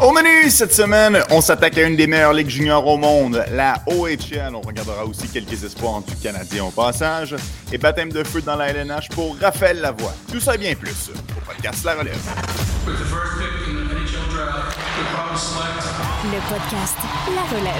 [0.00, 3.82] Au menu cette semaine, on s'attaque à une des meilleures ligues juniors au monde, la
[3.86, 4.54] OHL.
[4.54, 7.36] On regardera aussi quelques espoirs du Canadien au passage.
[7.70, 10.14] Et baptême de feu dans la LNH pour Raphaël Lavoie.
[10.32, 12.16] Tout ça et bien plus au podcast La Relève.
[16.24, 16.96] Le podcast
[17.34, 17.74] La Relève.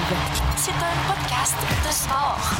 [0.58, 1.54] C'est un podcast
[1.86, 2.50] de sport.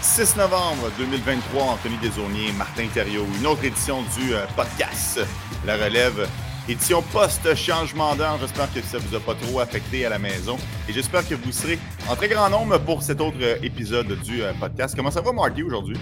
[0.00, 5.20] 6 novembre 2023, Anthony Desaulniers, Martin Thériault, une autre édition du euh, podcast
[5.66, 6.26] La Relève.
[6.68, 8.36] Édition post-changement d'heure.
[8.38, 10.58] J'espère que ça ne vous a pas trop affecté à la maison.
[10.86, 11.78] Et j'espère que vous serez
[12.10, 14.94] en très grand nombre pour cet autre euh, épisode du euh, podcast.
[14.94, 15.96] Comment ça va, Marty, aujourd'hui?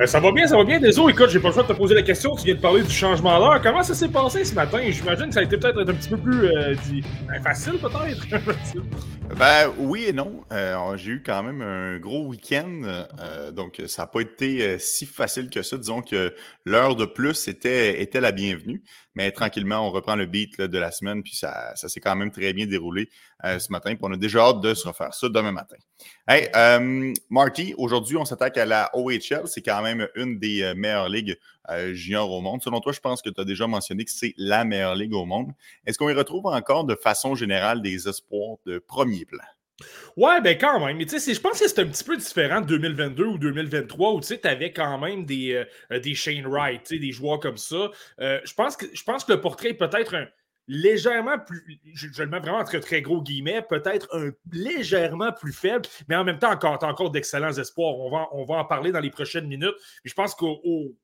[0.00, 0.80] Euh, ça va bien, ça va bien.
[0.80, 2.34] Désolé, écoute, j'ai pas le choix de te poser la question.
[2.34, 3.62] Tu viens de parler du changement d'heure.
[3.62, 4.80] Comment ça s'est passé ce matin?
[4.88, 6.40] J'imagine que ça a été peut-être un petit peu plus
[7.28, 8.26] ben, facile, peut-être.
[9.38, 10.40] ben oui et non.
[10.96, 13.04] j'ai eu quand même un gros week-end.
[13.52, 15.76] donc, ça n'a pas été si facile que ça.
[15.76, 18.82] Disons que l'heure de plus était, était la bienvenue.
[19.14, 22.52] Mais tranquillement, on reprend le beat de la semaine, puis ça, s'est quand même très
[22.52, 23.08] bien déroulé
[23.44, 23.94] euh, ce matin.
[23.94, 25.76] Puis on a déjà hâte de se refaire ça demain matin.
[26.28, 29.46] Hey, euh, Marty, aujourd'hui, on s'attaque à la OHL.
[29.46, 31.36] C'est quand même une des euh, meilleures ligues
[31.92, 32.60] juniors au monde.
[32.62, 35.24] Selon toi, je pense que tu as déjà mentionné que c'est la meilleure ligue au
[35.24, 35.52] monde.
[35.86, 39.44] Est-ce qu'on y retrouve encore de façon générale des espoirs de premier plan?
[40.16, 40.96] Ouais, ben quand même.
[40.96, 44.12] Mais tu sais, je pense que c'est un petit peu différent de 2022 ou 2023
[44.12, 47.90] où tu sais, avais quand même des, euh, des Shane Wright, des joueurs comme ça.
[48.20, 50.26] Euh, je, pense que, je pense que le portrait est peut-être un
[50.68, 55.86] légèrement plus, je, le mets vraiment entre très gros guillemets, peut-être un légèrement plus faible,
[56.08, 57.98] mais en même temps, encore, encore d'excellents espoirs.
[57.98, 59.74] On va, on va en parler dans les prochaines minutes.
[60.04, 60.96] je pense qu'au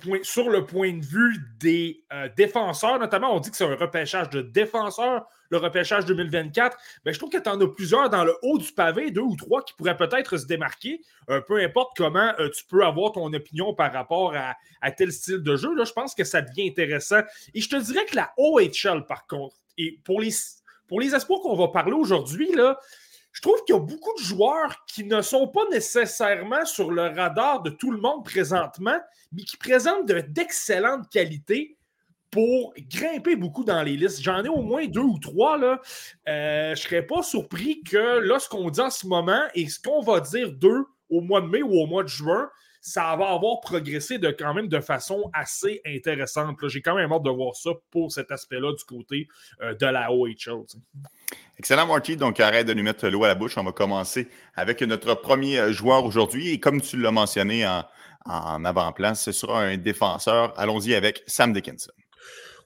[0.00, 3.76] point, sur le point de vue des euh, défenseurs, notamment, on dit que c'est un
[3.76, 6.76] repêchage de défenseurs, le repêchage 2024.
[7.04, 9.36] Ben, je trouve que tu en as plusieurs dans le haut du pavé, deux ou
[9.36, 11.00] trois, qui pourraient peut-être se démarquer.
[11.30, 15.42] Euh, peu importe comment euh, tu peux avoir ton opinion par rapport à, tel style
[15.42, 17.20] de jeu, je pense que ça devient intéressant.
[17.54, 20.30] Et je te dirais que la OHL, par contre, et pour les,
[21.26, 22.50] pour qu'on va parler aujourd'hui,
[23.32, 27.02] je trouve qu'il y a beaucoup de joueurs qui ne sont pas nécessairement sur le
[27.02, 28.98] radar de tout le monde présentement,
[29.32, 31.76] mais qui présentent d'excellentes qualités
[32.34, 34.20] pour grimper beaucoup dans les listes.
[34.20, 35.56] J'en ai au moins deux ou trois.
[35.56, 35.80] Là.
[36.28, 39.68] Euh, je ne serais pas surpris que là, ce qu'on dit en ce moment et
[39.68, 42.50] ce qu'on va dire d'eux au mois de mai ou au mois de juin,
[42.80, 46.58] ça va avoir progressé de quand même de façon assez intéressante.
[46.66, 49.28] J'ai quand même hâte de voir ça pour cet aspect-là du côté
[49.62, 50.64] euh, de la OHL.
[51.56, 52.16] Excellent, Marty.
[52.16, 53.56] Donc, arrête de nous mettre l'eau à la bouche.
[53.58, 56.48] On va commencer avec notre premier euh, joueur aujourd'hui.
[56.48, 57.84] Et comme tu l'as mentionné en,
[58.26, 60.52] en avant-plan, ce sera un défenseur.
[60.58, 61.92] Allons-y avec Sam Dickinson.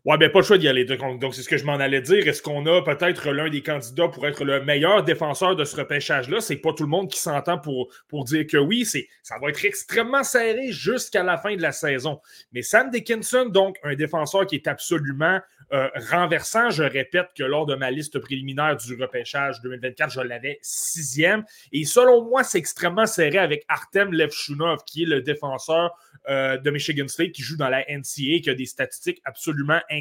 [0.08, 0.86] Ouais, ben pas le choix d'y aller.
[0.86, 2.26] Donc, c'est ce que je m'en allais dire.
[2.26, 6.40] Est-ce qu'on a peut-être l'un des candidats pour être le meilleur défenseur de ce repêchage-là?
[6.40, 8.86] C'est pas tout le monde qui s'entend pour, pour dire que oui.
[8.86, 12.22] C'est, ça va être extrêmement serré jusqu'à la fin de la saison.
[12.52, 16.70] Mais Sam Dickinson, donc, un défenseur qui est absolument euh, renversant.
[16.70, 21.44] Je répète que lors de ma liste préliminaire du repêchage 2024, je l'avais sixième.
[21.72, 25.94] Et selon moi, c'est extrêmement serré avec Artem Levchunov, qui est le défenseur
[26.30, 29.97] euh, de Michigan State, qui joue dans la NCA, qui a des statistiques absolument incroyables.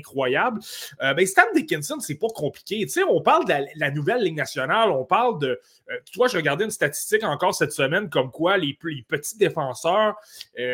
[1.02, 2.82] Euh, ben, Stan Dickinson, c'est pas compliqué.
[2.82, 5.60] Tu sais, on parle de la, nouvelle Ligue nationale, on parle de.
[6.14, 8.78] toi, je regardais une statistique encore cette semaine comme quoi les,
[9.08, 10.16] petits défenseurs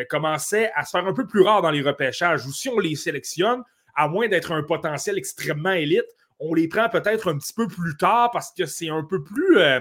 [0.08, 2.46] commençaient à se faire un peu plus rares dans les repêchages.
[2.46, 3.62] Ou si on les sélectionne,
[3.94, 6.06] à moins d'être un potentiel extrêmement élite,
[6.40, 9.58] on les prend peut-être un petit peu plus tard parce que c'est un peu plus,
[9.58, 9.80] euh,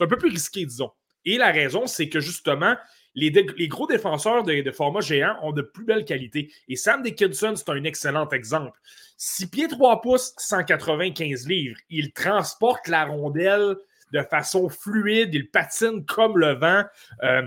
[0.00, 0.90] un peu plus risqué, disons.
[1.24, 2.76] Et la raison, c'est que justement,
[3.14, 6.52] les, gros défenseurs de, format géant ont de plus belles qualités.
[6.68, 8.78] Et Sam Dickinson, c'est un excellent exemple.
[9.18, 11.78] 6 pieds 3 pouces, 195 livres.
[11.90, 13.76] Il transporte la rondelle
[14.12, 16.84] de façon fluide, il patine comme le vent.
[17.22, 17.42] Euh,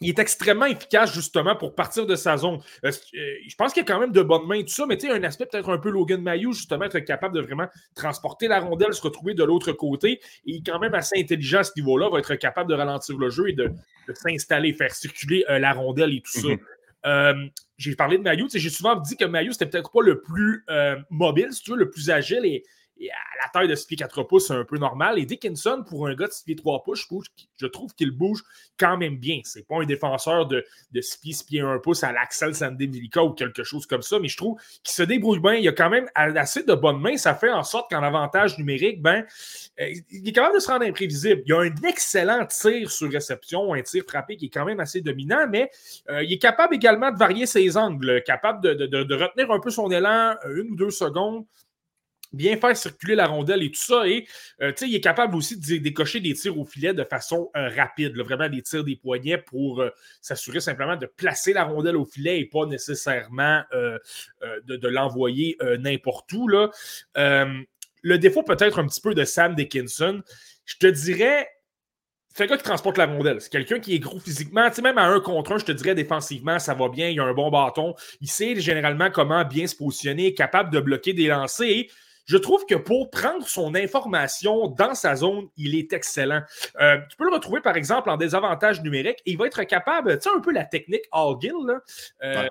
[0.00, 2.60] il est extrêmement efficace justement pour partir de sa zone.
[2.84, 4.86] Euh, euh, je pense qu'il y a quand même de bonnes mains et tout ça,
[4.86, 7.66] mais tu sais, un aspect peut-être un peu Logan Mayou, justement, être capable de vraiment
[7.94, 10.12] transporter la rondelle, se retrouver de l'autre côté.
[10.12, 13.16] Et il est quand même assez intelligent à ce niveau-là, va être capable de ralentir
[13.16, 13.72] le jeu et de,
[14.14, 16.48] s'installer, faire circuler euh, la rondelle et tout ça.
[17.04, 17.50] Mhm.
[17.78, 20.64] j'ai parlé de Mayou, j'ai souvent dit que Mayou, c'était peut-être pas le plus
[21.10, 22.64] mobile, si tu veux, le plus agile et
[23.10, 25.18] à la taille de 6 pieds 4 pouces, c'est un peu normal.
[25.18, 27.06] Et Dickinson, pour un gars de 6 pieds 3 pouces,
[27.58, 28.42] je, trouve qu'il bouge
[28.78, 29.40] quand même bien.
[29.44, 33.22] C'est pas un défenseur de, de 6 pieds, 6 pieds 1 pouce à l'Axel Sandemilica
[33.22, 35.54] ou quelque chose comme ça, mais je trouve qu'il se débrouille bien.
[35.54, 37.16] Il a quand même assez de bonnes mains.
[37.16, 39.24] Ça fait en sorte qu'en avantage numérique, ben,
[39.80, 41.42] euh, il est capable de se rendre imprévisible.
[41.46, 45.00] Il a un excellent tir sur réception, un tir frappé qui est quand même assez
[45.00, 45.70] dominant, mais
[46.08, 49.70] euh, il est capable également de varier ses angles, capable de, de retenir un peu
[49.70, 51.44] son élan euh, une ou deux secondes
[52.32, 54.06] bien faire circuler la rondelle et tout ça.
[54.06, 54.26] Et
[54.62, 58.16] euh, il est capable aussi de décocher des tirs au filet de façon euh, rapide,
[58.16, 59.90] vraiment des tirs des poignets pour euh,
[60.20, 66.48] s'assurer simplement de placer la rondelle au filet et pas nécessairement de, l'envoyer n'importe où.
[66.48, 66.70] Là.
[67.14, 70.22] le défaut peut-être un petit peu de Sam Dickinson,
[70.64, 71.48] je te dirais,
[72.36, 73.40] c'est un gars qui transporte la rondelle.
[73.40, 74.68] C'est quelqu'un qui est gros physiquement.
[74.68, 77.08] Tu sais, même à un contre un, je te dirais défensivement, ça va bien.
[77.08, 77.94] Il a un bon bâton.
[78.20, 81.86] Il sait généralement comment bien se positionner, capable de bloquer des lancers.
[82.26, 86.42] Je trouve que pour prendre son information dans sa zone, il est excellent.
[86.80, 90.18] Euh, tu peux le retrouver, par exemple, en désavantage numérique et il va être capable,
[90.18, 91.54] tu sais, un peu la technique All Gill,
[92.24, 92.48] euh,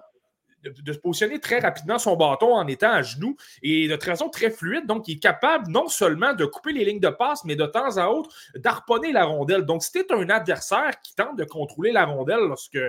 [0.63, 4.49] de, se positionner très rapidement son bâton en étant à genoux et de façon très
[4.49, 4.87] fluide.
[4.87, 7.97] Donc, il est capable non seulement de couper les lignes de passe, mais de temps
[7.97, 9.63] à autre d'harponner la rondelle.
[9.63, 12.79] Donc, si tu es un adversaire qui tente de contrôler la rondelle lorsque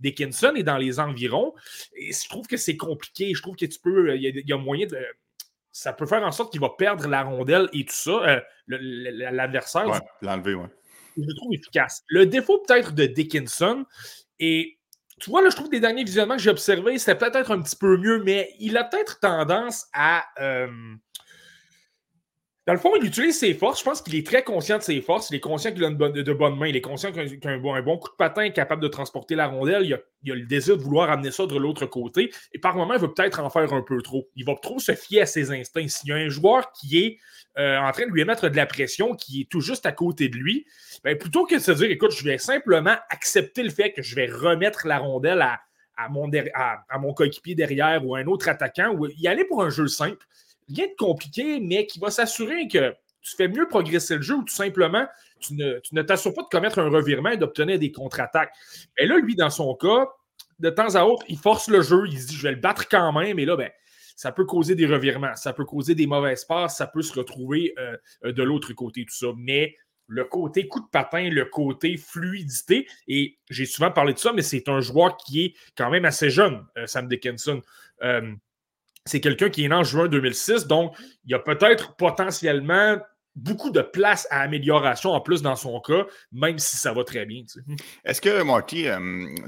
[0.00, 1.54] Dickinson est dans les environs,
[1.94, 3.34] et je trouve que c'est compliqué.
[3.34, 4.98] Je trouve que tu peux, il y a moyen de
[5.76, 9.86] ça peut faire en sorte qu'il va perdre la rondelle et tout ça, euh, l'adversaire.
[9.86, 10.68] Ouais, l'enlever, ouais.
[11.18, 12.02] Je le trouve efficace.
[12.08, 13.84] Le défaut peut-être de Dickinson,
[14.38, 14.78] et
[15.20, 17.60] tu vois, là, je trouve que des derniers visionnements que j'ai observés, c'était peut-être un
[17.60, 20.24] petit peu mieux, mais il a peut-être tendance à.
[20.40, 20.68] Euh,
[22.66, 23.78] dans le fond, il utilise ses forces.
[23.78, 25.30] Je pense qu'il est très conscient de ses forces.
[25.30, 26.66] Il est conscient qu'il a de bonnes mains.
[26.66, 29.84] Il est conscient qu'un bon, bon coup de patin est capable de transporter la rondelle.
[29.84, 32.32] Il a, le désir de vouloir amener ça de l'autre côté.
[32.52, 34.28] Et par moment, il veut peut-être en faire un peu trop.
[34.34, 35.86] Il va trop se fier à ses instincts.
[35.86, 37.18] S'il y a un joueur qui est
[37.56, 40.28] euh, en train de lui mettre de la pression, qui est tout juste à côté
[40.28, 40.66] de lui,
[41.04, 44.16] ben, plutôt que de se dire, écoute, je vais simplement accepter le fait que je
[44.16, 45.40] vais remettre la rondelle
[45.96, 46.08] à
[46.98, 50.26] mon coéquipier derrière ou à un autre attaquant, ou y aller pour un jeu simple
[50.68, 54.42] rien de compliqué, mais qui va s'assurer que tu fais mieux progresser le jeu ou
[54.44, 55.06] tout simplement,
[55.40, 58.52] tu ne t'assures pas de commettre un revirement et d'obtenir des contre-attaques.
[58.96, 60.06] Et là, lui, dans son cas,
[60.58, 62.88] de temps à autre, il force le jeu, il se dit je vais le battre
[62.88, 63.70] quand même, et là, ben,
[64.16, 67.74] ça peut causer des revirements, ça peut causer des mauvaises passes, ça peut se retrouver
[67.78, 69.26] euh, de l'autre côté, tout ça.
[69.36, 69.76] Mais
[70.08, 74.42] le côté coup de patin, le côté fluidité, et j'ai souvent parlé de ça, mais
[74.42, 77.60] c'est un joueur qui est quand même assez jeune, euh, Sam Dickinson.
[78.02, 78.32] Euh,
[79.06, 80.94] c'est quelqu'un qui est né en juin 2006, donc
[81.24, 82.98] il y a peut-être potentiellement
[83.36, 87.26] beaucoup de place à amélioration en plus dans son cas, même si ça va très
[87.26, 87.44] bien.
[88.04, 88.98] Est-ce que, Marty, euh,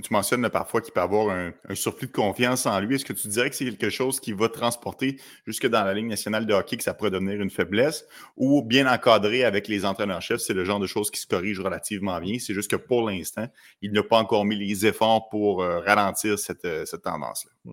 [0.02, 2.96] tu mentionnes parfois qu'il peut avoir un, surplus de confiance en lui.
[2.96, 6.06] Est-ce que tu dirais que c'est quelque chose qui va transporter jusque dans la Ligue
[6.06, 8.06] nationale de hockey, que ça pourrait devenir une faiblesse,
[8.36, 12.20] ou bien encadré avec les entraîneurs-chefs, c'est le genre de choses qui se corrigent relativement
[12.20, 12.38] bien.
[12.38, 13.46] C'est juste que pour l'instant,
[13.80, 17.72] il n'a pas encore mis les efforts pour euh, ralentir cette, euh, cette tendance-là.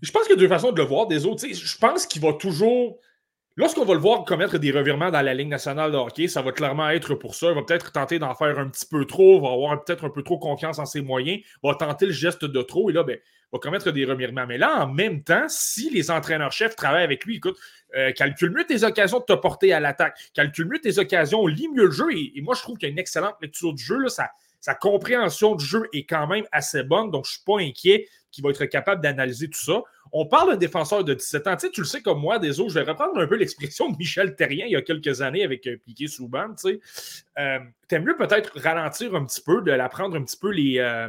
[0.00, 1.44] Je pense qu'il y a deux façons de le voir des autres.
[1.46, 2.98] Je pense qu'il va toujours
[3.60, 6.50] Lorsqu'on va le voir commettre des revirements dans la Ligue nationale de hockey, ça va
[6.50, 7.48] clairement être pour ça.
[7.50, 10.22] Il va peut-être tenter d'en faire un petit peu trop, va avoir peut-être un peu
[10.22, 13.18] trop confiance en ses moyens, va tenter le geste de trop et là, ben,
[13.52, 14.46] va commettre des revirements.
[14.46, 17.58] Mais là, en même temps, si les entraîneurs-chefs travaillent avec lui, écoute,
[17.98, 21.68] euh, calcule mieux tes occasions de te porter à l'attaque, calcule mieux tes occasions, lit
[21.68, 22.06] mieux le jeu.
[22.12, 24.06] Et, moi, je trouve qu'il y a une excellente lecture du jeu.
[24.08, 28.08] Sa compréhension du jeu est quand même assez bonne, donc je ne suis pas inquiet
[28.30, 29.82] qu'il va être capable d'analyser tout ça.
[30.12, 31.56] On parle d'un défenseur de 17 ans.
[31.56, 33.90] Tu, sais, tu le sais comme moi, des autres, je vais reprendre un peu l'expression
[33.90, 36.48] de Michel Terrien il y a quelques années avec euh, Piqué Souban.
[36.54, 36.80] Tu sais.
[37.38, 37.58] Euh,
[37.90, 40.78] aimes mieux peut-être ralentir un petit peu, de l'apprendre un petit peu les.
[40.78, 41.08] Euh,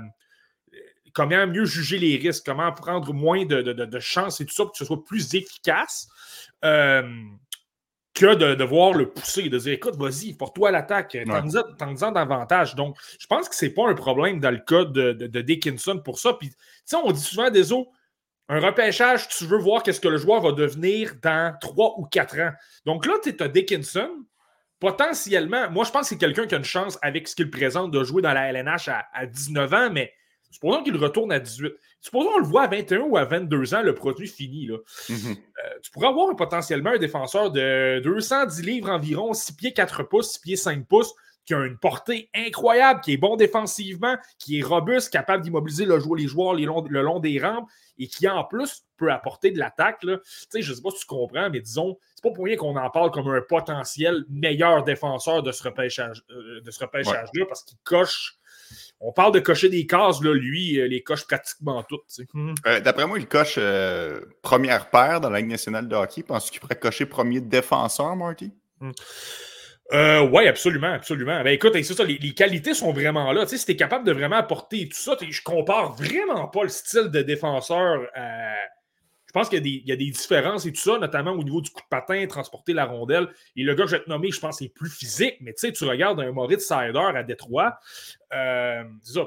[1.13, 4.71] comment mieux juger les risques, comment prendre moins de, de, chance et tout ça pour
[4.71, 6.07] que ce soit plus efficace.
[6.61, 11.17] que de devoir le pousser, de dire écoute, vas-y, porte-toi à l'attaque,
[11.77, 12.75] t'en en davantage.
[12.75, 16.19] Donc, je pense que c'est pas un problème dans le cas de, de, Dickinson pour
[16.19, 16.33] ça.
[16.33, 16.51] Puis,
[16.91, 17.89] sais, on dit souvent des autres,
[18.51, 22.37] un repêchage, tu veux voir qu'est-ce que le joueur va devenir dans trois ou quatre
[22.37, 22.51] ans.
[22.85, 24.09] Donc là, tu as Dickinson.
[24.79, 27.91] Potentiellement, moi, je pense que c'est quelqu'un qui a une chance avec ce qu'il présente
[27.91, 30.11] de jouer dans la LNH à, 19 ans, mais
[30.49, 31.71] supposons qu'il retourne à 18.
[32.01, 34.65] Supposons qu'on le voit à 21 ou à 22 ans, le produit fini.
[34.65, 34.77] Là.
[35.07, 35.37] Mm-hmm.
[35.37, 40.31] Euh, tu pourrais avoir potentiellement un défenseur de 210 livres environ, 6 pieds 4 pouces,
[40.33, 41.13] 6 pieds 5 pouces,
[41.45, 45.99] qui a une portée incroyable, qui est bon défensivement, qui est robuste, capable d'immobiliser le,
[46.15, 49.99] les joueurs le long des rampes et qui en plus peut apporter de l'attaque.
[50.01, 52.89] Je ne sais pas si tu comprends, mais disons, c'est pas pour rien qu'on en
[52.89, 58.35] parle comme un potentiel meilleur défenseur de ce repêchage, euh, repêchage-là, parce qu'il coche.
[58.99, 62.03] On parle de cocher des cases, là, lui, euh, les coche pratiquement toutes.
[62.67, 63.59] Euh, d'après moi, il coche
[64.41, 66.23] première paire dans la Ligue nationale de hockey.
[66.23, 68.51] Penses-tu qu'il pourrait cocher premier défenseur, Marty?
[68.79, 68.91] Hmm.
[69.93, 71.43] Euh, oui, absolument, absolument.
[71.43, 73.43] Ben écoute, c'est ça, les, qualités sont vraiment là.
[73.43, 76.63] Tu sais, si tu es capable de vraiment apporter tout ça, je compare vraiment pas
[76.63, 78.07] le style de défenseur.
[79.31, 81.79] Je pense qu'il y, a des différences et tout ça, notamment au niveau du coup
[81.79, 83.29] de patin, transporter la rondelle.
[83.55, 85.67] Et le gars que je vais te nommer, je pense, est plus physique, mais tu
[85.67, 87.79] sais, tu regardes un Maurice Sider à Détroit.
[88.33, 88.83] Euh,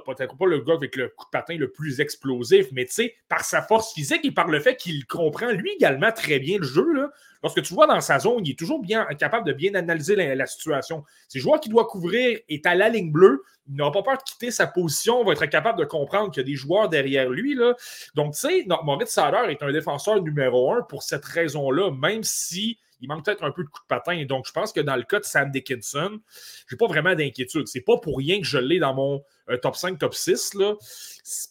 [0.06, 3.14] peut-être pas le gars avec le coup de patin le plus explosif, mais tu sais,
[3.28, 6.64] par sa force physique et par le fait qu'il comprend lui également très bien le
[6.64, 7.10] jeu, là,
[7.42, 10.46] lorsque tu vois dans sa zone, il est toujours bien capable de bien analyser la,
[10.46, 11.04] situation.
[11.28, 14.18] C'est le joueur qui doit couvrir est à la ligne bleue, il n'aura pas peur
[14.18, 17.28] de quitter sa position, va être capable de comprendre qu'il y a des joueurs derrière
[17.28, 17.54] lui.
[17.54, 17.74] Là.
[18.14, 22.78] Donc, tu sais, Moritz Sader est un défenseur numéro un pour cette raison-là, même si
[23.04, 24.24] il manque peut-être un peu de coup de patin.
[24.24, 26.18] Donc, je pense que dans le cas de Sam Dickinson,
[26.66, 27.68] je n'ai pas vraiment d'inquiétude.
[27.68, 30.54] C'est pas pour rien que je l'ai dans mon euh, top 5, top 6.
[30.54, 30.74] Là.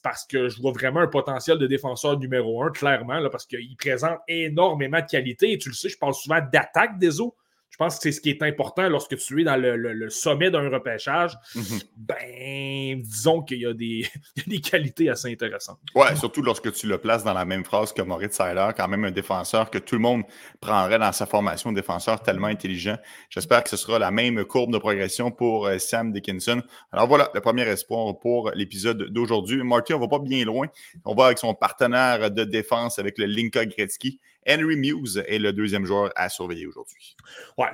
[0.01, 3.75] parce que je vois vraiment un potentiel de défenseur numéro 1, clairement, là, parce qu'il
[3.77, 5.51] présente énormément de qualité.
[5.51, 7.35] Et tu le sais, je parle souvent d'attaque des eaux.
[7.73, 10.69] Je pense que c'est ce qui est important lorsque tu es dans le, sommet d'un
[10.69, 11.35] repêchage.
[11.55, 11.79] Mhm.
[11.97, 15.79] Ben, disons qu'il y, a des qualités assez intéressantes.
[15.95, 19.05] Ouais, surtout lorsque tu le places dans la même phrase que Moritz Seiler, quand même
[19.05, 20.21] un défenseur que tout le monde
[20.61, 22.97] prendrait dans sa formation, un défenseur tellement intelligent.
[23.31, 26.61] J'espère que ce sera la même courbe de progression pour euh, Sam Dickinson.
[26.91, 29.63] Alors voilà, le premier espoir pour l'épisode d'aujourd'hui.
[29.63, 30.67] Marty, on va pas bien loin.
[31.05, 34.19] On va avec son partenaire de défense avec le Linka Gretzky.
[34.47, 37.15] Henry Muse est le deuxième joueur à surveiller aujourd'hui.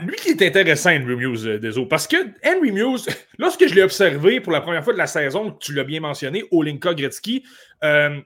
[0.02, 3.08] Lui qui est intéressant, Henry Muse, euh, parce que Henry Muse,
[3.38, 6.44] lorsque je l'ai observé pour la première fois de la saison, tu l'as bien mentionné,
[6.52, 7.44] Olinka Gretzky,
[7.84, 8.20] euh,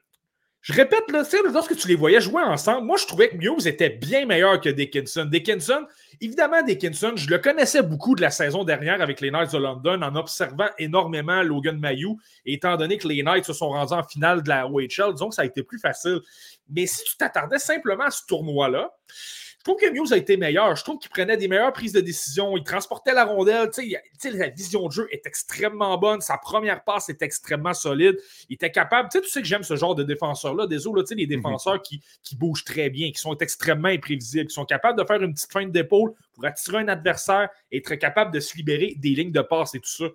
[0.63, 3.89] je répète, là, lorsque tu les voyais jouer ensemble, moi, je trouvais que Muse était
[3.89, 5.25] bien meilleur que Dickinson.
[5.25, 5.85] Dickinson,
[6.21, 10.01] évidemment, Dickinson, je le connaissais beaucoup de la saison dernière avec les Knights de London
[10.01, 12.17] en observant énormément Logan Mayou.
[12.45, 15.35] Étant donné que les Knights se sont rendus en finale de la OHL, disons que
[15.35, 16.21] ça a été plus facile.
[16.69, 18.89] Mais si tu t'attardais simplement à ce tournoi-là,
[19.65, 20.75] je trouve que Muse a été meilleur.
[20.75, 22.57] Je trouve qu'il prenait des meilleures prises de décision.
[22.57, 23.69] Il transportait la rondelle.
[23.73, 26.19] Tu sais, la vision de jeu est extrêmement bonne.
[26.19, 28.17] Sa première passe est extrêmement solide.
[28.49, 29.07] Il était capable.
[29.09, 30.67] Tu sais, tu sais que j'aime ce genre de défenseurs-là.
[30.67, 31.41] Désolé, tu sais, les mhm.
[31.41, 35.23] défenseurs qui, qui, bougent très bien, qui sont extrêmement imprévisibles, qui sont capables de faire
[35.23, 39.11] une petite feinte d'épaule pour attirer un adversaire et être capable de se libérer des
[39.11, 40.05] lignes de passe et tout ça.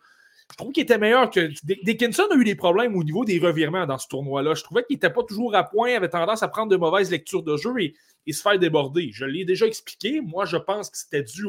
[0.50, 1.50] Je trouve qu'il était meilleur que.
[1.85, 4.55] Dickinson a eu des problèmes au niveau des revirements dans ce tournoi-là.
[4.55, 7.43] Je trouvais qu'il n'était pas toujours à point, avait tendance à prendre de mauvaises lectures
[7.43, 7.95] de jeu et,
[8.33, 9.11] se faire déborder.
[9.12, 10.21] Je l'ai déjà expliqué.
[10.21, 11.47] Moi, je pense que c'était dû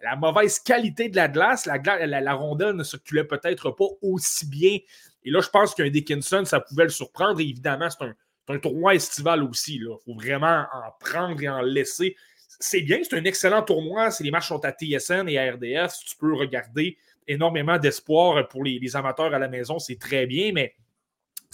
[0.00, 1.66] à la mauvaise qualité de la glace.
[1.66, 4.78] La, la, rondelle ne circulait peut-être pas aussi bien.
[5.24, 7.40] Et là, je pense qu'un Dickinson, ça pouvait le surprendre.
[7.40, 9.76] Évidemment, c'est un, tournoi estival aussi.
[9.76, 12.16] Il faut vraiment en prendre et en laisser.
[12.60, 14.10] C'est bien, c'est un excellent tournoi.
[14.10, 16.96] Si les matchs sont à TSN et à RDS, tu peux regarder
[17.30, 20.74] énormément d'espoir pour les, amateurs à la maison, c'est très bien, mais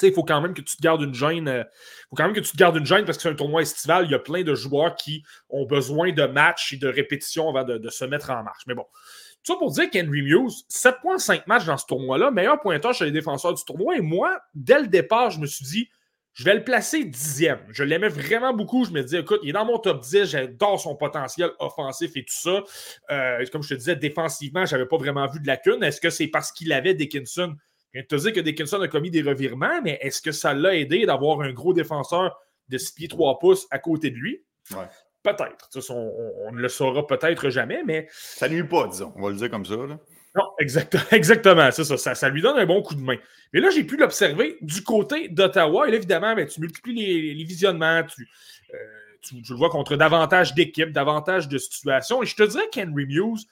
[0.03, 1.49] il faut quand même que tu te gardes une gêne.
[1.49, 1.65] Euh,
[2.11, 4.05] faut quand même que tu te gardes une gêne parce que c'est un tournoi estival.
[4.05, 7.65] Il y a plein de joueurs qui ont besoin de matchs et de répétitions avant
[7.65, 8.65] de, se mettre en marche.
[8.67, 8.85] Mais bon,
[9.43, 13.13] tout ça pour dire qu'Henry Muse, 7.5 matchs dans ce tournoi-là, meilleur pointeur chez les
[13.13, 13.97] défenseurs du tournoi.
[13.97, 15.89] Et moi, dès le départ, je me suis dit,
[16.37, 17.61] je vais le placer dixième.
[17.71, 18.85] Je l'aimais vraiment beaucoup.
[18.85, 20.27] Je me disais, écoute, il est dans mon top 10.
[20.27, 22.63] J'adore son potentiel offensif et tout ça.
[23.11, 25.83] Euh, comme je te disais, défensivement, je n'avais pas vraiment vu de lacune.
[25.83, 27.55] Est-ce que c'est parce qu'il avait Dickinson?
[27.95, 30.53] Je viens de te dire que Dickinson a commis des revirements, mais est-ce que ça
[30.53, 32.39] l'a aidé d'avoir un gros défenseur
[32.69, 34.45] de 6 pieds 3 pouces à côté de lui?
[35.23, 35.71] Peut-être.
[35.89, 38.09] On, ne le saura peut-être jamais, mais.
[38.11, 39.11] Ça nuit pas, disons.
[39.17, 39.75] On va le dire comme ça.
[39.75, 39.99] Là.
[40.37, 43.17] Non, exactement, c'est ça, ça, lui donne un bon coup de main.
[43.53, 45.89] Mais là, j'ai pu l'observer du côté d'Ottawa.
[45.89, 48.77] Et là, évidemment, ben, tu multiplies les, visionnements, euh,
[49.23, 52.23] tu, le vois contre davantage d'équipes, davantage de situations.
[52.23, 53.47] Et je te dirais qu'Henry Muse,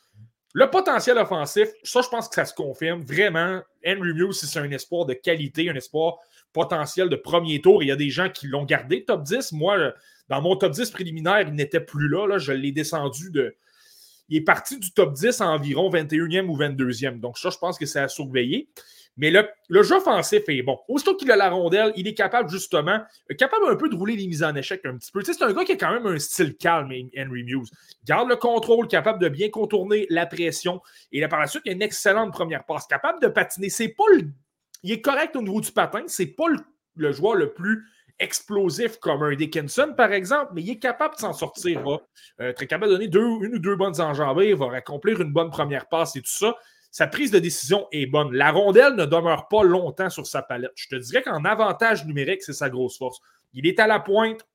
[0.53, 3.03] le potentiel offensif, ça, je pense que ça se confirme.
[3.03, 6.19] Vraiment, Henry Muse, c'est un espoir de qualité, un espoir
[6.53, 7.83] potentiel de premier tour.
[7.83, 9.53] il y a des gens qui l'ont gardé top 10.
[9.53, 9.95] Moi,
[10.29, 12.27] dans mon top 10 préliminaire, il n'était plus là.
[12.27, 12.39] là.
[12.39, 13.57] Je l'ai descendu de,
[14.29, 17.21] il est parti du top 10 à environ 21e ou 22e.
[17.21, 18.69] Donc, ça, je pense que c'est à surveiller.
[19.17, 20.79] Mais le, jeu offensif est bon.
[20.89, 23.01] Aussitôt qu'il a la rondelle, il est capable justement,
[23.39, 25.21] capable un peu de rouler les mises en échec un petit peu.
[25.21, 27.71] Tu sais, c'est un gars qui a quand même un style calme, Henry Muse.
[28.05, 30.81] Garde le contrôle, capable de bien contourner la pression.
[31.13, 32.87] Et là, par la suite, il a une excellente première passe.
[32.87, 33.71] Capable de patiner.
[33.71, 34.31] C'est pas le...
[34.83, 36.03] Il est correct au niveau du patin.
[36.09, 36.47] C'est pas
[36.97, 37.85] le joueur le plus
[38.19, 41.83] explosif comme un Dickinson, par exemple, mais il est capable de s'en sortir.
[42.41, 45.33] Euh, très capable de donner deux, une ou deux bonnes enjambées, il va accomplir une
[45.33, 46.55] bonne première passe et tout ça.
[46.91, 48.33] Sa prise de décision est bonne.
[48.33, 50.71] La rondelle ne demeure pas longtemps sur sa palette.
[50.77, 53.19] Je te dirais qu'en avantage numérique, c'est sa grosse force.
[53.53, 54.47] Il est à la pointe,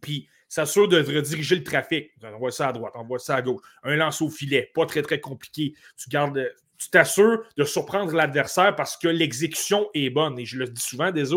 [0.00, 2.12] puis s'assure de rediriger le trafic.
[2.22, 3.62] On voit ça à droite, on voit ça à gauche.
[3.82, 5.74] Un lance au filet, pas très, très compliqué.
[5.96, 10.38] Tu gardes, tu t'assures de surprendre l'adversaire parce que l'exécution est bonne.
[10.38, 11.32] Et je le dis souvent, des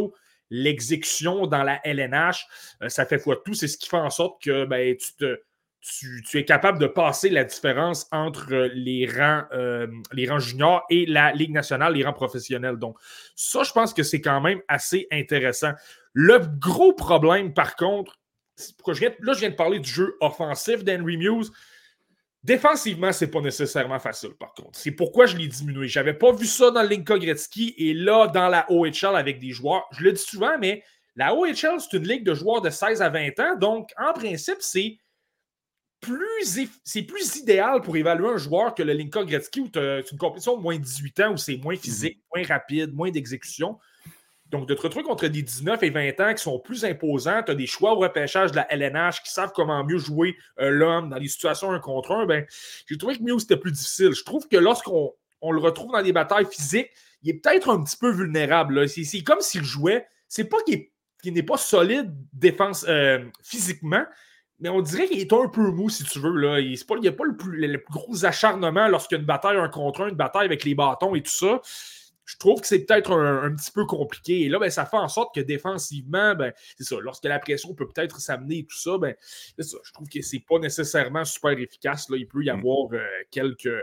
[0.50, 2.48] l'exécution dans la LNH,
[2.82, 3.54] euh, ça fait fois tout?
[3.54, 4.96] C'est ce qui fait en sorte que ben,
[5.82, 11.06] tu, es capable de passer la différence entre les rangs, euh, les rangs juniors et
[11.06, 12.78] la Ligue nationale, les rangs professionnels.
[12.78, 12.98] Donc,
[13.36, 15.72] ça, je pense que c'est quand même assez intéressant.
[16.14, 18.20] Le gros problème, par contre,
[18.58, 18.94] là,
[19.34, 21.52] je viens de parler du jeu offensif d'Henry Muse.
[22.42, 24.80] Défensivement, c'est pas nécessairement facile, par contre.
[24.80, 25.90] C'est pourquoi je l'ai diminué.
[25.90, 29.86] J'avais pas vu ça dans Linka Gretzky et là, dans la OHL avec des joueurs.
[29.92, 30.82] Je le dis souvent, mais
[31.16, 33.56] la OHL, c'est une ligue de joueurs de 16 à 20 ans.
[33.58, 34.98] Donc, en principe, c'est
[36.00, 40.18] plus, c'est plus idéal pour évaluer un joueur que le Linka Gretzky où c'est une
[40.18, 43.78] compétition de moins de 18 ans où c'est moins physique, moins rapide, moins d'exécution.
[44.50, 47.52] Donc, de te retrouver contre des 19 et 20 ans qui sont plus imposants, tu
[47.52, 51.10] as des choix au repêchage de la LNH qui savent comment mieux jouer euh, l'homme
[51.10, 52.46] dans des situations un contre un, ben,
[52.88, 54.12] j'ai trouvé que Mew, c'était plus difficile.
[54.14, 56.90] Je trouve que lorsqu'on on le retrouve dans des batailles physiques,
[57.22, 58.90] il est peut-être un petit peu vulnérable.
[58.90, 60.08] C'est comme s'il jouait.
[60.28, 64.04] C'est pas qu'il n'est pas solide défense euh, physiquement,
[64.60, 66.36] mais on dirait qu'il est un peu mou, si tu veux.
[66.36, 66.60] Là.
[66.60, 69.58] Il n'y a pas le plus, le plus gros acharnement lorsqu'il y a une bataille
[69.58, 71.62] un contre un, une bataille avec les bâtons et tout ça
[72.30, 74.42] je trouve que c'est peut-être un, petit peu compliqué.
[74.42, 77.74] Et là, ben, ça fait en sorte que défensivement, ben, c'est ça, lorsque la pression
[77.74, 79.16] peut peut-être s'amener et tout ça, ben,
[79.58, 82.08] ça, je trouve que c'est pas nécessairement super efficace.
[82.10, 82.18] Là.
[82.18, 82.60] Il peut y mm.
[82.60, 83.00] avoir euh,
[83.32, 83.74] quelques,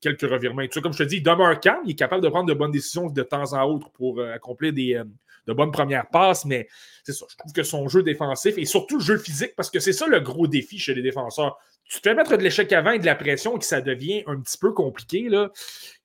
[0.00, 0.62] quelques revirements.
[0.62, 2.48] Et tout ça, comme je te dis, il demeure calme, il est capable de prendre
[2.48, 5.04] de bonnes décisions de temps en autre pour euh, accomplir des, euh,
[5.48, 6.68] de bonnes premières passes, mais
[7.02, 9.80] c'est ça, je trouve que son jeu défensif et surtout le jeu physique, parce que
[9.80, 11.58] c'est ça le gros défi chez les défenseurs
[11.88, 14.24] tu te fais mettre de l'échec avant et de la pression et que ça devient
[14.26, 15.50] un petit peu compliqué, là,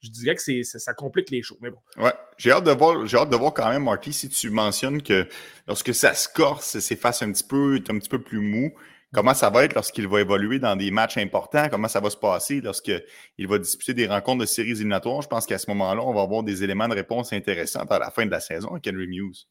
[0.01, 1.57] je dirais que ça, ça, complique les choses.
[1.61, 1.79] Mais bon.
[1.97, 5.01] Ouais, j'ai hâte de voir, j'ai hâte de voir quand même, Marty, si tu mentionnes
[5.01, 5.27] que
[5.67, 8.71] lorsque ça se corse, s'efface un petit peu, est un petit peu plus mou.
[9.13, 11.67] Comment ça va être lorsqu'il va évoluer dans des matchs importants?
[11.69, 13.03] Comment ça va se passer lorsqu'il
[13.39, 15.21] va disputer des rencontres de séries éliminatoires?
[15.21, 18.09] Je pense qu'à ce moment-là, on va avoir des éléments de réponse intéressants à la
[18.09, 19.49] fin de la saison avec Henry Muse.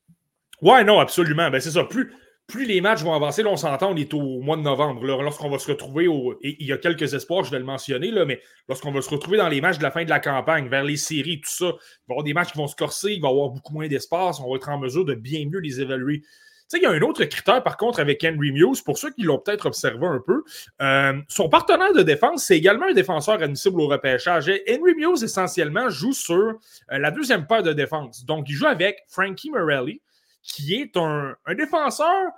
[0.62, 1.50] Ouais, non, absolument.
[1.50, 1.84] Ben, c'est ça.
[1.84, 2.10] Plus,
[2.50, 5.04] plus les matchs vont avancer, là, on s'entend, on est au mois de novembre.
[5.04, 8.12] Lorsqu'on va se retrouver, au, et il y a quelques espoirs, je vais le mentionner,
[8.26, 10.84] mais lorsqu'on va se retrouver dans les matchs de la fin de la campagne, vers
[10.84, 13.22] les séries, tout ça, il va y avoir des matchs qui vont se corser, il
[13.22, 15.80] va y avoir beaucoup moins d'espace, on va être en mesure de bien mieux les
[15.80, 16.20] évaluer.
[16.20, 19.10] Tu sais, il y a un autre critère, par contre, avec Henry Muse, pour ceux
[19.10, 20.44] qui l'ont peut-être observé un peu.
[20.80, 24.48] Euh, son partenaire de défense, c'est également un défenseur admissible au repêchage.
[24.68, 26.54] Henry Muse, essentiellement, joue sur euh,
[26.90, 28.24] la deuxième paire de défense.
[28.24, 30.00] Donc, il joue avec Frankie Morelli,
[30.42, 32.32] qui est un, défenseur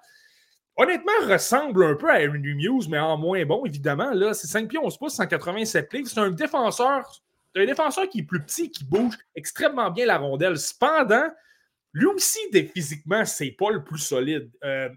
[0.76, 4.10] honnêtement, ressemble un peu à Aaron Muse, mais en moins bon, évidemment.
[4.12, 6.08] Là, c'est 5 pieds 11 pouces, 187 livres.
[6.08, 7.22] C'est un défenseur,
[7.54, 10.58] un défenseur qui est plus petit, qui bouge extrêmement bien la rondelle.
[10.58, 11.28] Cependant,
[11.92, 12.38] lui aussi,
[12.74, 14.50] physiquement, c'est pas le plus solide.
[14.64, 14.88] Euh,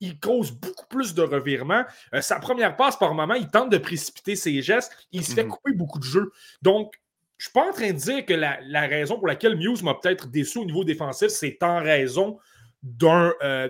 [0.00, 1.84] il cause beaucoup plus de revirements.
[2.14, 4.92] Euh, sa première passe, par moment, il tente de précipiter ses gestes.
[5.12, 5.50] Il se fait mhm.
[5.50, 6.32] couper beaucoup de jeux.
[6.62, 6.94] Donc,
[7.36, 10.28] je suis pas en train de dire que la, raison pour laquelle Muse m'a peut-être
[10.28, 12.38] déçu au niveau défensif, c'est en raison
[12.96, 13.68] d'un euh.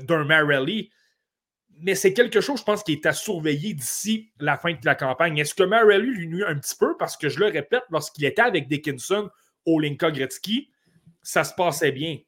[1.80, 4.96] Mais c'est quelque chose, je pense, qui est à surveiller d'ici la fin de la
[4.96, 5.38] campagne.
[5.38, 6.96] Est-ce que Marelli lui nuit un petit peu?
[6.98, 9.30] Parce que je le répète, lorsqu'il était avec Dickinson
[9.64, 10.70] au Linka Gretzky,
[11.22, 12.18] ça se passait bien.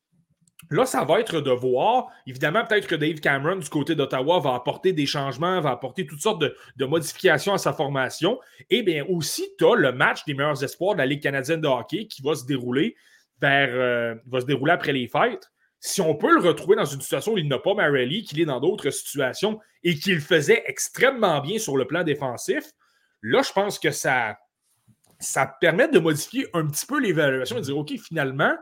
[0.69, 2.09] Là, ça va être de voir.
[2.27, 6.21] Évidemment, peut-être que Dave Cameron, du côté d'Ottawa, va apporter des changements, va apporter toutes
[6.21, 8.39] sortes de, modifications à sa formation.
[8.69, 11.67] Et bien aussi, tu as le match des meilleurs espoirs de la Ligue canadienne de
[11.67, 12.95] hockey qui va se dérouler
[13.41, 15.51] vers euh, va se dérouler après les fêtes.
[15.81, 18.45] Si on peut le retrouver dans une situation où il n'a pas Marelli, qu'il est
[18.45, 22.65] dans d'autres situations et qu'il faisait extrêmement bien sur le plan défensif,
[23.23, 24.37] là, je pense que ça,
[25.19, 28.55] ça permet de modifier un petit peu l'évaluation et de dire OK, finalement,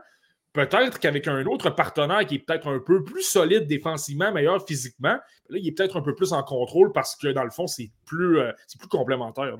[0.51, 5.19] Peut-être qu'avec un autre partenaire qui est peut-être un peu plus solide défensivement, meilleur physiquement,
[5.49, 7.91] là, il est peut-être un peu plus en contrôle parce que dans le fond, c'est
[8.05, 9.55] plus, euh, plus complémentaire.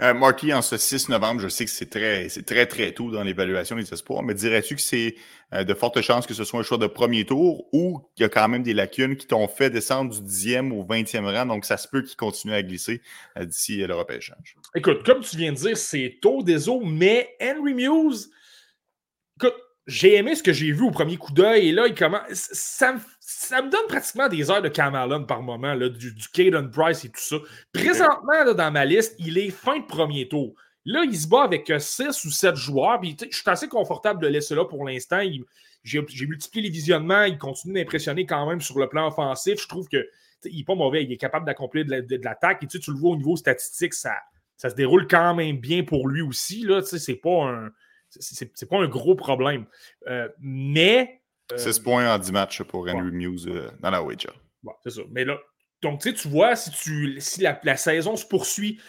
[0.00, 3.10] Euh, Marky, en ce 6 novembre, je sais que c'est très, c'est très, très tôt
[3.10, 5.16] dans l'évaluation des espoirs, mais dirais-tu que c'est
[5.54, 8.26] euh, de fortes chances que ce soit un choix de premier tour ou qu'il y
[8.26, 11.64] a quand même des lacunes qui t'ont fait descendre du 10e au 20e rang, donc
[11.64, 13.02] ça se peut qu'il continue à glisser
[13.40, 14.54] d'ici le repêchage?
[14.76, 18.30] Écoute, comme tu viens de dire, c'est tôt des eaux, mais Henry Muse,
[19.36, 19.56] écoute,
[19.86, 21.68] j'ai aimé ce que j'ai vu au premier coup d'œil.
[21.68, 22.22] Et là, il commence.
[22.30, 27.04] Ça, me donne pratiquement des heures de Cameron par moment, là, du, du Caden Price
[27.04, 27.36] et tout ça.
[27.72, 30.54] Présentement, dans ma liste, il est fin de premier tour.
[30.84, 33.00] Là, il se bat avec 6 ou 7 joueurs.
[33.02, 35.22] Je suis assez confortable de laisser là pour l'instant.
[35.84, 37.24] J'ai multiplié les visionnements.
[37.24, 39.60] Il continue d'impressionner quand même sur le plan offensif.
[39.60, 40.08] Je trouve que
[40.44, 41.04] il n'est pas mauvais.
[41.04, 42.62] Il est capable d'accomplir de l'attaque.
[42.62, 44.14] Et tu, tu le vois au niveau statistique, ça,
[44.56, 46.66] ça se déroule quand même bien pour lui aussi.
[46.84, 47.70] C'est pas un
[48.20, 49.66] c'est pas un gros problème.
[50.08, 51.20] Euh, mais.
[51.54, 54.30] 6 euh, points en 10 matchs pour Henry Muse euh, dans la Wager.
[54.82, 55.02] c'est ça.
[55.10, 55.38] Mais là,
[55.82, 58.80] donc, tu vois, si, tu, si la, saison se poursuit,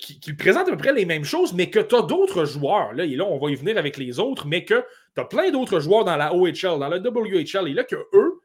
[0.00, 3.04] qu'il présente à peu près les mêmes choses, mais que tu as d'autres joueurs, là,
[3.04, 4.82] et là, on va y venir avec les autres, mais que
[5.14, 8.37] tu as plein d'autres joueurs dans la OHL, dans la WHL, et là, que eux,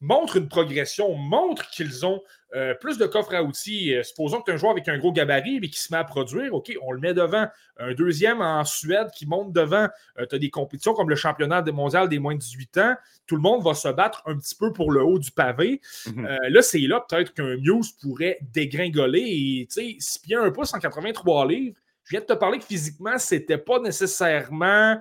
[0.00, 2.22] montre une progression, montre qu'ils ont
[2.56, 3.94] euh, plus de coffres à outils.
[3.94, 5.98] Euh, supposons que tu as un joueur avec un gros gabarit et qui se met
[5.98, 7.46] à produire, OK, on le met devant.
[7.78, 9.88] Un deuxième en Suède qui monte devant.
[10.18, 12.94] Euh, tu as des compétitions comme le championnat mondial des moins de 18 ans.
[13.26, 15.80] Tout le monde va se battre un petit peu pour le haut du pavé.
[16.06, 16.26] Mhm.
[16.48, 21.46] là, c'est là peut-être qu'un Muse pourrait dégringoler et, tu sais, si un peu 183
[21.46, 24.96] livres, je viens de te parler que physiquement, c'était pas nécessairement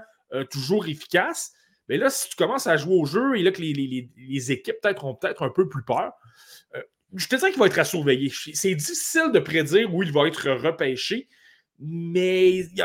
[0.51, 1.53] toujours efficace.
[1.89, 5.03] Mais là, si tu commences à jouer au jeu et là que les, équipes peut-être
[5.05, 6.13] ont peut-être un peu plus peur,
[6.75, 6.81] euh,
[7.15, 8.31] je te dis qu'il va être à surveiller.
[8.53, 11.27] C'est difficile de prédire où il va être repêché,
[11.79, 12.83] mais tu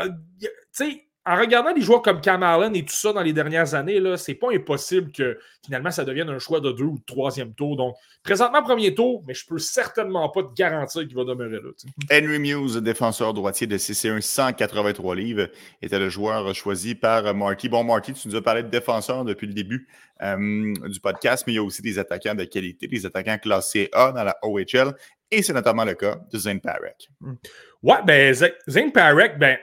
[0.71, 3.99] sais, en regardant des joueurs comme Cam Allen et tout ça dans les dernières années,
[4.17, 7.75] c'est pas impossible que finalement ça devienne un choix de deux ou de troisième tour.
[7.75, 11.71] Donc, présentement, premier tour, mais je peux certainement pas te garantir qu'il va demeurer là.
[12.11, 15.47] Henry Muse, défenseur droitier de CC1, 183 livres,
[15.81, 17.69] était le joueur choisi par Marty.
[17.69, 19.87] Bon, Marty, tu nous as parlé de défenseur depuis le début
[20.21, 23.89] euh, du podcast, mais il y a aussi des attaquants de qualité, des attaquants classés
[23.93, 24.93] A dans la OHL,
[25.31, 27.09] et c'est notamment le cas de Zane Parek.
[27.81, 28.33] Ouais, ben,
[28.69, 29.57] Zane Parek, ben,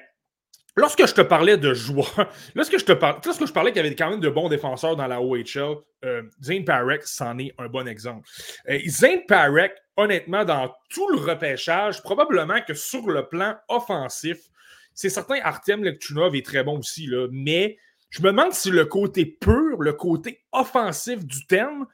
[0.75, 3.95] Lorsque je te parlais de joueurs, lorsque je te lorsque je parlais qu'il y avait
[3.95, 7.87] quand même de bons défenseurs dans la OHL, euh, Zane Parek, c'en est un bon
[7.87, 8.27] exemple.
[8.71, 8.79] Euh,
[9.29, 14.39] Parek, honnêtement, dans tout le repêchage, probablement que sur le plan offensif,
[14.95, 17.77] c'est certain, Artem Lektunov est très bon aussi, là, mais
[18.11, 21.87] je me demande si le côté pur, le côté offensif du terme,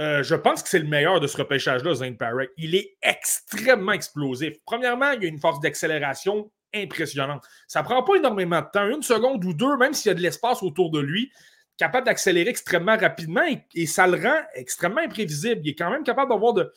[0.00, 2.50] euh, je pense que c'est le meilleur de ce repêchage-là, Zane Parek.
[2.58, 4.54] Il est extrêmement explosif.
[4.66, 7.44] Premièrement, il a une force d'accélération impressionnante.
[7.66, 10.22] Ça prend pas énormément de temps, une seconde ou deux, même s'il y a de
[10.22, 11.30] l'espace autour de lui,
[11.76, 13.42] capable d'accélérer extrêmement rapidement
[13.74, 15.60] et, ça le rend extrêmement imprévisible.
[15.64, 16.72] Il est quand même capable d'avoir de.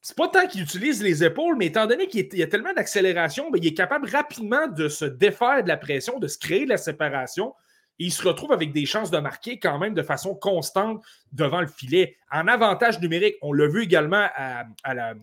[0.00, 3.50] C'est pas tant qu'il utilise les épaules, mais étant donné qu'il y a tellement d'accélération,
[3.50, 6.70] ben, il est capable rapidement de se défaire de la pression, de se créer de
[6.70, 7.52] la séparation.
[7.98, 11.60] Et il se retrouve avec des chances de marquer quand même de façon constante devant
[11.60, 12.16] le filet.
[12.30, 15.14] En avantage numérique, on l'a vu également à, la,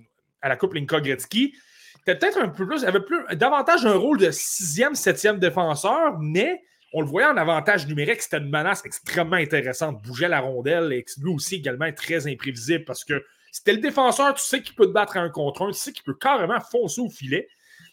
[0.42, 1.00] à la Coupe Linka
[2.06, 6.62] Peut-être un peu plus, avait plus, davantage un rôle de sixième, septième défenseur, mais
[6.94, 11.04] on le voyait en avantage numérique, c'était une menace extrêmement intéressante, bougeait la rondelle et
[11.22, 14.92] lui aussi également très imprévisible parce que c'était le défenseur, tu sais qu'il peut te
[14.92, 17.48] battre un contre un, tu sais qu'il peut carrément foncer au filet.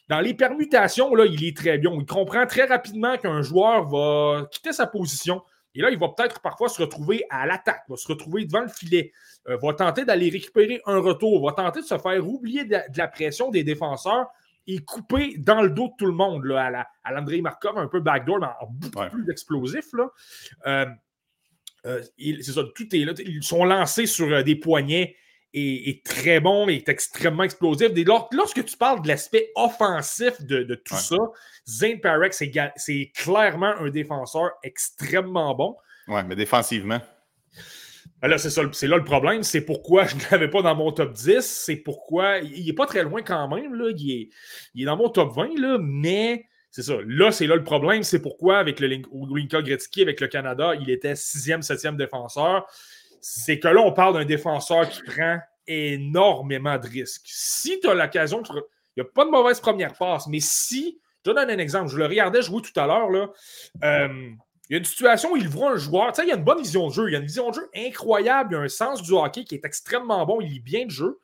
[0.08, 1.92] Dans les permutations, là, il est très bien.
[1.92, 5.42] Il comprend très rapidement qu'un joueur va quitter sa position,
[5.74, 8.68] et là, il va peut-être parfois se retrouver à l'attaque, va se retrouver devant le
[8.68, 9.12] filet,
[9.48, 13.08] euh, va tenter d'aller récupérer un retour, va tenter de se faire oublier de la,
[13.08, 14.26] pression des défenseurs
[14.66, 18.00] et couper dans le dos de tout le monde, là, à l'André Markov, un peu
[18.00, 19.86] backdoor, mais en beaucoup plus explosif.
[20.66, 20.86] Euh,
[21.86, 23.12] euh, c'est ça, tout est là.
[23.18, 25.16] Ils sont lancés sur des poignets
[25.52, 27.88] est, très bon, est extrêmement explosif.
[28.32, 31.16] lorsque tu parles de l'aspect offensif de, tout ça,
[31.68, 35.76] Zane Parek, c'est clairement un défenseur extrêmement bon.
[36.08, 37.00] Ouais, mais défensivement.
[38.22, 39.42] Ben là, c'est là le problème.
[39.42, 41.40] C'est pourquoi je ne l'avais pas dans mon top 10.
[41.40, 42.38] C'est pourquoi.
[42.38, 43.74] Il n'est pas très loin quand même.
[43.74, 43.92] Là.
[43.96, 44.28] Il, est,
[44.74, 46.96] il est dans mon top 20, là, mais c'est ça.
[47.06, 48.02] Là, c'est là le problème.
[48.02, 52.66] C'est pourquoi, avec le Linka Gretzky, avec le Canada, il était sixième, septième défenseur
[53.20, 57.22] c'est que là, on parle d'un défenseur qui prend énormément de risques.
[57.26, 58.62] Si tu as l'occasion, il
[58.96, 61.98] n'y a pas de mauvaise première passe, mais si, je te donne un exemple, je
[61.98, 63.30] le regardais jouer tout à l'heure, là.
[63.84, 64.30] Euh,
[64.68, 66.36] il y a une situation où il voit un joueur, tu sais, il y a
[66.36, 68.58] une bonne vision de jeu, il y a une vision de jeu incroyable, il y
[68.58, 71.18] a un sens du hockey qui est extrêmement bon, il lit bien le jeu.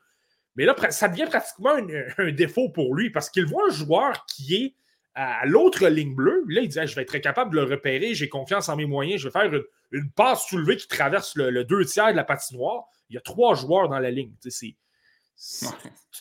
[0.57, 1.75] Mais là, ça devient pratiquement
[2.17, 4.75] un, défaut pour lui parce qu'il voit un joueur qui est
[5.17, 6.45] à l'autre ligne bleue.
[6.47, 9.19] Là, il dit Je vais être capable de le repérer, j'ai confiance en mes moyens,
[9.19, 9.51] je vais faire
[9.91, 12.85] une, passe soulevée qui traverse le, deux tiers de la patinoire.
[13.09, 14.31] Il y a trois joueurs dans la ligne.
[14.43, 14.75] Tu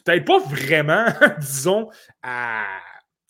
[0.06, 1.04] n'es pas vraiment,
[1.40, 1.90] disons,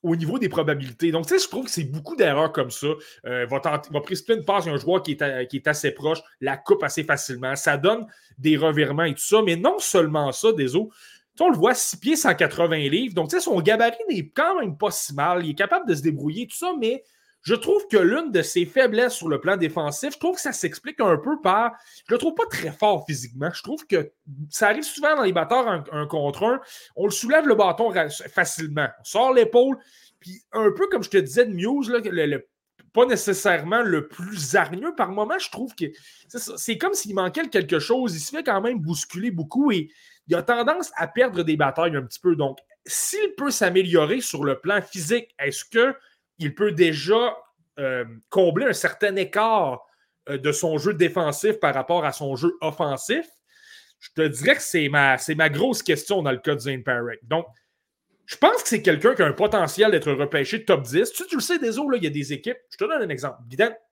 [0.02, 1.10] au niveau des probabilités.
[1.10, 2.88] Donc, tu sais, je trouve que c'est beaucoup d'erreurs comme ça.
[3.24, 5.56] Euh, va, tenter, va précipiter une passe, il y a un joueur qui est, qui
[5.56, 7.56] est assez proche, la coupe assez facilement.
[7.56, 8.06] Ça donne
[8.38, 9.42] des revirements et tout ça.
[9.42, 10.94] Mais non seulement ça, des autres
[11.40, 13.14] on le voit 6 pieds, 180 livres.
[13.14, 15.44] Donc, son gabarit n'est quand même pas si mal.
[15.44, 17.02] Il est capable de se débrouiller, tout ça, mais
[17.46, 20.52] je trouve que l'une de ses faiblesses sur le plan défensif, je trouve que ça
[20.52, 21.72] s'explique un peu par.
[22.08, 23.50] Je le trouve pas très fort physiquement.
[23.54, 24.10] Je trouve que
[24.50, 26.60] ça arrive souvent dans les batteurs un, contre un.
[26.96, 27.92] On le soulève le bâton
[28.32, 28.88] facilement.
[28.98, 29.78] On sort l'épaule.
[30.18, 31.92] Puis un peu comme je te disais de Muse,
[32.92, 35.84] pas nécessairement le plus hargneux par moment, je trouve que
[36.28, 38.16] c'est comme s'il manquait quelque chose.
[38.16, 39.88] Il se fait quand même bousculer beaucoup et
[40.28, 42.36] il a tendance à perdre des batailles un petit peu.
[42.36, 47.36] Donc, s'il peut s'améliorer sur le plan physique, est-ce qu'il peut déjà
[47.78, 49.84] euh, combler un certain écart
[50.28, 53.26] euh, de son jeu défensif par rapport à son jeu offensif?
[53.98, 57.20] Je te dirais que c'est ma, grosse question dans le cas de Zane Parek.
[57.22, 57.46] Donc,
[58.26, 61.12] je pense que c'est quelqu'un qui a un potentiel d'être repêché top 10.
[61.12, 62.58] Tu, tu le sais, des autres, il y a des équipes.
[62.70, 63.38] Je te donne un exemple.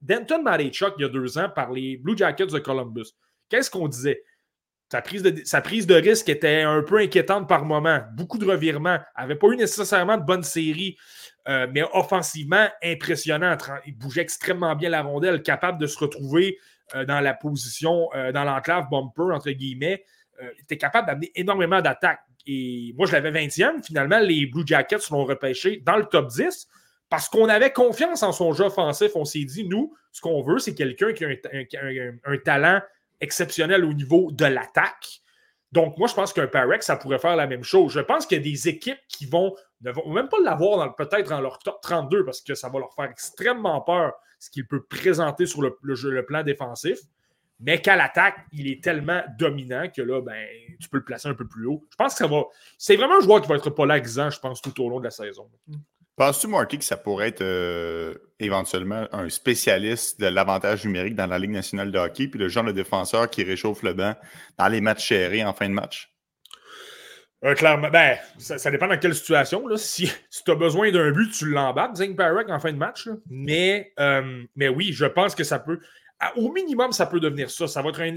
[0.03, 3.13] Denton Marichuk, il y a deux ans, par les Blue Jackets de Columbus.
[3.49, 4.25] Qu'est-ce qu'on disait?
[4.95, 7.99] Sa prise, de, sa prise de risque était un peu inquiétante par moment.
[8.13, 9.01] Beaucoup de revirements.
[9.19, 10.97] N'avait pas eu nécessairement de bonnes séries,
[11.49, 13.57] euh, mais offensivement, impressionnant.
[13.87, 16.59] Il bougeait extrêmement bien la rondelle, capable de se retrouver
[16.95, 20.05] euh, dans la position, euh, dans l'enclave bumper, entre guillemets.
[20.41, 22.21] il était capable d'amener énormément d'attaques.
[22.47, 23.83] Et moi, je l'avais 20e.
[23.85, 26.69] Finalement, les Blue Jackets l'ont repêché dans le top 10
[27.09, 29.11] parce qu'on avait confiance en son jeu offensif.
[29.17, 31.29] On s'est dit, nous, ce qu'on veut, c'est quelqu'un qui a
[32.25, 32.81] un, talent
[33.21, 35.21] exceptionnel au niveau de l'attaque.
[35.73, 37.93] Donc, moi, je pense qu'un Parex, ça pourrait faire la même chose.
[37.93, 41.29] Je pense qu'il y a des équipes qui vont ne vont même pas l'avoir peut-être
[41.29, 44.83] dans leur top 32 parce que ça va leur faire extrêmement peur ce qu'il peut
[44.83, 46.99] présenter sur le, plan défensif.
[47.61, 50.47] Mais qu'à l'attaque, il est tellement dominant que là, ben,
[50.81, 51.85] tu peux le placer un peu plus haut.
[51.91, 52.43] Je pense que ça va.
[52.79, 55.11] C'est vraiment un joueur qui va être polarisant, je pense, tout au long de la
[55.11, 55.49] saison.
[56.17, 61.39] Penses-tu, Marky, que ça pourrait être euh, éventuellement un spécialiste de l'avantage numérique dans la
[61.39, 64.15] Ligue nationale de hockey, puis le genre de défenseur qui réchauffe le banc
[64.57, 66.15] dans les matchs chérés en fin de match?
[67.45, 69.67] Euh, clairement, ben, ça, dépend dans quelle situation.
[69.67, 69.77] Là.
[69.77, 70.11] Si,
[70.45, 73.09] tu as besoin d'un but, tu l'embarques, Zing Parek, en fin de match.
[73.29, 75.81] Mais, euh, mais oui, je pense que ça peut
[76.37, 77.67] au minimum, ça peut devenir ça.
[77.67, 78.15] Ça va être un,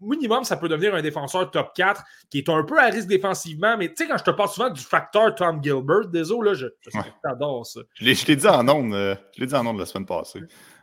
[0.00, 3.08] au minimum, ça peut devenir un défenseur top 4 qui est un peu à risque
[3.08, 3.76] défensivement.
[3.76, 6.66] Mais tu sais, quand je te parle souvent du facteur Tom Gilbert, désolé, là, je,
[6.86, 7.80] je t'adore ça.
[7.94, 10.40] Je l'ai dit en ondes, euh, je l'ai dit en ondes la semaine passée.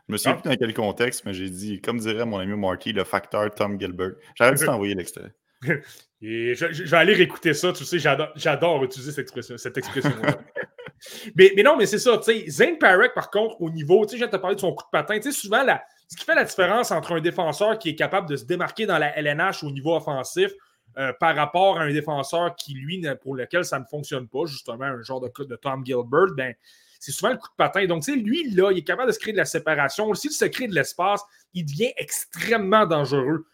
[0.08, 0.40] Je me souviens ah.
[0.40, 3.78] plus dans quel contexte, mais j'ai dit, comme dirait mon ami Marky, le facteur Tom
[3.78, 4.12] Gilbert.
[4.34, 5.34] J'arrête de t'envoyer l'extrait.
[6.22, 7.72] Et je, vais aller réécouter ça.
[7.72, 9.58] Tu sais, j'adore utiliser cette expression.
[9.58, 10.12] Cette expression
[11.36, 12.18] mais, mais non, mais c'est ça.
[12.18, 14.54] Tu sais, Zane Parek, par contre, au niveau, tu sais, je viens de te parler
[14.54, 15.16] de son coup de patin.
[15.16, 18.28] Tu sais, souvent, la, ce qui fait la différence entre un défenseur qui est capable
[18.28, 20.52] de se démarquer dans la LNH au niveau offensif
[20.98, 24.84] euh, par rapport à un défenseur qui, lui, pour lequel ça ne fonctionne pas, justement,
[24.84, 26.54] un genre de, de Tom Gilbert, ben,
[27.00, 27.86] c'est souvent le coup de patin.
[27.86, 30.12] Donc, tu sais, lui, là, il est capable de se créer de la séparation.
[30.14, 31.22] S'il se crée de l'espace,
[31.54, 33.46] il devient extrêmement dangereux.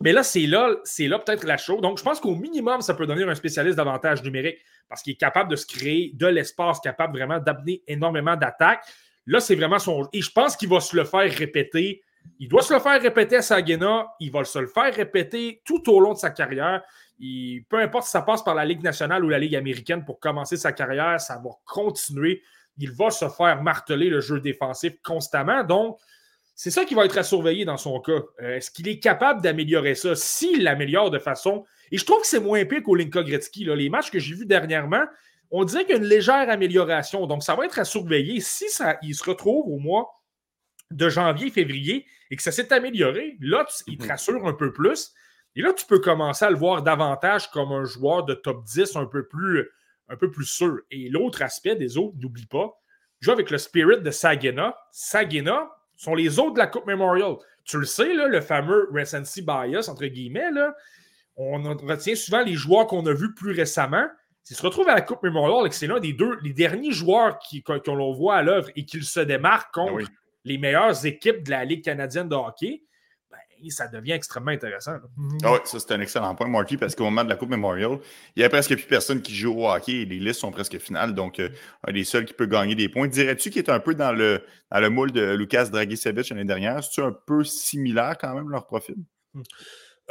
[0.00, 1.80] Mais là, c'est là, c'est là peut-être la chose.
[1.80, 5.16] Donc, je pense qu'au minimum, ça peut devenir un spécialiste d'avantage numérique parce qu'il est
[5.16, 8.84] capable de se créer de l'espace, capable vraiment d'amener énormément d'attaques.
[9.26, 10.08] Là, c'est vraiment son.
[10.12, 12.02] Et je pense qu'il va se le faire répéter.
[12.38, 14.06] Il doit se le faire répéter à Sagena.
[14.20, 16.82] Il va se le faire répéter tout au long de sa carrière.
[17.68, 20.56] peu importe si ça passe par la Ligue nationale ou la Ligue américaine pour commencer
[20.56, 22.42] sa carrière, ça va continuer.
[22.78, 25.62] Il va se faire marteler le jeu défensif constamment.
[25.62, 25.98] Donc,
[26.54, 28.20] c'est ça qui va être à surveiller dans son cas.
[28.40, 30.14] Euh, est-ce qu'il est capable d'améliorer ça?
[30.14, 31.64] S'il l'améliore de façon.
[31.90, 33.64] Et je trouve que c'est moins pire qu'Olinka Gretzky.
[33.64, 35.04] Les matchs que j'ai vus dernièrement,
[35.52, 37.26] on dirait qu'il y a une légère amélioration.
[37.26, 38.40] Donc, ça va être à surveiller.
[38.40, 40.08] Si ça, il se retrouve au mois
[40.90, 44.10] de janvier, février et que ça s'est amélioré, là, il te mhm.
[44.10, 45.12] rassure un peu plus.
[45.54, 48.96] Et là, tu peux commencer à le voir davantage comme un joueur de top 10
[48.96, 49.68] un peu plus,
[50.08, 50.80] un peu plus sûr.
[50.90, 52.72] Et l'autre aspect des autres, n'oublie pas,
[53.20, 54.74] joue avec le spirit de Sagena.
[54.90, 57.36] Sagena sont les autres de la Coupe Memorial.
[57.64, 60.74] Tu le sais, là, le fameux recency bias, entre guillemets, là,
[61.36, 64.06] on retient souvent les joueurs qu'on a vus plus récemment.
[64.44, 66.90] S'il se retrouve à la Coupe Memorial et que c'est l'un des deux, les derniers
[66.90, 67.38] joueurs
[67.84, 70.06] qu'on l'on voit à l'œuvre et qu'il se démarque contre ben
[70.44, 72.82] les meilleures équipes de la Ligue canadienne de hockey,
[73.30, 73.38] ben,
[73.70, 74.96] ça devient extrêmement intéressant.
[75.44, 77.98] Ah oui, ça c'est un excellent point, Marky, parce qu'au moment de la Coupe Memorial,
[78.34, 80.78] il n'y a presque plus personne qui joue au hockey et les listes sont presque
[80.78, 81.14] finales.
[81.14, 81.48] Donc, euh,
[81.86, 83.06] un des seuls qui peut gagner des points.
[83.06, 86.82] Dirais-tu qu'il est un peu dans le, dans le moule de Lucas Dragicevic l'année dernière?
[86.82, 88.96] C'est-tu un peu similaire quand même leur profil?
[89.34, 89.42] Hmm.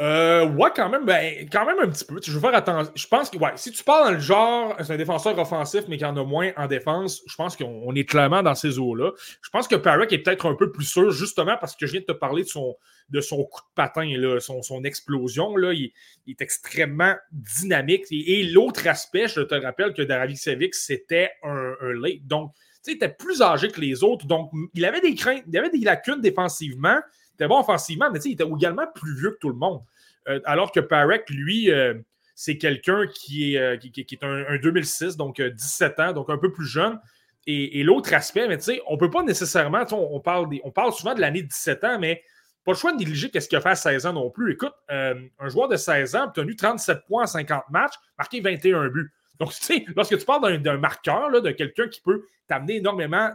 [0.00, 2.18] Euh, ouais, quand même, ben, quand même un petit peu.
[2.24, 2.92] Je veux faire attention.
[2.94, 5.98] Je pense que, ouais, si tu parles dans le genre, c'est un défenseur offensif, mais
[5.98, 9.12] qu'il en a moins en défense, je pense qu'on est clairement dans ces eaux-là.
[9.42, 12.00] Je pense que Parek est peut-être un peu plus sûr, justement parce que je viens
[12.00, 12.76] de te parler de son,
[13.10, 15.56] de son coup de patin, là, son, son explosion.
[15.56, 15.92] Là, il,
[16.26, 18.06] est extrêmement dynamique.
[18.10, 20.02] Et, l'autre aspect, je te rappelle que
[20.34, 22.26] Sevic, c'était un, un late.
[22.26, 22.52] Donc,
[22.86, 24.26] il était plus âgé que les autres.
[24.26, 26.98] Donc, il avait des craintes, il avait des lacunes défensivement.
[27.42, 29.82] Était bon offensivement, mais il était également plus vieux que tout le monde.
[30.28, 31.94] Euh, alors que Parek, lui, euh,
[32.36, 36.52] c'est quelqu'un qui est, euh, qui, est un, 2006, donc 17 ans, donc un peu
[36.52, 37.00] plus jeune.
[37.48, 41.20] Et, l'autre aspect, mais on ne peut pas nécessairement, on, parle on parle souvent de
[41.20, 42.22] l'année 17 ans, mais
[42.64, 44.52] pas le choix de négliger qu'est-ce qu'il a fait à 16 ans non plus.
[44.52, 48.86] Écoute, un joueur de 16 ans a obtenu 37 points en 50 matchs, marqué 21
[48.90, 49.10] buts.
[49.38, 53.30] Donc, tu sais, lorsque tu parles d'un marqueur, de quelqu'un qui peut t'amener énormément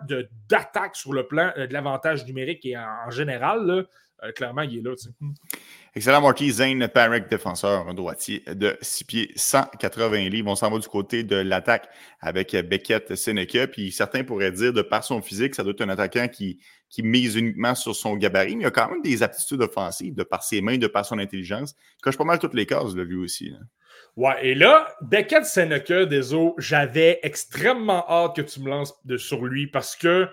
[0.48, 3.88] d'attaques sur le plan de l'avantage numérique et en, général,
[4.36, 4.94] clairement, il est là.
[5.96, 10.52] Excellent, Marquis Zane Parek, défenseur droitier de 6 pieds 180 livres.
[10.52, 13.66] On s'en va du côté de l'attaque avec Beckett Seneca.
[13.66, 16.60] Puis certains pourraient dire, de par son physique, ça doit être un attaquant qui,
[17.00, 20.44] mise uniquement sur son gabarit, mais il a quand même des aptitudes offensives, de par
[20.44, 21.74] ses mains, de par son intelligence.
[21.98, 23.52] Il coche pas mal toutes les cases, lui aussi.
[24.16, 29.46] Ouais, et là, Beckett Seneca, désolé, j'avais extrêmement hâte que tu me lances de, sur
[29.46, 30.28] lui parce que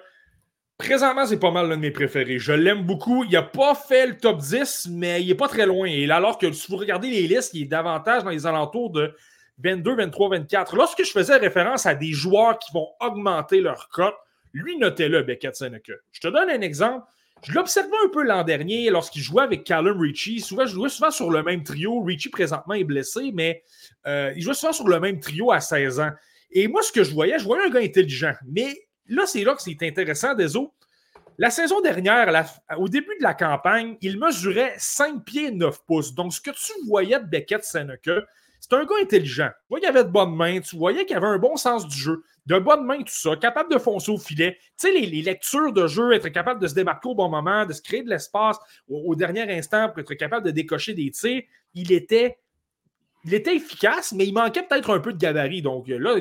[0.77, 2.41] Présentement, c'est pas mal l'un de mes préférés.
[2.41, 3.23] Je l'aime beaucoup.
[3.23, 5.87] Il n'a pas fait le top 10, mais il n'est pas très loin.
[5.87, 9.15] Et alors que si vous regardez les listes, il est davantage dans les alentours de
[9.59, 10.75] 22, 23, 24.
[10.75, 14.17] Lorsque je faisais référence à des joueurs qui vont augmenter leur cote,
[14.53, 15.93] lui, notez-le, Beckett Seneca.
[16.11, 17.07] Je te donne un exemple.
[17.45, 20.41] Je l'observais un peu l'an dernier lorsqu'il jouait avec Callum Ritchie.
[20.41, 22.03] Souvent, je jouais souvent sur le même trio.
[22.03, 23.63] Ritchie, présentement, est blessé, mais
[24.07, 26.11] euh, il jouait souvent sur le même trio à 16 ans.
[26.51, 28.33] Et moi, ce que je voyais, je voyais un gars intelligent.
[28.47, 30.73] Mais là, c'est là que c'est intéressant, Deso.
[31.37, 32.47] La saison dernière,
[32.79, 36.15] au début de la campagne, il mesurait 5 pieds 9 pouces.
[36.15, 38.23] Donc, ce que tu voyais de Beckett Seneca,
[38.61, 39.49] c'est un gars intelligent.
[39.49, 41.97] Tu voyais qu'il avait de bonnes mains, tu voyais qu'il avait un bon sens du
[41.97, 44.59] jeu, de bonnes mains, tout ça, capable de foncer au filet.
[44.79, 47.73] Tu sais, les, lectures de jeu, être capable de se démarquer au bon moment, de
[47.73, 51.43] se créer de l'espace au, dernier instant pour être capable de décocher des tirs,
[51.75, 52.39] il était,
[53.25, 55.63] il était efficace, mais il manquait peut-être un peu de gabarit.
[55.63, 56.17] Donc là,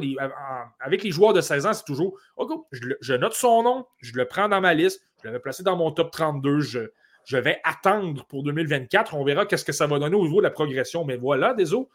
[0.79, 4.25] avec les joueurs de 16 ans, c'est toujours OK, je, note son nom, je le
[4.25, 6.79] prends dans ma liste, je l'avais placé dans mon top 32, je,
[7.25, 9.13] je vais attendre pour 2024.
[9.13, 11.03] On verra qu'est-ce que ça va donner au niveau de la progression.
[11.03, 11.86] Mais voilà, désolé.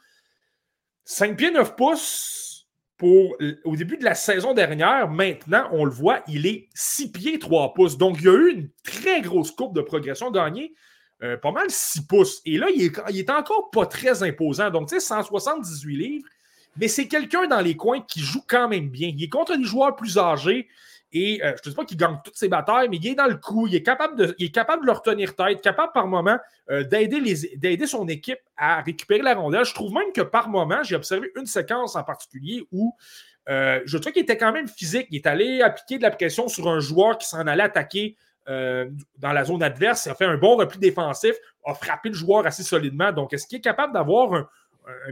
[1.05, 2.48] 5 pieds 9 pouces
[3.03, 5.09] au début de la saison dernière.
[5.09, 7.97] Maintenant, on le voit, il est 6 pieds 3 pouces.
[7.97, 10.75] Donc, il y a eu une très grosse courbe de progression gagnée.
[11.23, 12.41] Euh, pas mal 6 pouces.
[12.45, 14.71] Et là, il est, il est encore pas très imposant.
[14.71, 16.29] Donc, tu sais, 178 livres.
[16.77, 19.13] Mais c'est quelqu'un dans les coins qui joue quand même bien.
[19.15, 20.69] Il est contre des joueurs plus âgés.
[21.13, 23.27] Et euh, je ne dis pas qu'il gagne toutes ses batailles, mais il est dans
[23.27, 26.07] le coup, il est capable de, il est capable de leur tenir tête, capable par
[26.07, 26.39] moment
[26.71, 29.65] euh, d'aider son équipe à récupérer la rondelle.
[29.65, 32.95] Je trouve même que par moment, j'ai observé une séquence en particulier où
[33.49, 35.07] euh, je trouve qu'il était quand même physique.
[35.11, 38.17] Il est allé appliquer de la pression sur un joueur qui s'en allait attaquer
[38.47, 40.07] dans la zone adverse.
[40.07, 41.35] Il a fait un bon repli défensif,
[41.67, 43.13] a frappé le joueur assez solidement.
[43.13, 44.49] Donc, est-ce qu'il est capable d'avoir un,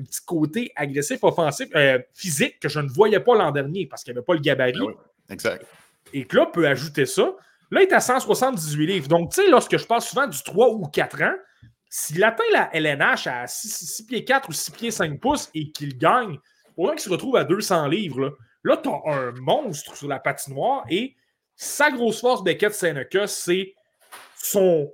[0.02, 1.68] petit côté agressif, offensif,
[2.14, 4.72] physique que je ne voyais pas l'an dernier parce qu'il n'y avait pas le gabarit?
[4.80, 4.94] Ah oui,
[5.28, 5.66] exact
[6.12, 7.35] et Club peut ajouter ça.
[7.71, 9.09] Là, il est à 178 livres.
[9.09, 11.35] Donc, tu sais, lorsque je parle souvent du 3 ou 4 ans,
[11.88, 15.97] s'il atteint la LNH à 6, pieds 4 ou 6 pieds 5 pouces et qu'il
[15.99, 16.38] gagne,
[16.75, 20.85] pour qu'il se retrouve à 200 livres, là, tu as un monstre sur la patinoire
[20.90, 21.16] et
[21.57, 23.75] sa grosse force, Beckett Seneca, c'est
[24.37, 24.92] son.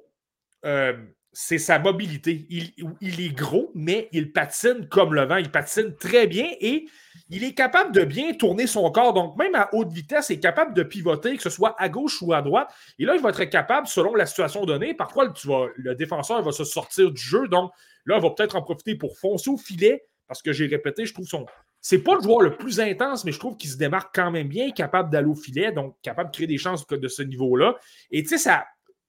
[0.64, 0.94] Euh,
[1.33, 2.47] c'est sa mobilité.
[2.51, 5.37] Il, est gros, mais il patine comme le vent.
[5.37, 6.87] Il patine très bien et
[7.31, 9.14] il est capable de bien tourner son corps.
[9.14, 12.21] Donc, même à haute vitesse, il est capable de pivoter, que ce soit à gauche
[12.21, 12.68] ou à droite.
[12.99, 16.53] Et là, il va être capable, selon la situation donnée, parfois, tu le défenseur va
[16.53, 17.49] se sortir du jeu.
[17.49, 17.73] Donc,
[18.05, 21.14] là, il va peut-être en profiter pour foncer au filet, parce que j'ai répété, je
[21.14, 21.47] trouve son.
[21.81, 24.49] C'est pas le joueur le plus intense, mais je trouve qu'il se démarque quand même
[24.49, 27.75] bien, capable d'aller au filet, donc capable de créer des chances de ce niveau-là.
[28.11, 28.66] Et tu sais, ça,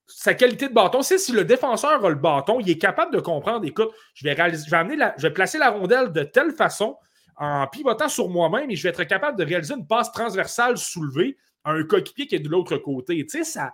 [0.07, 3.19] sa qualité de bâton, c'est si le défenseur a le bâton, il est capable de
[3.19, 6.23] comprendre, écoute, je vais, réaliser, je vais, amener la, je vais placer la rondelle de
[6.23, 6.97] telle façon
[7.37, 11.37] en pivotant sur moi-même et je vais être capable de réaliser une passe transversale soulevée
[11.63, 13.25] à un coéquipier qui est de l'autre côté.
[13.25, 13.73] Tu sais, sa,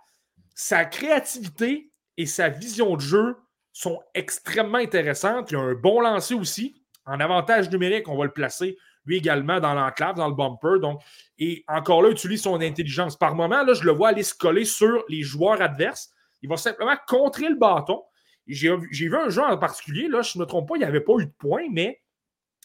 [0.56, 3.36] sa créativité et sa vision de jeu
[3.74, 5.52] sont extrêmement intéressantes.
[5.52, 6.76] Il a un bon lancer aussi.
[7.06, 10.80] En avantage numérique, on va le placer lui également dans l'enclave, dans le bumper.
[10.80, 11.02] Donc,
[11.38, 13.18] et encore là, utilise son intelligence.
[13.18, 16.12] Par moment, là, je le vois aller se coller sur les joueurs adverses.
[16.42, 18.04] Il va simplement contrer le bâton.
[18.48, 21.02] J'ai vu un joueur en particulier, là, je ne me trompe pas, il n'y avait
[21.02, 22.02] pas eu de point, mais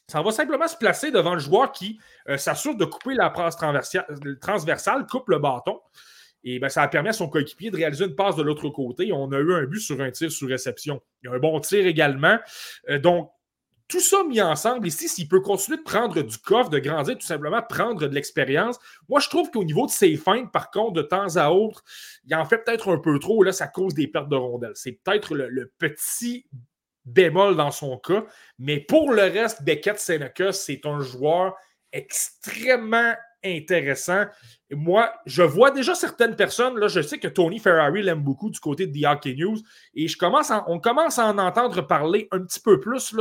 [0.09, 3.57] ça va simplement se placer devant le joueur qui euh, s'assure de couper la passe
[3.57, 5.81] transversale, coupe le bâton.
[6.47, 9.13] Et ben, ça a permis à son coéquipier de réaliser une passe de l'autre côté.
[9.13, 11.01] On a eu un but sur un tir sur réception.
[11.23, 12.39] Il y a un bon tir également.
[12.91, 13.31] Euh, donc,
[13.89, 17.27] tout ça mis ensemble, ici, s'il peut continuer de prendre du coffre, de grandir, tout
[17.27, 20.21] simplement prendre de l'expérience, moi, je trouve qu'au niveau de ses
[20.53, 21.85] par contre, de temps à autre,
[22.25, 23.43] il en fait peut-être un peu trop.
[23.43, 24.73] Là, ça cause des pertes de rondelles.
[24.75, 26.47] C'est peut-être le, petit
[27.05, 28.25] bémol dans son cas.
[28.59, 31.55] Mais pour le reste, Beckett Seneca, c'est un joueur
[31.93, 34.25] extrêmement intéressant.
[34.71, 38.59] Moi, je vois déjà certaines personnes, là, je sais que Tony Ferrari l'aime beaucoup du
[38.59, 39.59] côté de The Hockey News,
[39.95, 40.07] et
[40.67, 43.15] on commence à en entendre parler un petit peu plus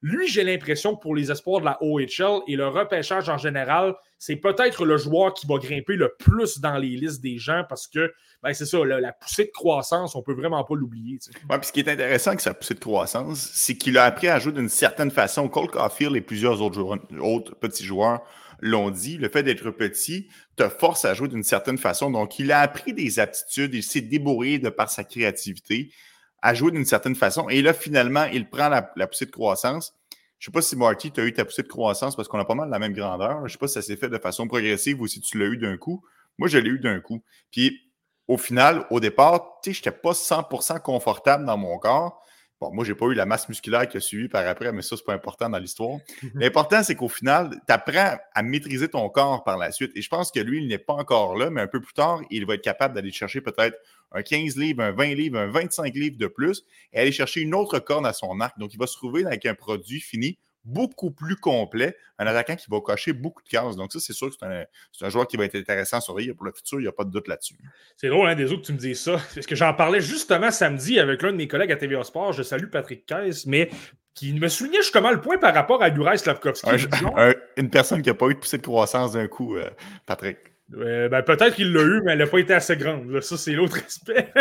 [0.00, 3.94] lui, j'ai l'impression que pour les espoirs de la OHL et le repêchage en général,
[4.18, 7.88] c'est peut-être le joueur qui va grimper le plus dans les listes des gens parce
[7.88, 11.18] que ben, c'est ça, la, poussée de croissance, on ne peut vraiment pas l'oublier.
[11.50, 14.28] Oui, puis ce qui est intéressant avec sa poussée de croissance, c'est qu'il a appris
[14.28, 15.48] à jouer d'une certaine façon.
[15.48, 18.22] Cole Caulfield et plusieurs autres, autres petits joueurs
[18.60, 22.10] l'ont dit, le fait d'être petit te force à jouer d'une certaine façon.
[22.10, 25.92] Donc, il a appris des aptitudes, il s'est débrouillé de par sa créativité
[26.42, 27.48] à jouer d'une certaine façon.
[27.48, 29.94] Et là, finalement, il prend la, poussée de croissance.
[30.38, 32.38] Je ne sais pas si Marty, tu as eu ta poussée de croissance parce qu'on
[32.38, 33.38] a pas mal la même grandeur.
[33.40, 35.46] Je ne sais pas si ça s'est fait de façon progressive ou si tu l'as
[35.46, 36.04] eu d'un coup.
[36.38, 37.22] Moi, je l'ai eu d'un coup.
[37.50, 37.80] Puis,
[38.28, 42.22] au final, au départ, tu sais, je n'étais pas 100% confortable dans mon corps.
[42.60, 44.96] Bon, moi, j'ai pas eu la masse musculaire qui a suivi par après, mais ça,
[44.96, 45.98] c'est pas important dans l'histoire.
[46.34, 49.92] L'important, c'est qu'au final, tu apprends à maîtriser ton corps par la suite.
[49.94, 52.20] Et je pense que lui, il n'est pas encore là, mais un peu plus tard,
[52.30, 53.78] il va être capable d'aller chercher peut-être
[54.10, 57.54] un 15 livres, un 20 livres, un 25 livres de plus et aller chercher une
[57.54, 58.58] autre corde à son arc.
[58.58, 62.66] Donc, il va se trouver avec un produit fini beaucoup plus complet, un attaquant qui
[62.70, 63.76] va cocher beaucoup de cases.
[63.76, 64.36] Donc, ça, c'est sûr que
[64.92, 66.92] c'est un, joueur qui va être intéressant à surveiller pour le futur, il n'y a
[66.92, 67.56] pas de doute là-dessus.
[67.96, 69.20] C'est drôle, hein, des autres, que tu me dis ça.
[69.34, 72.32] Parce que j'en parlais justement samedi avec l'un de mes collègues à TVA Sport.
[72.32, 73.70] Je salue Patrick Kess, mais
[74.14, 76.68] qui me soulignait justement le point par rapport à Juraj Slavkovski.
[77.56, 79.70] une personne qui n'a pas eu de poussée de croissance d'un coup, euh,
[80.06, 80.38] Patrick.
[80.68, 83.20] ben, peut-être qu'il l'a eu, mais elle n'a pas été assez grande.
[83.20, 84.32] Ça, c'est l'autre aspect.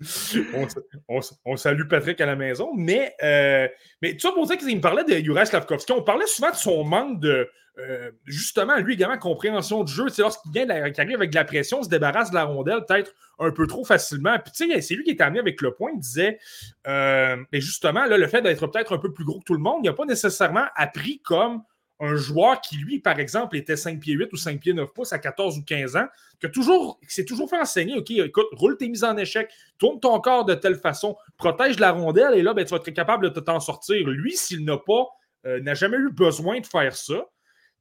[1.44, 3.68] on, salue Patrick à la maison, mais, euh,
[4.00, 6.56] mais tu vois, pour dire qu'il me parlait de Juraj Slavkovski, on parlait souvent de
[6.56, 7.48] son manque de,
[7.78, 10.06] euh, justement, lui également, compréhension du jeu.
[10.18, 13.66] Lorsqu'il vient arrive avec de la pression, se débarrasse de la rondelle peut-être un peu
[13.66, 14.38] trop facilement.
[14.38, 15.90] Puis, tu sais, c'est lui qui est amené avec le point.
[15.94, 16.38] Il disait,
[16.86, 19.60] euh, mais justement, là, le fait d'être peut-être un peu plus gros que tout le
[19.60, 21.62] monde, il n'a pas nécessairement appris comme
[22.00, 25.12] un joueur qui, lui, par exemple, était 5 pieds 8 ou 5 pieds 9 pouces
[25.12, 26.06] à 14 ou 15 ans,
[26.48, 30.46] toujours, s'est toujours fait enseigner, OK, écoute, roule tes mises en échec, tourne ton corps
[30.46, 33.60] de telle façon, protège la rondelle, et là, ben, tu vas être capable de t'en
[33.60, 34.08] sortir.
[34.08, 35.06] Lui, s'il n'a pas,
[35.46, 37.26] euh, n'a jamais eu besoin de faire ça,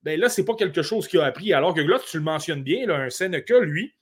[0.03, 1.53] ben là, c'est pas quelque chose qu'il a appris.
[1.53, 3.93] Alors que là, tu le mentionnes bien, là, un Seneca, lui,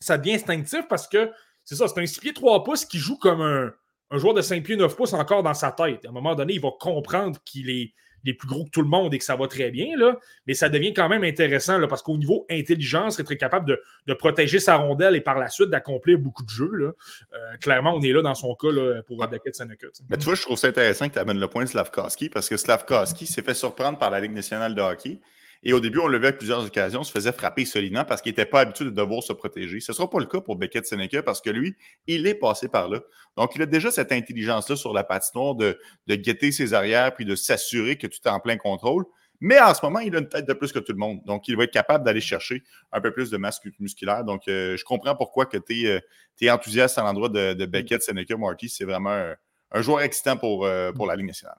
[0.00, 1.30] ça devient instinctif parce que
[1.64, 3.72] c'est ça, c'est un 6 pieds 3 pouces qui joue comme un,
[4.10, 6.04] un joueur de 5 pieds 9 pouces encore dans sa tête.
[6.04, 7.94] À un moment donné, il va comprendre qu'il est
[8.24, 10.54] les plus gros que tout le monde et que ça va très bien, là, mais
[10.54, 14.76] ça devient quand même intéressant là, parce qu'au niveau intelligence, être capable de, protéger sa
[14.76, 16.70] rondelle et par la suite d'accomplir beaucoup de jeux.
[16.72, 16.92] Là.
[17.32, 19.86] Euh, clairement, on est là dans son cas là, pour Beckett Seneca.
[20.08, 22.48] Mais tu vois, je trouve ça intéressant que tu amènes le point de Slavkowski parce
[22.48, 25.20] que Slavkowski s'est fait surprendre par la Ligue nationale de hockey.
[25.62, 28.46] Et au début, on le à plusieurs occasions, se faisait frapper solidement parce qu'il n'était
[28.46, 29.80] pas habitué de devoir se protéger.
[29.80, 32.68] Ce ne sera pas le cas pour Beckett Seneca parce que lui, il est passé
[32.68, 33.00] par là.
[33.36, 37.26] Donc, il a déjà cette intelligence-là sur la patinoire de, de guetter ses arrières puis
[37.26, 39.04] de s'assurer que tu es en plein contrôle.
[39.40, 41.20] Mais en ce moment, il a une tête de plus que tout le monde.
[41.24, 44.22] Donc, il va être capable d'aller chercher un peu plus de masse musculaire.
[44.22, 46.02] Donc, euh, je comprends pourquoi que tu es,
[46.42, 48.36] euh, enthousiaste à l'endroit de, Beckett Seneca.
[48.36, 49.34] Marty, c'est vraiment
[49.72, 51.56] un, joueur excitant pour, euh, pour la Ligue nationale.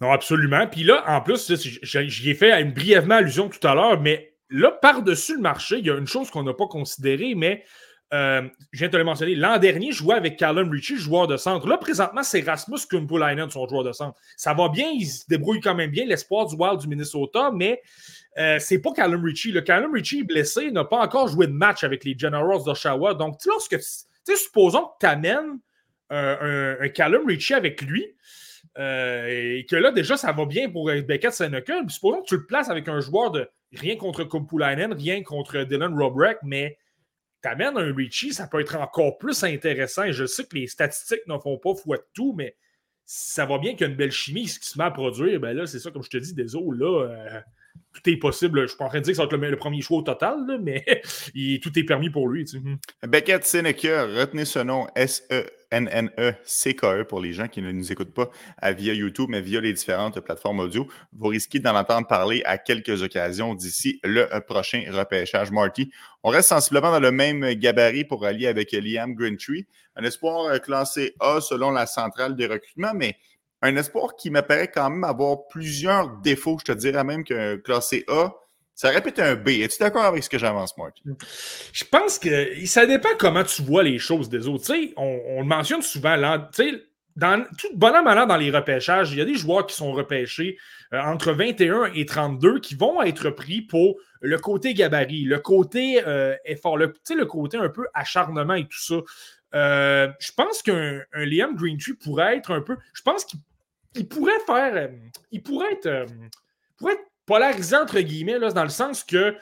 [0.00, 0.66] Non, absolument.
[0.66, 5.36] Puis là, en plus, j'y ai fait brièvement allusion tout à l'heure, mais là, par-dessus
[5.36, 7.64] le marché, il y a une chose qu'on n'a pas considérée, mais
[8.12, 8.42] euh,
[8.72, 9.34] je viens de te le mentionner.
[9.34, 11.66] L'an dernier, je avec Callum Ritchie, joueur de centre.
[11.66, 14.18] Là, présentement, c'est Rasmus Kumpulainen, son joueur de centre.
[14.36, 17.82] Ça va bien, il se débrouille quand même bien, l'espoir du Wild du Minnesota, mais
[18.38, 19.52] euh, c'est pas Callum Ritchie.
[19.52, 23.14] Le Callum Ritchie est blessé, n'a pas encore joué de match avec les Generals d'Oshawa.
[23.14, 25.58] Donc, lorsque, supposons que tu amènes
[26.10, 28.14] un, un Callum Ritchie avec lui,
[28.78, 31.74] euh, et que là, déjà, ça va bien pour Beckett Seneca.
[31.88, 35.96] Supposons que tu le places avec un joueur de rien contre Kumpulainen, rien contre Dylan
[35.96, 36.78] Robrek, mais
[37.42, 40.10] tu amènes un Richie, ça peut être encore plus intéressant.
[40.10, 42.56] Je sais que les statistiques ne font pas foi de tout, mais
[43.04, 44.48] ça va bien qu'il y a une belle chimie.
[44.48, 46.56] Ce qui se met à produire, ben là, c'est ça, comme je te dis, des
[46.56, 47.08] eaux, là.
[47.08, 47.40] Euh,
[47.94, 48.62] tout est possible.
[48.62, 50.02] Je suis pas en train de dire que ça va être le, premier choix au
[50.02, 50.84] total, mais
[51.62, 52.44] tout est permis pour lui.
[53.06, 55.44] Beckett Seneca, retenez ce nom, S-E-N-N-E-C-K-E
[57.04, 58.30] pour les gens qui ne nous écoutent pas
[58.72, 60.88] via YouTube, mais via les différentes plateformes audio.
[61.12, 65.52] Vous risquez d'en entendre parler à quelques occasions d'ici le prochain repêchage.
[65.52, 65.90] Marty,
[66.24, 69.66] on reste sensiblement dans le même gabarit pour allier avec Liam Grintree.
[69.96, 73.16] Un espoir classé A selon la centrale des recrutements, mais
[73.64, 76.58] un espoir qui m'apparaît quand même avoir plusieurs défauts.
[76.60, 78.32] Je te dirais même qu'un classé A,
[78.74, 79.48] ça répète un B.
[79.48, 80.96] Es-tu d'accord avec ce que j'avance, Mark?
[81.72, 84.72] Je pense que ça dépend comment tu vois les choses des autres.
[84.96, 86.16] on, le mentionne souvent.
[86.16, 86.50] Là,
[87.16, 90.58] dans tout bon an, dans les repêchages, il y a des joueurs qui sont repêchés
[90.92, 96.02] euh, entre 21 et 32 qui vont être pris pour le côté gabarit, le côté
[96.06, 98.96] euh, effort, le, le côté un peu acharnement et tout ça.
[99.54, 102.76] Euh, je pense qu'un Liam Greentree pourrait être un peu.
[102.92, 103.38] Je pense qu'il
[103.94, 104.74] il pourrait faire.
[104.74, 104.88] Euh,
[105.30, 106.06] il pourrait être, euh,
[106.76, 109.34] pourrait être polarisé, entre guillemets, là, dans le sens que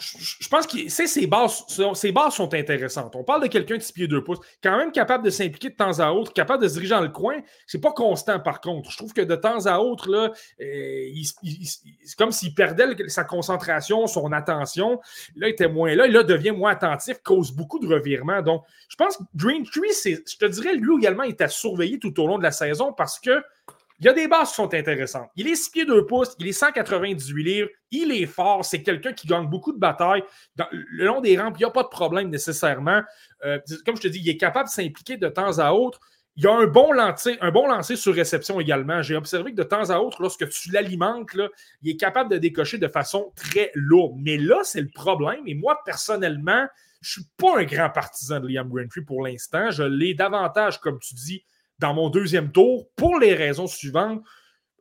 [0.00, 1.64] je pense que ses bases,
[1.94, 3.14] ses bases sont intéressantes.
[3.14, 5.76] On parle de quelqu'un de 6 pieds 2 pouces, quand même capable de s'impliquer de
[5.76, 7.36] temps à autre, capable de se diriger dans le coin.
[7.66, 8.90] C'est pas constant, par contre.
[8.90, 11.22] Je trouve que de temps à autre, là, euh,
[12.04, 15.00] c'est comme s'il perdait sa concentration, son attention.
[15.36, 16.08] Là, il était moins là.
[16.08, 18.42] Là, devient moins attentif, cause beaucoup de revirements.
[18.42, 22.18] Donc, je pense que Green Tree, je te dirais, lui également, est à surveiller tout
[22.20, 23.42] au long de la saison parce que
[24.00, 25.28] il y a des bases qui sont intéressantes.
[25.36, 29.12] Il est 6 pieds 2 pouces, il est 198 livres, il est fort, c'est quelqu'un
[29.12, 30.24] qui gagne beaucoup de batailles.
[30.72, 33.02] Le long des rampes, il n'y a pas de problème nécessairement.
[33.44, 36.00] Euh, comme je te dis, il est capable de s'impliquer de temps à autre.
[36.36, 39.02] Il a un bon lancer, un bon lancer sur réception également.
[39.02, 41.30] J'ai observé que de temps à autre, lorsque tu l'alimentes,
[41.82, 44.16] il est capable de décocher de façon très lourde.
[44.18, 45.46] Mais là, c'est le problème.
[45.46, 46.66] Et moi, personnellement,
[47.00, 49.70] je ne suis pas un grand partisan de Liam Grantree pour l'instant.
[49.70, 51.44] Je l'ai davantage, comme tu dis,
[51.78, 54.22] dans mon deuxième tour pour les raisons suivantes.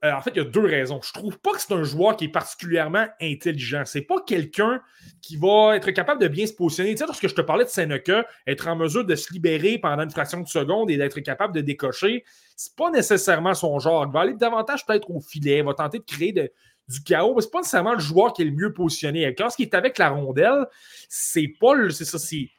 [0.04, 1.00] Euh, en fait, il y a deux raisons.
[1.02, 3.84] Je trouve pas que c'est un joueur qui est particulièrement intelligent.
[3.86, 4.82] C'est pas quelqu'un
[5.22, 6.92] qui va être capable de bien se positionner.
[6.92, 10.04] Tu sais, lorsque je te parlais de Seneca, être en mesure de se libérer pendant
[10.04, 12.26] une fraction de seconde et d'être capable de décocher,
[12.58, 14.06] c'est pas nécessairement son genre.
[14.06, 17.42] Il va aller davantage peut-être au filet, il va tenter de créer du chaos, mais
[17.42, 19.34] c'est pas nécessairement le joueur qui est le mieux positionné.
[19.36, 20.68] Quand il est avec la rondelle,
[21.08, 22.50] c'est pas le, c'est ça, c'est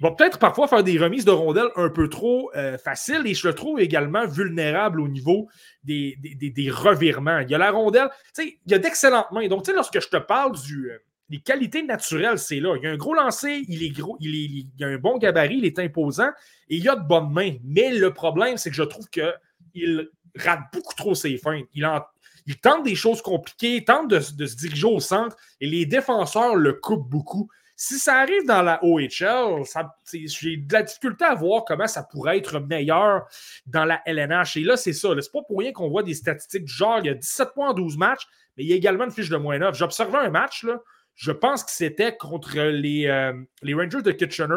[0.00, 3.48] va peut-être parfois faire des remises de rondelles un peu trop euh, faciles et je
[3.48, 5.48] le trouve également vulnérable au niveau
[5.84, 7.38] des, des, revirements.
[7.38, 9.48] Il y a la rondelle, il y a d'excellentes mains.
[9.48, 12.74] Donc, lorsque je te parle du, euh, des qualités naturelles, c'est là.
[12.76, 15.16] Il y a un gros lancer, il est gros, il, est, il a un bon
[15.16, 16.30] gabarit, il est imposant
[16.68, 17.54] et il y a de bonnes mains.
[17.64, 21.62] Mais le problème, c'est que je trouve qu'il rate beaucoup trop ses fins.
[21.74, 21.88] Il,
[22.46, 26.54] il tente des choses compliquées, il tente de se diriger au centre et les défenseurs
[26.54, 27.48] le coupent beaucoup.
[27.78, 29.62] Si ça arrive dans la OHL,
[30.10, 33.26] j'ai de la difficulté à voir comment ça pourrait être meilleur
[33.66, 34.56] dans la LNH.
[34.56, 35.10] Et là, c'est ça.
[35.20, 37.70] C'est pas pour rien qu'on voit des statistiques du genre, il y a 17 points
[37.70, 39.76] en 12 matchs, mais il y a également une fiche de moins 9.
[39.76, 40.80] J'observais un match, là,
[41.16, 44.54] je pense que c'était contre les, euh, les, Rangers de Kitchener.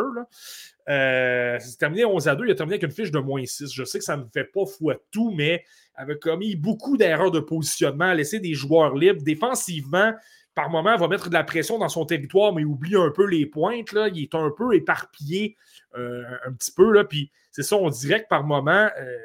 [0.90, 2.46] Euh, c'est terminé 11 à 2.
[2.46, 3.72] Il a terminé avec une fiche de moins 6.
[3.74, 5.64] Je sais que ça ne me fait pas fou à tout, mais
[5.96, 9.22] avait commis beaucoup d'erreurs de positionnement, laissé des joueurs libres.
[9.24, 10.14] Défensivement,
[10.60, 13.26] par moment, va mettre de la pression dans son territoire, mais il oublie un peu
[13.26, 13.94] les pointes.
[13.94, 14.10] Là.
[14.10, 15.56] Il est un peu éparpillé
[15.98, 16.92] euh, un petit peu.
[16.92, 17.06] Là.
[17.06, 19.18] Puis c'est ça, on dirait que par moment, euh,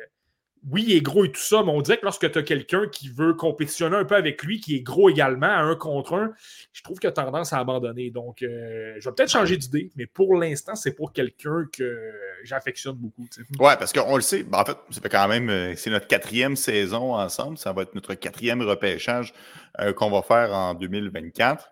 [0.70, 2.86] oui, il est gros et tout ça, mais on dirait que lorsque tu as quelqu'un
[2.88, 6.32] qui veut compétitionner un peu avec lui, qui est gros également, un contre un,
[6.72, 8.10] je trouve qu'il a tendance à abandonner.
[8.10, 12.12] Donc, euh, je vais peut-être changer d'idée, mais pour l'instant, c'est pour quelqu'un que
[12.44, 13.26] j'affectionne beaucoup.
[13.58, 16.56] Oui, parce qu'on le sait, ben, en fait, fait quand même, euh, c'est notre quatrième
[16.56, 19.34] saison ensemble, ça va être notre quatrième repêchage
[19.80, 21.70] euh, qu'on va faire en 2024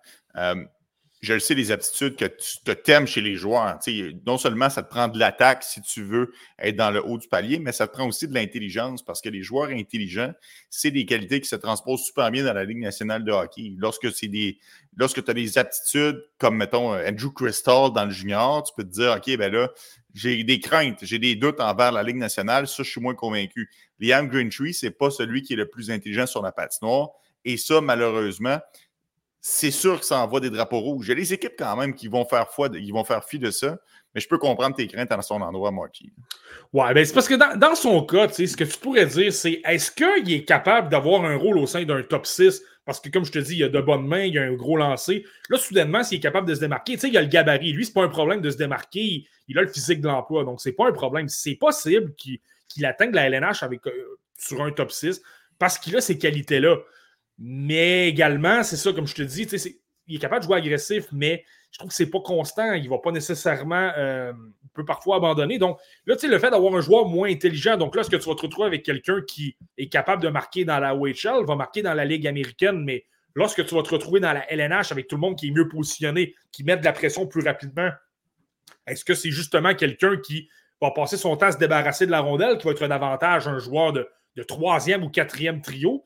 [1.22, 3.78] je le sais, les aptitudes que tu te t'aimes chez les joueurs.
[4.26, 7.28] non seulement ça te prend de l'attaque si tu veux être dans le haut du
[7.28, 10.32] palier, mais ça te prend aussi de l'intelligence parce que les joueurs intelligents,
[10.68, 13.74] c'est des qualités qui se transposent super bien dans la Ligue nationale de hockey.
[13.78, 14.58] Lorsque c'est des,
[14.96, 18.92] lorsque tu as des aptitudes comme, mettons, Andrew Crystal dans le junior, tu peux te
[18.92, 19.70] dire, OK, ben là,
[20.14, 23.70] j'ai des craintes, j'ai des doutes envers la Ligue nationale, ça, je suis moins convaincu.
[24.00, 27.10] Liam Greentree, c'est pas celui qui est le plus intelligent sur la patinoire.
[27.44, 28.58] Et ça, malheureusement,
[29.44, 31.10] c'est sûr que ça envoie des drapeaux rouges.
[31.10, 33.76] A des équipes quand même qui vont faire ils vont faire fi de ça,
[34.14, 36.12] mais je peux comprendre tes craintes à son endroit, Marty.
[36.72, 39.90] Ouais, ben c'est parce que dans, son cas, ce que tu pourrais dire, c'est est-ce
[39.90, 42.62] qu'il est capable d'avoir un rôle au sein d'un top 6?
[42.84, 44.42] Parce que, comme je te dis, il y a de bonnes mains, il y a
[44.42, 45.24] un gros lancer.
[45.50, 47.72] Là, soudainement, s'il est capable de se démarquer, tu sais, il y a le gabarit.
[47.72, 49.26] Lui, c'est pas un problème de se démarquer.
[49.48, 50.44] Il, a le physique de l'emploi.
[50.44, 51.28] Donc, c'est pas un problème.
[51.28, 55.20] C'est possible qu'il atteigne la LNH avec, euh, sur un top 6
[55.58, 56.76] parce qu'il a ces qualités-là.
[57.38, 59.46] Mais également, c'est ça, comme je te dis,
[60.06, 62.72] il est capable de jouer agressif, mais je trouve que c'est pas constant.
[62.74, 63.92] Il va pas nécessairement.
[63.96, 65.58] Euh, il peut parfois abandonner.
[65.58, 68.16] Donc, là, tu sais, le fait d'avoir un joueur moins intelligent, donc là, ce que
[68.16, 71.56] tu vas te retrouver avec quelqu'un qui est capable de marquer dans la OHL, va
[71.56, 75.08] marquer dans la Ligue américaine, mais lorsque tu vas te retrouver dans la LNH avec
[75.08, 77.90] tout le monde qui est mieux positionné, qui met de la pression plus rapidement,
[78.86, 80.48] est-ce que c'est justement quelqu'un qui
[80.80, 83.48] va passer son temps à se débarrasser de la rondelle, qui va être un avantage,
[83.48, 86.04] un joueur de troisième ou quatrième trio?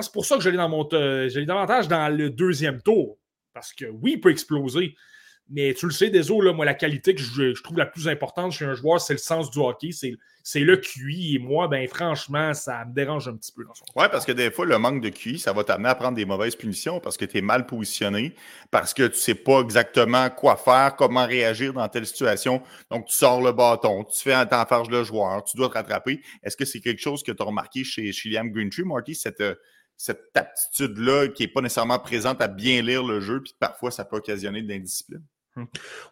[0.00, 0.88] C'est pour ça que mon.
[0.90, 3.18] Je davantage dans le deuxième tour.
[3.52, 4.94] Parce que oui, il peut exploser.
[5.50, 8.66] Mais tu le sais, désolé, moi, la qualité que je, trouve la plus importante chez
[8.66, 11.36] un joueur, c'est le sens du hockey, c'est le QI.
[11.36, 13.62] Et moi, ben franchement, ça me dérange un petit peu
[13.96, 16.26] Oui, parce que des fois, le manque de QI, ça va t'amener à prendre des
[16.26, 18.34] mauvaises punitions parce que tu es mal positionné,
[18.70, 22.62] parce que tu ne sais pas exactement quoi faire, comment réagir dans telle situation.
[22.90, 25.74] Donc, tu sors le bâton, tu fais un temps farge le joueur, tu dois te
[25.74, 26.20] rattraper.
[26.42, 29.42] Est-ce que c'est quelque chose que tu as remarqué chez, Liam Greentree, Marty, cette
[29.98, 34.04] cette aptitude-là qui n'est pas nécessairement présente à bien lire le jeu, puis parfois ça
[34.04, 35.24] peut occasionner de l'indiscipline.
[35.56, 35.64] Hmm.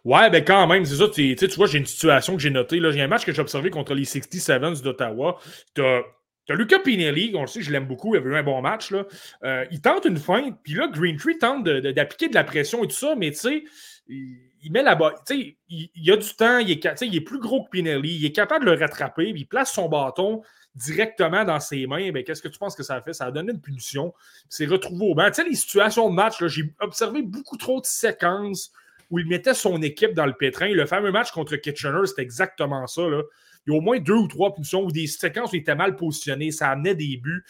[0.03, 1.07] Ouais, ben quand même, c'est ça.
[1.07, 2.81] Tu vois, j'ai une situation que j'ai notée.
[2.91, 5.39] J'ai un match que j'ai observé contre les 67 d'Ottawa.
[5.73, 6.03] Tu as,
[6.49, 8.91] Luca Pinelli, on le sait, je l'aime beaucoup, il avait eu un bon match.
[8.91, 9.05] Là.
[9.43, 12.95] Euh, il tente une feinte, puis là, Greentree tente d'appliquer de, la pression et tout
[12.95, 13.63] ça, mais tu sais,
[14.07, 17.21] il, met la bas Tu sais, il, il, a du temps, il est, il est
[17.21, 20.41] plus gros que Pinelli, il est capable de le rattraper, puis il place son bâton
[20.77, 23.13] directement dans ses mains, ben, qu'est-ce que tu penses que ça a fait?
[23.13, 24.13] Ça a donné une punition.
[24.47, 25.27] C'est retrouvé au banc.
[25.27, 28.71] Tu sais, les situations de match, j'ai observé beaucoup trop de séquences
[29.09, 30.67] où il mettait son équipe dans le pétrin.
[30.67, 33.01] Le fameux match contre Kitchener, c'était exactement ça.
[33.01, 33.23] Là.
[33.65, 35.75] Il y a au moins deux ou trois punitions ou des séquences où il était
[35.75, 36.51] mal positionné.
[36.51, 37.43] Ça amenait des buts.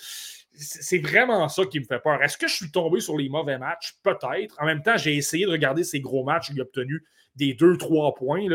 [0.53, 2.21] C'est vraiment ça qui me fait peur.
[2.23, 3.95] Est-ce que je suis tombé sur les mauvais matchs?
[4.01, 4.55] Peut-être.
[4.59, 7.03] En même temps, j'ai essayé de regarder ces gros matchs où il a obtenu
[7.35, 8.47] des deux, trois points.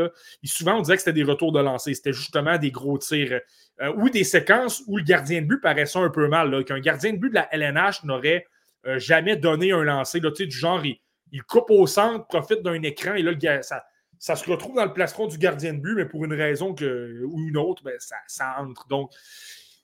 [0.44, 1.94] Souvent, on disait que c'était des retours de lancer.
[1.94, 3.40] C'était justement des gros tirs
[3.80, 6.64] euh, ou des séquences où le gardien de but paraissait un peu mal.
[6.64, 8.46] Qu'un gardien de but de la LNH n'aurait
[8.86, 10.20] euh, jamais donné un lancer.
[10.20, 13.84] Là, du genre, il, coupe au centre, profite d'un écran et là, ça,
[14.18, 17.24] ça se retrouve dans le plastron du gardien de but, mais pour une raison que,
[17.24, 18.86] ou une autre, ben, ça, ça entre.
[18.88, 19.10] Donc,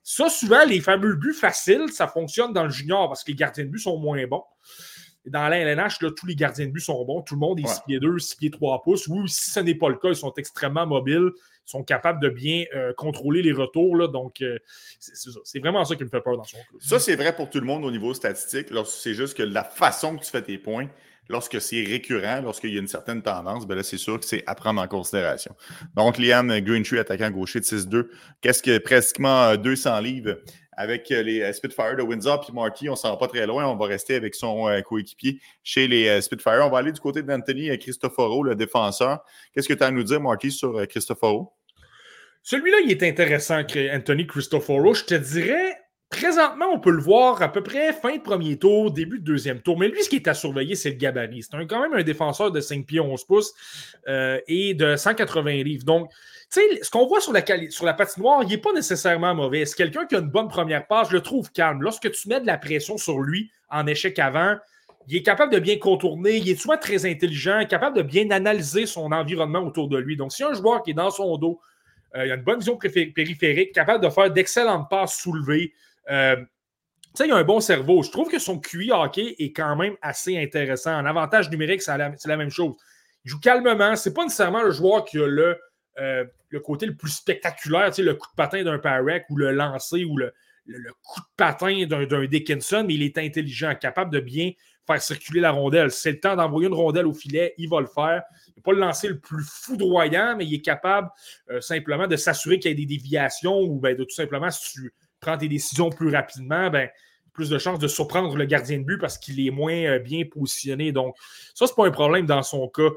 [0.03, 3.65] ça, souvent, les fameux buts faciles, ça fonctionne dans le junior parce que les gardiens
[3.65, 4.45] de but sont moins bons.
[5.27, 7.21] Dans la LNH, là, tous les gardiens de but sont bons.
[7.23, 9.07] Tout le monde est 6 pieds 2, 6 pieds 3 pouces.
[9.09, 11.31] Ou si ce n'est pas le cas, ils sont extrêmement mobiles,
[11.69, 13.95] sont capables de bien euh, contrôler les retours.
[13.97, 14.59] Là, donc, euh,
[14.99, 16.81] c'est vraiment ça qui me fait peur dans son club.
[16.81, 18.69] Ça, c'est vrai pour tout le monde au niveau statistique.
[18.87, 20.89] C'est juste que la façon que tu fais tes points,
[21.29, 24.43] lorsque c'est récurrent, lorsqu'il y a une certaine tendance, ben là, c'est sûr que c'est
[24.47, 25.55] à prendre en considération.
[25.95, 28.09] Donc, Liam Greentree, attaquant gaucher de 6-2,
[28.41, 30.37] qu'est-ce que pratiquement 200 livres
[30.79, 33.47] avec euh, les euh, Spitfire de Windsor puis Marty, on ne s'en va pas très
[33.47, 33.67] loin.
[33.67, 36.61] On va rester avec son euh, coéquipier chez les Spitfire.
[36.63, 39.19] On va aller du côté d'Anthony Cristoforo, le défenseur.
[39.53, 41.53] Qu'est-ce que tu as à nous dire, Marty, sur Cristoforo?
[42.43, 43.61] Celui-là, il est intéressant,
[43.93, 44.95] Anthony Cristoforo.
[44.95, 45.77] Je te dirais,
[46.11, 49.61] présentement, on peut le voir à peu près fin de premier tour, début de deuxième
[49.61, 49.79] tour.
[49.79, 51.43] Mais lui, ce qui est à surveiller, c'est le gabarit.
[51.43, 53.53] C'est quand même un défenseur de 5 pieds 11 pouces
[54.07, 55.85] et de 180 livres.
[55.85, 56.11] Donc,
[56.51, 59.67] tu sais, ce qu'on voit sur la, sur la patinoire, il n'est pas nécessairement mauvais.
[59.67, 61.83] C'est quelqu'un qui a une bonne première passe, je le trouve calme.
[61.83, 64.57] Lorsque tu mets de la pression sur lui en échec avant,
[65.09, 68.87] il est capable de bien contourner, il est souvent très intelligent, capable de bien analyser
[68.87, 70.17] son environnement autour de lui.
[70.17, 71.61] Donc, si un joueur qui est dans son dos,
[72.17, 75.73] euh, il a une bonne vision périphérique, capable de faire d'excellentes passes soulevées,
[76.11, 76.37] euh,
[77.25, 78.03] il a un bon cerveau.
[78.03, 80.95] Je trouve que son QI hockey est quand même assez intéressant.
[80.95, 82.75] En avantage numérique, c'est la, même chose.
[83.25, 83.97] Il joue calmement.
[83.97, 85.59] C'est pas nécessairement le joueur qui a le
[85.99, 90.05] euh, le côté le plus spectaculaire, le coup de patin d'un Parek ou le lancer
[90.05, 90.33] ou le,
[91.03, 94.53] coup de patin d'un Dickinson, mais il est intelligent, capable de bien
[94.89, 95.91] faire circuler la rondelle.
[95.91, 98.23] C'est le temps d'envoyer une rondelle au filet, il va le faire.
[98.57, 101.11] Il ne pas le lancer le plus foudroyant, mais il est capable
[101.51, 104.73] euh, simplement de s'assurer qu'il y ait des déviations ou ben, de tout simplement, si
[104.73, 106.89] tu prends tes décisions plus rapidement, ben,
[107.33, 110.25] plus de chances de surprendre le gardien de but parce qu'il est moins euh, bien
[110.25, 110.91] positionné.
[110.91, 111.15] Donc,
[111.55, 112.91] ça, ce n'est pas un problème dans son cas.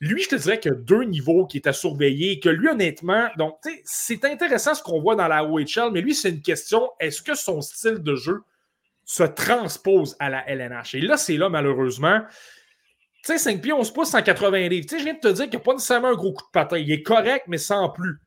[0.00, 2.68] Lui, je te dirais qu'il y a deux niveaux qui est à surveiller que lui,
[2.68, 6.90] honnêtement, donc, c'est intéressant ce qu'on voit dans la OHL, mais lui, c'est une question
[6.98, 8.42] est-ce que son style de jeu
[9.04, 10.94] se transpose à la LNH?
[10.94, 12.20] Et là, c'est là, malheureusement.
[13.24, 14.86] Tu sais, 5 pieds, on se pousse 180 livres.
[14.86, 16.44] Tu sais, je viens de te dire qu'il n'y a pas nécessairement un gros coup
[16.44, 16.78] de patin.
[16.78, 18.18] Il est correct, mais sans plus.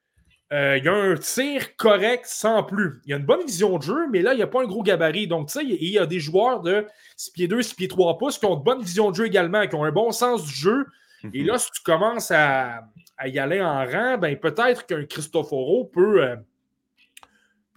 [0.54, 3.02] Euh, il y a un tir correct sans plus.
[3.06, 4.66] Il y a une bonne vision de jeu, mais là, il n'y a pas un
[4.66, 5.28] gros gabarit.
[5.28, 8.18] Donc, tu sais, il y a des joueurs de 6 pieds 2, 6 pieds 3
[8.18, 10.54] pouces qui ont une bonne vision de jeu également, qui ont un bon sens du
[10.54, 10.86] jeu,
[11.34, 12.84] et là, si tu commences à,
[13.26, 16.36] y aller en rang, ben, peut-être qu'un Cristoforo peut, euh,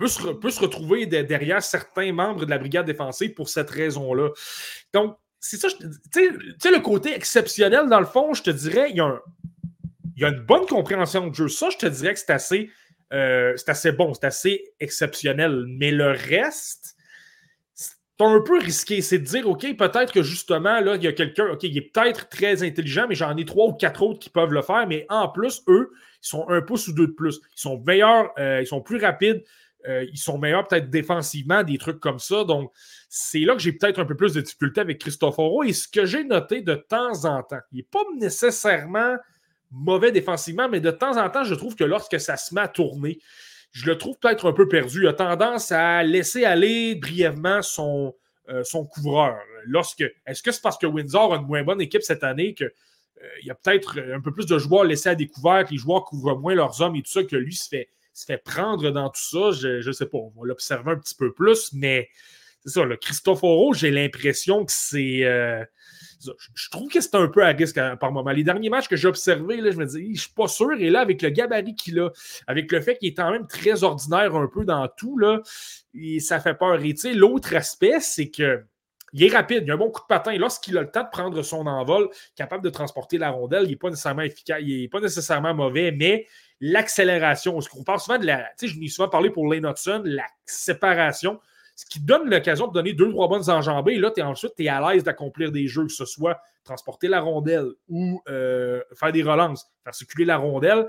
[0.00, 4.30] peut, se, retrouver derrière certains membres de la brigade défensive pour cette raison-là.
[4.92, 8.96] Donc, c'est ça, tu sais, le côté exceptionnel, dans le fond, je te dirais, il
[8.96, 11.48] y, a une bonne compréhension de jeu.
[11.48, 12.70] Ça, je te dirais que c'est assez,
[13.12, 15.64] euh, c'est assez bon, c'est assez exceptionnel.
[15.66, 16.96] Mais le reste,
[18.26, 19.00] un peu risqué.
[19.02, 21.92] C'est de dire, OK, peut-être que justement, là, il y a quelqu'un, OK, il est
[21.92, 24.86] peut-être très intelligent, mais j'en ai trois ou quatre autres qui peuvent le faire.
[24.86, 25.90] Mais en plus, eux,
[26.22, 27.40] ils sont un pouce ou deux de plus.
[27.56, 29.42] Ils sont meilleurs, euh, ils sont plus rapides,
[29.88, 32.44] euh, ils sont meilleurs peut-être défensivement, des trucs comme ça.
[32.44, 32.72] Donc,
[33.08, 36.04] c'est là que j'ai peut-être un peu plus de difficulté avec Christophe Et ce que
[36.04, 39.16] j'ai noté de temps en temps, il n'est pas nécessairement
[39.70, 42.68] mauvais défensivement, mais de temps en temps, je trouve que lorsque ça se met à
[42.68, 43.18] tourner,
[43.72, 45.02] je le trouve peut-être un peu perdu.
[45.02, 48.14] Il a tendance à laisser aller brièvement son,
[48.48, 49.38] euh, son couvreur.
[49.64, 52.66] Lorsque, est-ce que c'est parce que Windsor a une moins bonne équipe cette année qu'il
[52.66, 56.04] euh, y a peut-être un peu plus de joueurs laissés à découvert, que les joueurs
[56.04, 57.88] couvrent moins leurs hommes et tout ça, que lui se fait,
[58.20, 59.50] se fait prendre dans tout ça?
[59.52, 60.18] Je ne sais pas.
[60.18, 62.08] On va l'observer un petit peu plus, mais
[62.64, 62.84] c'est ça.
[62.84, 63.42] Le Christophe
[63.74, 65.24] j'ai l'impression que c'est.
[65.24, 65.64] Euh,
[66.54, 68.30] je trouve que c'est un peu à risque par moment.
[68.30, 70.72] Les derniers matchs que j'ai observés, je me dis, je suis pas sûr.
[70.72, 72.10] Et là, avec le gabarit qu'il a,
[72.46, 75.40] avec le fait qu'il est quand même très ordinaire un peu dans tout, là,
[76.20, 76.78] ça fait peur.
[76.82, 78.62] Et l'autre aspect, c'est que
[79.12, 80.36] il est rapide, il a un bon coup de patin.
[80.36, 83.76] Lorsqu'il a le temps de prendre son envol, capable de transporter la rondelle, il n'est
[83.76, 86.26] pas nécessairement efficace, il n'est pas nécessairement mauvais, mais
[86.60, 88.38] l'accélération, qu'on parle souvent de la.
[88.58, 91.40] Tu sais, je m'y souvent parlé pour Lane Hudson, la séparation
[91.80, 93.94] ce qui donne l'occasion de donner deux, trois bonnes enjambées.
[93.94, 97.20] Et là, ensuite, tu es à l'aise d'accomplir des jeux, que ce soit transporter la
[97.20, 100.88] rondelle ou euh, faire des relances, faire circuler la rondelle.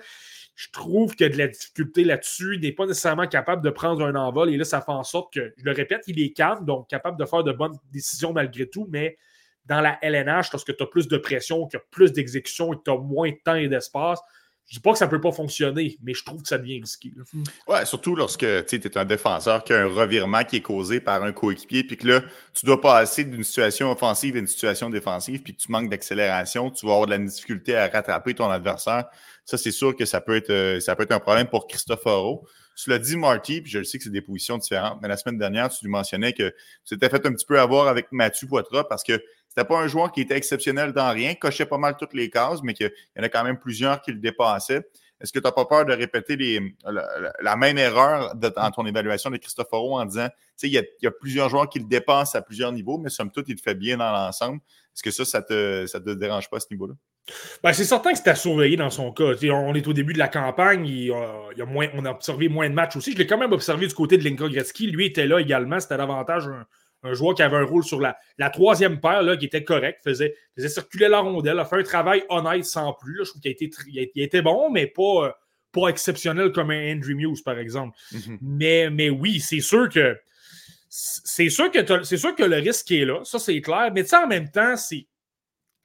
[0.53, 2.55] Je trouve qu'il y a de la difficulté là-dessus.
[2.55, 4.49] Il n'est pas nécessairement capable de prendre un envol.
[4.49, 7.17] Et là, ça fait en sorte que, je le répète, il est calme, donc capable
[7.17, 9.17] de faire de bonnes décisions malgré tout, mais
[9.67, 12.75] dans la LNH, lorsque tu as plus de pression, qu'il y a plus d'exécution et
[12.75, 14.19] que tu as moins de temps et d'espace,
[14.71, 16.79] je dis pas que ça ne peut pas fonctionner, mais je trouve que ça devient
[16.79, 17.11] risqué.
[17.33, 21.01] Oui, Ouais, surtout lorsque tu es un défenseur qui a un revirement qui est causé
[21.01, 22.21] par un coéquipier, puis que là,
[22.53, 26.71] tu dois passer d'une situation offensive à une situation défensive, puis que tu manques d'accélération,
[26.71, 29.07] tu vas avoir de la difficulté à rattraper ton adversaire.
[29.43, 32.07] Ça, c'est sûr que ça peut être, euh, ça peut être un problème pour Christophe
[32.81, 35.17] tu l'as dit, Marty, puis je le sais que c'est des positions différentes, mais la
[35.17, 36.49] semaine dernière, tu lui mentionnais que
[36.85, 39.21] tu t'étais fait un petit peu avoir avec Mathieu Poitras parce que
[39.53, 42.63] c'était pas un joueur qui était exceptionnel dans rien, cochait pas mal toutes les cases,
[42.63, 44.87] mais qu'il y en a quand même plusieurs qui le dépassaient.
[45.19, 46.37] Est-ce que tu n'as pas peur de répéter
[46.85, 51.11] la, même erreur dans ton évaluation de Christophe en disant, tu sais, il y, a
[51.11, 53.97] plusieurs joueurs qui le dépassent à plusieurs niveaux, mais somme toute, il le fait bien
[53.97, 54.61] dans l'ensemble.
[54.95, 56.93] Est-ce que ça, ça ne te, dérange pas à ce niveau-là?
[57.61, 59.33] Ben, c'est certain que c'est à surveiller dans son cas.
[59.51, 63.11] on est au début de la campagne, on a observé moins de matchs aussi.
[63.11, 64.87] Je l'ai quand même observé du côté de Linka Gretzky.
[64.87, 65.81] Lui était là également.
[65.81, 66.65] C'était davantage un,
[67.13, 70.35] joueur qui avait un rôle sur la, la troisième paire là, qui était correct, faisait,
[70.55, 73.25] faisait circuler la rondelle, a fait un travail honnête sans plus.
[73.25, 75.31] Je trouve qu'il a été, il a, été bon, mais pas, euh,
[75.71, 77.97] pas exceptionnel comme un Andrew Muse, par exemple.
[78.13, 78.37] Mm-hmm.
[78.41, 80.17] mais, mais oui, c'est sûr que
[80.93, 84.27] c'est sûr que c'est sûr que le risque est là, ça c'est clair, mais en
[84.27, 85.07] même temps, c'est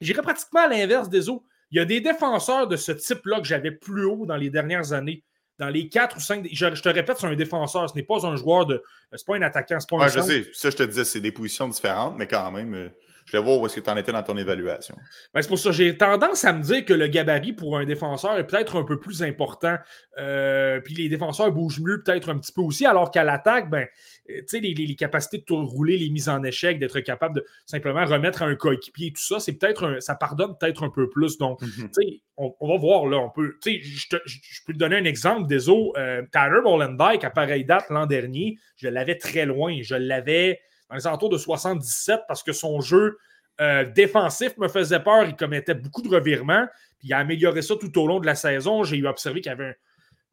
[0.01, 1.45] J'irais pratiquement à l'inverse des autres.
[1.71, 4.93] Il y a des défenseurs de ce type-là que j'avais plus haut dans les dernières
[4.93, 5.23] années.
[5.59, 6.47] Dans les quatre ou cinq.
[6.51, 7.89] Je, te répète, c'est un défenseur.
[7.89, 8.83] Ce n'est pas un joueur de.
[9.11, 9.79] C'est pas un attaquant.
[9.79, 10.47] C'est pas un je sais.
[10.53, 12.91] Ça, je te disais, c'est des positions différentes, mais quand même.
[13.27, 14.95] Je vais voir où est-ce que tu en étais dans ton évaluation.
[15.33, 17.83] Ben, c'est pour ça que j'ai tendance à me dire que le gabarit pour un
[17.83, 19.75] défenseur est peut-être un peu plus important.
[20.17, 23.85] Euh, puis les défenseurs bougent mieux peut-être un petit peu aussi, alors qu'à l'attaque, ben,
[24.29, 28.43] euh, les, les, capacités de rouler, les mises en échec, d'être capable de simplement remettre
[28.43, 31.37] un coéquipier, tout ça, c'est peut-être ça pardonne peut-être un peu plus.
[31.37, 31.89] Donc, mhm.
[32.37, 33.17] on, va voir là.
[33.17, 37.89] On peut, je, peux te donner un exemple des euh, Tyler Bollendyke, à pareille date
[37.89, 39.77] l'an dernier, je l'avais très loin.
[39.81, 43.17] Je l'avais dans les alentours de 77 parce que son jeu
[43.59, 45.25] euh, défensif me faisait peur.
[45.25, 46.67] Il commettait beaucoup de revirements.
[46.99, 48.83] Puis il a amélioré ça tout au long de la saison.
[48.83, 49.73] J'ai eu observé qu'il y avait un,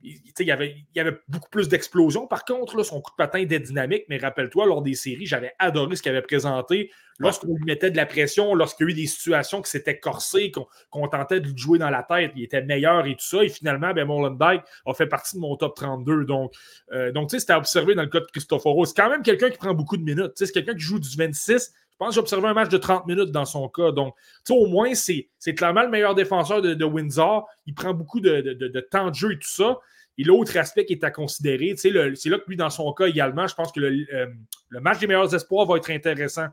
[0.05, 2.27] il y, avait, beaucoup plus d'explosions.
[2.27, 5.97] Par contre, son coup de patin était dynamique, mais rappelle-toi, lors des séries, j'avais adoré
[5.97, 6.91] ce qu'il avait présenté.
[7.19, 10.53] Lorsqu'on lui mettait de la pression, lorsqu'il y a eu des situations qui s'étaient corsées,
[10.91, 13.43] qu'on tentait de lui jouer dans la tête, il était meilleur et tout ça.
[13.45, 16.25] Et finalement, ben, Molenbeek a fait partie de mon top 32.
[16.25, 16.53] Donc,
[16.93, 19.49] euh, donc tu sais, c'était observé dans le cas de Christophe C'est quand même quelqu'un
[19.49, 20.33] qui prend beaucoup de minutes.
[20.35, 21.73] C'est quelqu'un qui joue du 26.
[21.95, 23.93] Je pense que j'ai observé un match de 30 minutes dans son cas.
[23.93, 24.17] Donc,
[24.51, 27.49] au moins, c'est clairement le meilleur défenseur de, Windsor.
[27.67, 29.79] Il prend beaucoup de, de, temps de jeu et tout ça.
[30.19, 33.47] Et l'autre aspect qui est à considérer, c'est là que lui, dans son cas également,
[33.47, 34.27] je pense que euh,
[34.69, 36.47] le, match des meilleurs espoirs va être intéressant.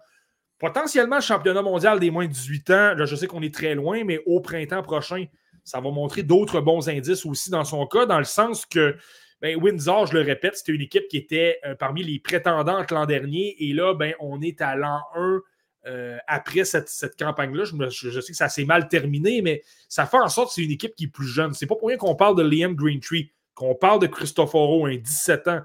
[0.60, 3.74] Potentiellement, le championnat mondial des moins de 18 ans, là, je sais qu'on est très
[3.74, 5.26] loin, mais au printemps prochain,
[5.64, 8.96] ça va montrer d'autres bons indices aussi dans son cas, dans le sens que
[9.42, 13.06] ben, Windsor, je le répète, c'était une équipe qui était euh, parmi les prétendantes l'an
[13.06, 13.56] dernier.
[13.60, 15.42] Et là, ben, on est à l'an 1
[15.88, 17.64] euh, après cette, campagne-là.
[17.66, 20.72] Je, sais que ça s'est mal terminé, mais ça fait en sorte que c'est une
[20.72, 21.54] équipe qui est plus jeune.
[21.54, 25.48] C'est pas pour rien qu'on parle de Liam Greentree qu'on parle de Cristoforo, un 17
[25.48, 25.62] ans.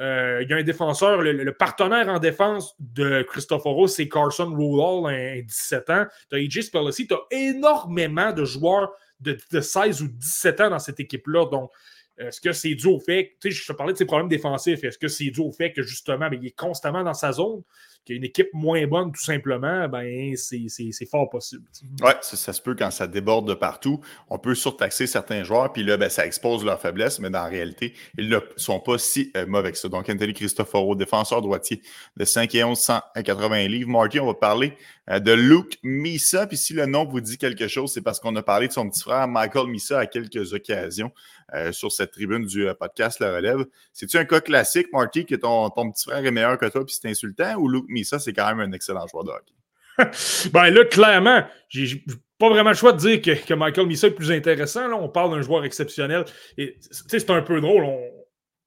[0.00, 5.12] Euh, il y a un défenseur, le, partenaire en défense de Cristoforo, c'est Carson Rowell,
[5.12, 6.06] un 17 ans.
[6.30, 10.78] Tu as AJ Spellecy, tu as énormément de joueurs de, 16 ou 17 ans dans
[10.78, 11.46] cette équipe-là.
[11.46, 11.70] Donc,
[12.18, 14.82] est-ce que c'est dû au fait, tu sais, je te parlais de ses problèmes défensifs,
[14.84, 17.62] est-ce que c'est dû au fait que justement, ben, il est constamment dans sa zone?
[18.08, 21.64] qu'il y a une équipe moins bonne, tout simplement, ben, c'est fort possible.
[22.02, 24.00] Oui, ça, se peut quand ça déborde de partout.
[24.30, 27.48] On peut surtaxer certains joueurs, puis là, ben, ça expose leur faiblesse, mais dans la
[27.48, 29.88] réalité, ils ne sont pas si euh, mauvais que ça.
[29.88, 31.82] Donc, Anthony Cristoforo, défenseur droitier
[32.16, 33.90] de 5 et 11, 180 livres.
[33.90, 34.72] Marty, on va parler
[35.10, 36.46] euh, de Luke Misa.
[36.46, 38.88] Puis si le nom vous dit quelque chose, c'est parce qu'on a parlé de son
[38.88, 41.12] petit frère Michael Misa à quelques occasions
[41.54, 43.64] euh, sur cette tribune du podcast La Relève.
[43.92, 46.94] C'est-tu un cas classique, Marty, que ton, ton petit frère est meilleur que toi puis
[47.00, 49.54] c'est insultant, ou Luke Misa, c'est quand même un excellent joueur de hockey?
[50.52, 52.04] ben là, clairement, j'ai
[52.38, 54.86] pas vraiment le choix de dire que, Michael Misa est plus intéressant.
[54.88, 54.96] Là.
[54.96, 56.24] On parle d'un joueur exceptionnel.
[56.56, 57.84] C'est un peu drôle.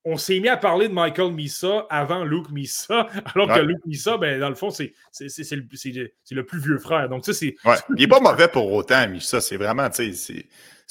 [0.04, 4.18] On, s'est mis à parler de Michael Misa avant Luke Misa, alors que Luke Misa,
[4.18, 7.08] ben, dans le fond, c'est le, le, plus vieux frère.
[7.08, 7.56] Donc, c'est.
[7.64, 7.76] Ouais.
[7.90, 9.40] Il n'est pas mauvais pour autant, Misa.
[9.40, 9.90] C'est vraiment,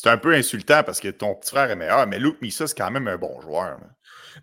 [0.03, 2.79] c'est un peu insultant parce que ton petit frère est meilleur, mais Luke Misa, c'est
[2.79, 3.77] quand même un bon joueur.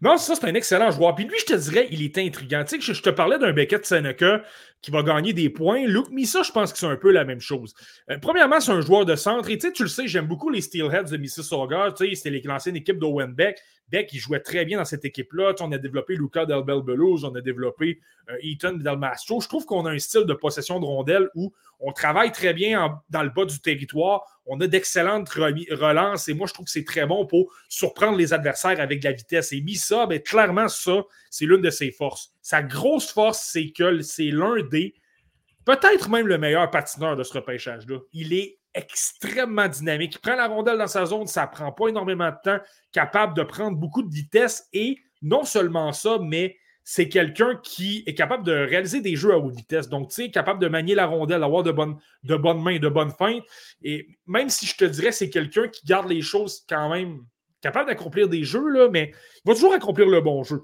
[0.03, 1.15] Non, ça, c'est un excellent joueur.
[1.15, 2.63] Puis lui, je te dirais, il est intriguant.
[2.63, 4.43] Tu sais, je, te parlais d'un Beckett Seneca
[4.83, 5.87] qui va gagner des points.
[5.87, 7.73] Luke Missa, je pense que c'est un peu la même chose.
[8.11, 9.49] Euh, premièrement, c'est un joueur de centre.
[9.49, 11.91] Et tu sais, tu le sais, j'aime beaucoup les Steelheads de Mississauga.
[11.97, 13.57] Tu sais, c'était l'ancienne équipe d'Owen Beck.
[13.89, 15.55] Beck, il jouait très bien dans cette équipe-là.
[15.61, 17.99] on a développé Luca Del Belbelouz, on a développé
[18.29, 19.41] euh, Ethan Del Mastro.
[19.41, 23.01] Je trouve qu'on a un style de possession de rondelles où on travaille très bien
[23.09, 24.36] dans le bas du territoire.
[24.47, 28.33] On a d'excellentes relances et moi, je trouve que c'est très bon pour surprendre les
[28.33, 29.51] adversaires avec de la vitesse.
[29.51, 32.33] Et Missa, ben, clairement, ça, c'est l'une de ses forces.
[32.41, 34.93] Sa grosse force, c'est que c'est l'un des,
[35.65, 37.99] peut-être même le meilleur patineur de ce repêchage-là.
[38.13, 40.15] Il est extrêmement dynamique.
[40.15, 42.59] Il prend la rondelle dans sa zone, ça prend pas énormément de temps,
[42.93, 46.55] capable de prendre beaucoup de vitesse et non seulement ça, mais
[46.89, 49.89] c'est quelqu'un qui est capable de réaliser des jeux à haute vitesse.
[49.89, 52.87] Donc, tu sais, capable de manier la rondelle, d'avoir de bonnes, de bonnes mains, de
[52.87, 53.43] bonnes feintes.
[53.83, 57.25] Et même si je te dirais, c'est quelqu'un qui garde les choses quand même
[57.59, 59.11] capable d'accomplir des jeux, là, mais
[59.43, 60.61] il va toujours accomplir le bon jeu.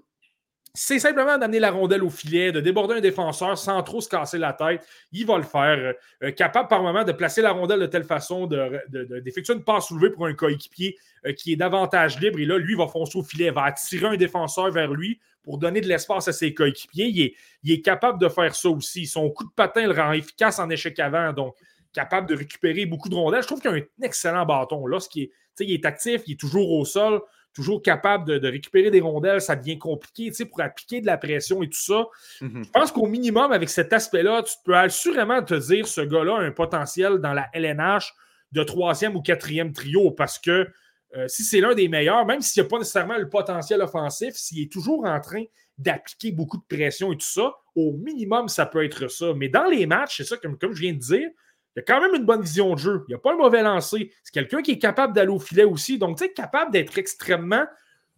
[0.73, 4.37] C'est simplement d'amener la rondelle au filet, de déborder un défenseur sans trop se casser
[4.37, 4.87] la tête.
[5.11, 5.93] Il va le faire.
[6.23, 9.87] Euh, capable par moment de placer la rondelle de telle façon, d'effectuer de, une passe
[9.89, 12.39] soulevée pour un coéquipier euh, qui est davantage libre.
[12.39, 15.81] Et là, lui va foncer au filet, va attirer un défenseur vers lui pour donner
[15.81, 17.07] de l'espace à ses coéquipiers.
[17.07, 19.05] Il est, il est, capable de faire ça aussi.
[19.05, 21.33] Son coup de patin le rend efficace en échec avant.
[21.33, 21.55] Donc,
[21.93, 23.43] capable de récupérer beaucoup de rondelles.
[23.43, 24.87] Je trouve qu'il a un excellent bâton.
[24.87, 27.21] Lorsqu'il est, il est actif, il est toujours au sol
[27.53, 31.67] toujours capable de, récupérer des rondelles, ça devient compliqué pour appliquer de la pression et
[31.67, 32.05] tout ça.
[32.41, 32.63] Mhm.
[32.65, 36.41] Je pense qu'au minimum, avec cet aspect-là, tu peux assurément te dire ce gars-là a
[36.41, 38.13] un potentiel dans la LNH
[38.51, 40.67] de troisième ou quatrième trio parce que
[41.15, 44.33] euh, si c'est l'un des meilleurs, même s'il n'y a pas nécessairement le potentiel offensif,
[44.35, 45.43] s'il est toujours en train
[45.77, 49.33] d'appliquer beaucoup de pression et tout ça, au minimum, ça peut être ça.
[49.35, 51.29] Mais dans les matchs, c'est ça, comme, comme je viens de dire,
[51.75, 53.03] il a quand même une bonne vision de jeu.
[53.07, 54.11] Il n'a pas un mauvais lancer.
[54.23, 55.97] C'est quelqu'un qui est capable d'aller au filet aussi.
[55.97, 57.65] Donc, tu sais, capable d'être extrêmement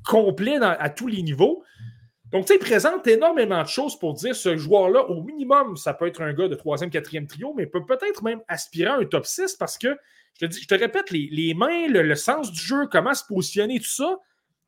[0.05, 1.63] complet à tous les niveaux.
[2.35, 5.93] Donc, tu sais, il présente énormément de choses pour dire ce joueur-là, au minimum, ça
[5.93, 9.05] peut être un gars de troisième, quatrième trio, mais peut peut-être même aspirer à un
[9.05, 9.97] top 6 parce que,
[10.41, 14.17] je te, répète, les, mains, le, sens du jeu, comment se positionner, tout ça,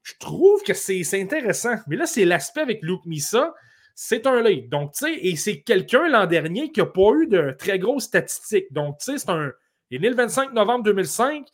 [0.01, 1.75] je trouve que c'est intéressant.
[1.87, 3.53] Mais là, c'est l'aspect avec Luke Missa
[3.99, 4.69] c'est un lead.
[4.69, 8.05] Donc, tu sais, et c'est quelqu'un l'an dernier qui n'a pas eu de très grosses
[8.05, 8.71] statistiques.
[8.71, 9.51] Donc, tu sais, c'est un.
[9.89, 11.45] Il est né le 25 novembre 2005.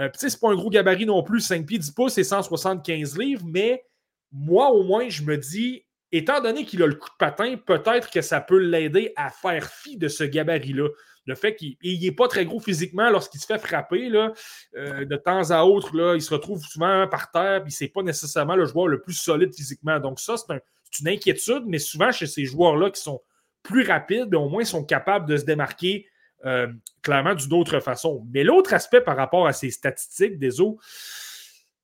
[0.00, 2.24] Euh, tu sais, c'est pas un gros gabarit non plus, 5 pieds 10 pouces et
[2.24, 3.84] 175 livres, mais
[4.32, 8.10] moi, au moins, je me dis, étant donné qu'il a le coup de patin, peut-être
[8.10, 10.88] que ça peut l'aider à faire fi de ce gabarit-là.
[11.24, 14.32] Le fait qu'il n'est pas très gros physiquement lorsqu'il se fait frapper, là,
[14.76, 18.02] euh, de temps à autre, là, il se retrouve souvent par terre, puis c'est pas
[18.02, 20.00] nécessairement le joueur le plus solide physiquement.
[20.00, 20.58] Donc, ça, c'est un,
[21.00, 23.20] une inquiétude, mais souvent chez ces joueurs-là qui sont
[23.62, 26.06] plus rapides, au moins sont capables de se démarquer
[26.44, 26.66] euh,
[27.02, 28.26] clairement d'une autre façon.
[28.32, 30.78] Mais l'autre aspect par rapport à ces statistiques des eaux,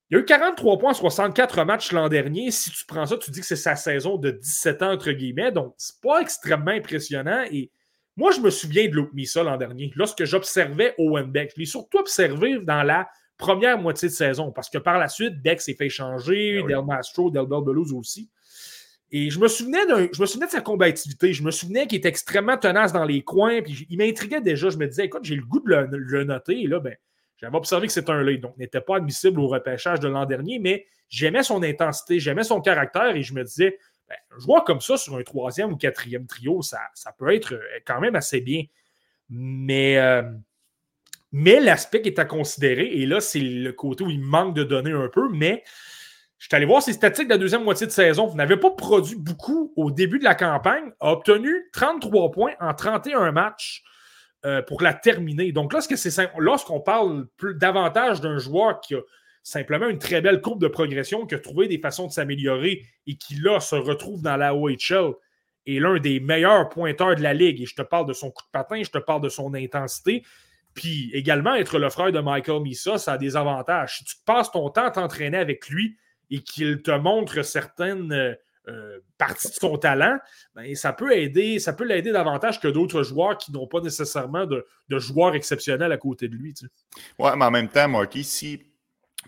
[0.09, 2.49] il y a eu 43 points en 64 matchs l'an dernier.
[2.49, 5.51] Si tu prends ça, tu dis que c'est sa saison de 17 ans, entre guillemets.
[5.51, 7.43] Donc, c'est pas extrêmement impressionnant.
[7.51, 7.69] Et
[8.17, 11.51] moi, je me souviens de Luke Missa l'an dernier, lorsque j'observais Owen Beck.
[11.55, 13.07] Je l'ai surtout observé dans la
[13.37, 16.85] première moitié de saison, parce que par la suite, Beck s'est fait changer, ah Del
[16.85, 18.29] Mastro, Del Belouz aussi.
[19.11, 19.79] Et je me souvenais
[20.11, 21.33] je me souvenais de sa combativité.
[21.33, 23.61] Je me souvenais qu'il était extrêmement tenace dans les coins.
[23.61, 24.69] Puis il m'intriguait déjà.
[24.69, 26.61] Je me disais, écoute, j'ai le goût de le, noter.
[26.61, 26.95] Et là, ben,
[27.39, 30.59] j'avais observé que c'était un lead, donc n'était pas admissible au repêchage de l'an dernier,
[30.59, 33.79] mais j'aimais son intensité, j'aimais son caractère et je me disais,
[34.09, 37.53] ben, un joueur comme ça sur un troisième ou quatrième trio, ça, ça peut être
[37.53, 38.63] euh, quand même assez bien.
[39.29, 40.23] Mais, euh,
[41.31, 44.63] mais l'aspect qui est à considérer, et là, c'est le côté où il manque de
[44.63, 45.63] données un peu, mais
[46.39, 48.25] je suis allé voir ses statistiques de la deuxième moitié de saison.
[48.25, 52.73] Vous n'avez pas produit beaucoup au début de la campagne, a obtenu 33 points en
[52.73, 53.83] 31 matchs
[54.45, 55.51] euh, pour la terminer.
[55.51, 55.73] Donc,
[56.37, 59.01] lorsqu'on parle davantage d'un joueur qui a
[59.43, 63.15] simplement une très belle courbe de progression, qui a trouvé des façons de s'améliorer et
[63.15, 65.13] qui, là, se retrouve dans la OHL,
[65.65, 67.61] est l'un des meilleurs pointeurs de la ligue.
[67.61, 70.23] Et je te parle de son coup de patin, je te parle de son intensité.
[70.73, 73.97] Puis également, être le frère de Michael Misa, ça a des avantages.
[73.97, 75.97] Si tu passes ton temps à t'entraîner avec lui,
[76.29, 78.37] et qu'il te montre certaines
[78.67, 80.17] euh, parties de son talent,
[80.55, 84.45] ben, ça peut aider, ça peut l'aider davantage que d'autres joueurs qui n'ont pas nécessairement
[84.45, 86.53] de, joueurs exceptionnels à côté de lui.
[87.17, 88.61] Oui, mais en même temps, Marky, si,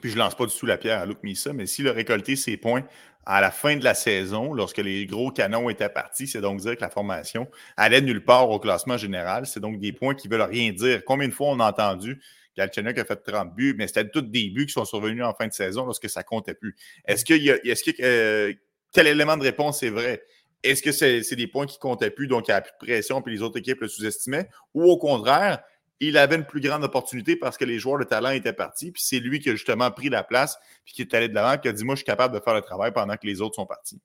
[0.02, 2.36] puis je lance pas du tout la pierre à Luke Missa, mais s'il a récolté
[2.36, 2.84] ses points
[3.26, 6.76] à la fin de la saison, lorsque les gros canons étaient partis, c'est donc dire
[6.76, 9.46] que la formation allait nulle part au classement général.
[9.46, 11.04] C'est donc des points qui veulent rien dire.
[11.06, 12.20] Combien de fois on a entendu
[12.58, 15.48] Galchenyuk a fait 30 buts, mais c'était tous des buts qui sont survenus en fin
[15.48, 16.76] de saison lorsque ça comptait plus.
[17.06, 18.54] Est-ce qu'il y a, est-ce que, euh,
[18.92, 20.24] quel élément de réponse est vrai?
[20.64, 23.22] Est-ce que c'est, des points qui comptaient plus, donc il n'y a plus de pression,
[23.22, 24.48] puis les autres équipes le sous-estimaient?
[24.74, 25.60] Ou au contraire,
[26.00, 29.02] il avait une plus grande opportunité parce que les joueurs de talent étaient partis, puis
[29.04, 31.68] c'est lui qui a justement pris la place, puis qui est allé de l'avant, qui
[31.68, 33.66] a dit Moi, je suis capable de faire le travail pendant que les autres sont
[33.66, 34.00] partis.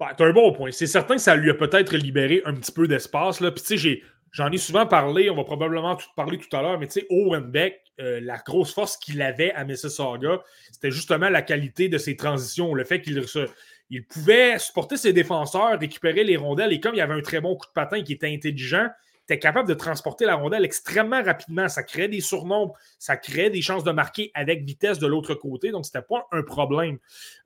[0.00, 0.70] As un bon point.
[0.72, 3.38] C'est certain que ça lui a peut-être libéré un petit peu d'espace.
[3.38, 4.02] Puis, tu
[4.32, 7.06] J'en ai souvent parlé, on va probablement tout parler tout à l'heure, mais tu sais,
[7.08, 11.96] Owen Beck, euh, la grosse force qu'il avait à Mississauga, c'était justement la qualité de
[11.96, 13.18] ses transitions, le fait qu'il
[13.90, 17.56] il pouvait supporter ses défenseurs, récupérer les rondelles, et comme il avait un très bon
[17.56, 21.68] coup de patin qui était intelligent, il était capable de transporter la rondelle extrêmement rapidement.
[21.68, 25.70] Ça créait des surnombres, ça créait des chances de marquer avec vitesse de l'autre côté,
[25.70, 26.98] donc c'était pas un problème.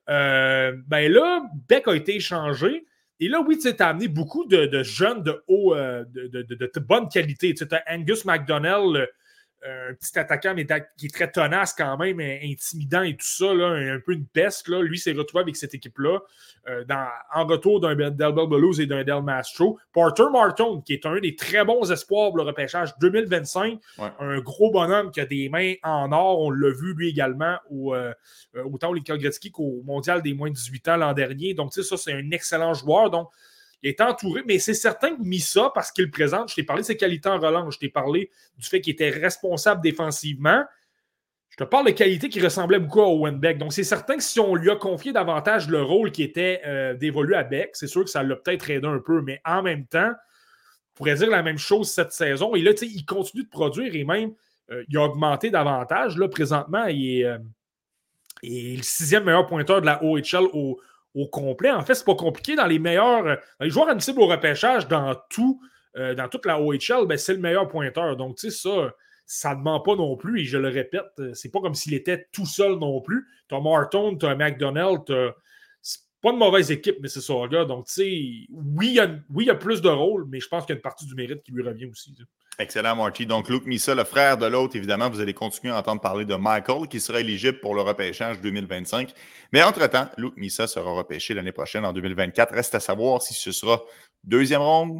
[0.09, 2.85] Euh, ben là, Beck a été échangé.
[3.19, 7.53] Et là, oui, tu as amené beaucoup de, jeunes de haut, euh, de, bonne qualité.
[7.53, 9.07] Tu as Angus McDonnell,
[9.63, 10.65] un petit attaquant, mais
[10.97, 14.67] qui est très tenace quand même, intimidant et tout ça, là, un, peu une peste.
[14.67, 14.81] Là.
[14.81, 16.19] Lui s'est retrouvé avec cette équipe-là
[16.69, 16.83] euh,
[17.33, 19.79] en retour d'un Delbel Belouz et d'un Del Mastro.
[19.93, 23.79] Porter Martin, qui est un des très bons espoirs pour le repêchage 2025,
[24.19, 26.39] un gros bonhomme qui a des mains en or.
[26.39, 28.13] On l'a vu lui également au, euh,
[28.65, 31.53] autant au Gretzky qu'au Mondial des moins de 18 ans l'an dernier.
[31.53, 33.09] Donc, tu sais, ça, c'est un excellent joueur.
[33.09, 33.29] Donc,
[33.83, 36.87] il est entouré, mais c'est certain que Missa, parce qu'il présente, je t'ai parlé de
[36.87, 40.63] ses qualités en relance, je t'ai parlé du fait qu'il était responsable défensivement.
[41.49, 43.57] Je te parle de qualités qui ressemblaient beaucoup à Owen Beck.
[43.57, 46.93] Donc, c'est certain que si on lui a confié davantage le rôle qui était euh,
[46.93, 49.85] dévolu à Beck, c'est sûr que ça l'a peut-être aidé un peu, mais en même
[49.85, 52.55] temps, on pourrait dire la même chose cette saison.
[52.55, 54.33] Et là, tu sais, il continue de produire et même,
[54.69, 56.17] euh, il a augmenté davantage.
[56.17, 57.39] Là, présentement, il est, euh,
[58.43, 60.79] il est le sixième meilleur pointeur de la OHL au,
[61.13, 61.71] au complet.
[61.71, 62.55] En fait, c'est pas compliqué.
[62.55, 65.61] Dans les meilleurs, euh, les joueurs admissibles au repêchage, dans tout,
[65.97, 68.15] euh, dans toute la OHL, ben, c'est le meilleur pointeur.
[68.15, 68.93] Donc, tu sais, ça,
[69.25, 70.41] ça ne ment pas non plus.
[70.41, 73.27] Et je le répète, euh, c'est pas comme s'il était tout seul non plus.
[73.49, 75.01] Tu as Martin, tu as McDonald,
[75.81, 77.65] c'est pas une mauvaise équipe, mais c'est ça, gars.
[77.65, 80.65] Donc, tu sais, oui, il y, a, oui, a plus de rôles, mais je pense
[80.65, 82.15] qu'il y a une partie du mérite qui lui revient aussi.
[82.59, 83.25] Excellent, Marty.
[83.25, 86.35] Donc, Luke Missa, le frère de l'autre, évidemment, vous allez continuer à entendre parler de
[86.35, 89.13] Michael, qui sera éligible pour le repêchage 2025.
[89.51, 92.53] Mais entre-temps, Luke Missa sera repêché l'année prochaine, en 2024.
[92.53, 93.81] Reste à savoir si ce sera
[94.23, 94.99] deuxième ronde,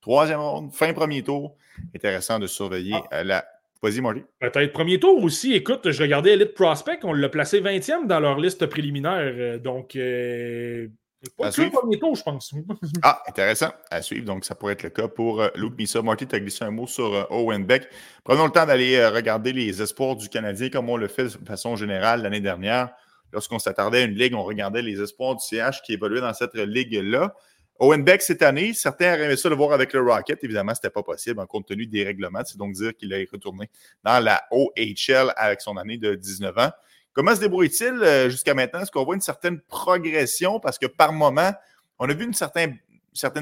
[0.00, 1.56] troisième ronde, fin premier tour.
[1.94, 3.18] Intéressant de surveiller ah.
[3.18, 3.44] euh, la.
[3.82, 4.22] Vas-y, Marty.
[4.38, 5.54] Peut-être premier tour aussi.
[5.54, 9.18] Écoute, je regardais Elite Prospect, on l'a placé 20e dans leur liste préliminaire.
[9.18, 10.86] Euh, donc, euh,
[11.30, 12.52] pas le premier tour, je pense.
[13.02, 13.72] ah, intéressant.
[13.90, 14.26] À suivre.
[14.26, 16.02] Donc, ça pourrait être le cas pour euh, Luke Missa.
[16.02, 17.88] Marty, tu as glissé un mot sur euh, Owen Beck.
[18.24, 21.46] Prenons le temps d'aller euh, regarder les espoirs du Canadien comme on le fait de
[21.46, 22.90] façon générale l'année dernière.
[23.32, 26.54] Lorsqu'on s'attardait à une ligue, on regardait les espoirs du CH qui évoluaient dans cette
[26.54, 27.34] ligue-là.
[27.78, 30.42] Owen Beck, cette année, certains auraient aimé ça le voir avec le Rocket.
[30.44, 32.42] Évidemment, ce n'était pas possible en compte tenu des règlements.
[32.44, 33.70] C'est donc dire qu'il est retourné
[34.04, 36.70] dans la OHL avec son année de 19 ans.
[37.12, 38.80] Comment se débrouille-t-il euh, jusqu'à maintenant?
[38.80, 40.60] Est-ce qu'on voit une certaine progression?
[40.60, 41.52] Parce que par moment,
[41.98, 42.78] on a vu une certaine,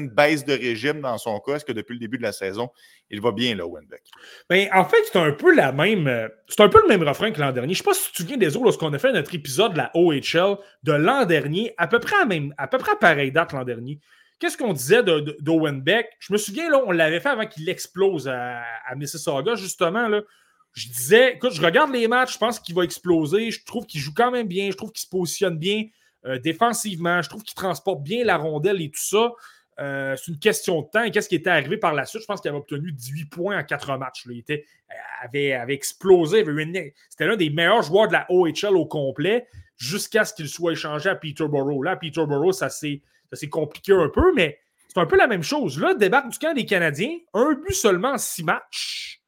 [0.09, 1.55] baisse de régime dans son cas.
[1.55, 2.69] Est-ce que depuis le début de la saison,
[3.09, 4.03] il va bien là, Wenbeck?
[4.49, 6.07] Ben, en fait, c'est un peu la même.
[6.07, 7.73] Euh, c'est un peu le même refrain que l'an dernier.
[7.73, 9.71] Je ne sais pas si tu te souviens des autres lorsqu'on a fait notre épisode
[9.71, 13.31] de la OHL de l'an dernier, à peu près à même, peu près à pareille
[13.31, 13.99] date l'an dernier.
[14.39, 16.07] Qu'est-ce qu'on disait d'Owen Beck?
[16.19, 20.07] Je me souviens, là, on l'avait fait avant qu'il explose à, à Mississauga, justement.
[20.09, 20.21] Là
[20.73, 23.51] je disais, écoute, je regarde les matchs, je pense qu'il va exploser.
[23.51, 24.71] Je trouve qu'il joue quand même bien.
[24.71, 25.85] Je trouve qu'il se positionne bien
[26.25, 27.21] euh, défensivement.
[27.21, 29.31] Je trouve qu'il transporte bien la rondelle et tout ça.
[29.79, 31.03] Euh, c'est une question de temps.
[31.03, 32.21] Et qu'est-ce qui était arrivé par la suite?
[32.21, 34.23] Je pense qu'il avait obtenu 18 points en 4 matchs.
[34.29, 34.65] Il était,
[35.21, 36.45] avait, avait explosé.
[37.09, 41.09] C'était l'un des meilleurs joueurs de la OHL au complet jusqu'à ce qu'il soit échangé
[41.09, 41.83] à Peterborough.
[41.83, 43.01] Là, Peterborough, ça s'est
[43.49, 45.79] compliqué un peu, mais c'est un peu la même chose.
[45.79, 49.20] Là, débarque du camp des Canadiens, un but seulement en 6 matchs.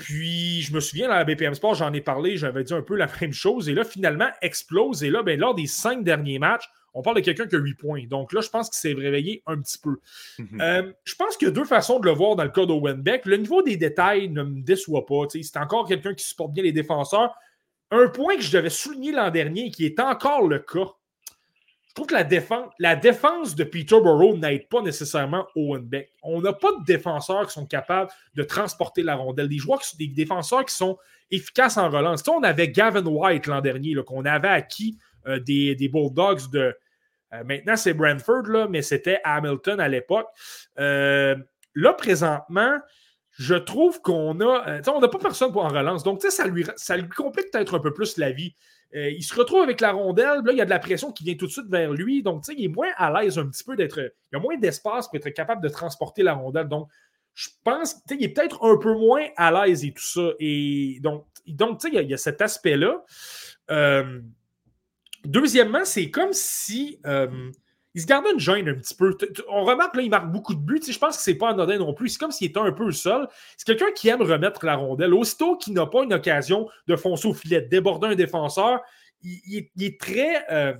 [0.00, 2.96] Puis, je me souviens, à la BPM Sport, j'en ai parlé, j'avais dit un peu
[2.96, 3.68] la même chose.
[3.68, 5.04] Et là, finalement, explose.
[5.04, 7.74] Et là, ben, lors des cinq derniers matchs, on parle de quelqu'un qui a huit
[7.74, 8.04] points.
[8.08, 9.98] Donc là, je pense qu'il s'est réveillé un petit peu.
[10.38, 10.60] Mhm.
[10.60, 13.02] Euh, je pense qu'il y a deux façons de le voir dans le cas d'Owen
[13.02, 13.26] Beck.
[13.26, 15.26] Le niveau des détails ne me déçoit pas.
[15.28, 17.34] C'est encore quelqu'un qui supporte bien les défenseurs.
[17.90, 20.88] Un point que je devais souligner l'an dernier et qui est encore le cas,
[21.90, 26.12] je trouve que la défense, de Peterborough n'aide pas nécessairement Owen Beck.
[26.22, 29.48] On n'a pas de défenseurs qui sont capables de transporter la rondelle.
[29.48, 30.96] Des joueurs qui sont des défenseurs qui sont
[31.32, 32.22] efficaces en relance.
[32.28, 36.76] on avait Gavin White l'an dernier, qu'on avait acquis euh, des, Bulldogs de.
[37.32, 40.28] Euh, maintenant, c'est Brentford, là, mais c'était Hamilton à l'époque.
[40.78, 41.34] Euh,
[41.74, 42.78] là, présentement,
[43.32, 44.80] je trouve qu'on a.
[44.86, 46.04] on n'a pas personne pour en relance.
[46.04, 46.30] Donc, ça
[46.76, 48.54] ça lui complique peut-être un peu plus la vie.
[48.94, 50.40] Euh, il se retrouve avec la rondelle.
[50.44, 52.22] Là, il y a de la pression qui vient tout de suite vers lui.
[52.22, 53.98] Donc, il est moins à l'aise un petit peu d'être.
[53.98, 56.68] Il y a moins d'espace pour être capable de transporter la rondelle.
[56.68, 56.88] Donc,
[57.34, 60.30] je pense qu'il est peut-être un peu moins à l'aise et tout ça.
[60.40, 63.04] Et donc, donc il, y a, il y a cet aspect-là.
[63.70, 64.20] Euh,
[65.24, 66.98] deuxièmement, c'est comme si.
[67.06, 67.50] Euh,
[67.94, 69.16] il se garde une gêne un petit peu.
[69.48, 70.80] On remarque là, il marque beaucoup de buts.
[70.86, 72.10] Je pense que c'est pas anodin non plus.
[72.10, 73.26] C'est comme s'il était un peu seul.
[73.56, 75.12] C'est quelqu'un qui aime remettre la rondelle.
[75.12, 78.80] Aussitôt qu'il n'a pas une occasion de foncer au filet, de déborder un défenseur,
[79.22, 80.74] il, est, très euh,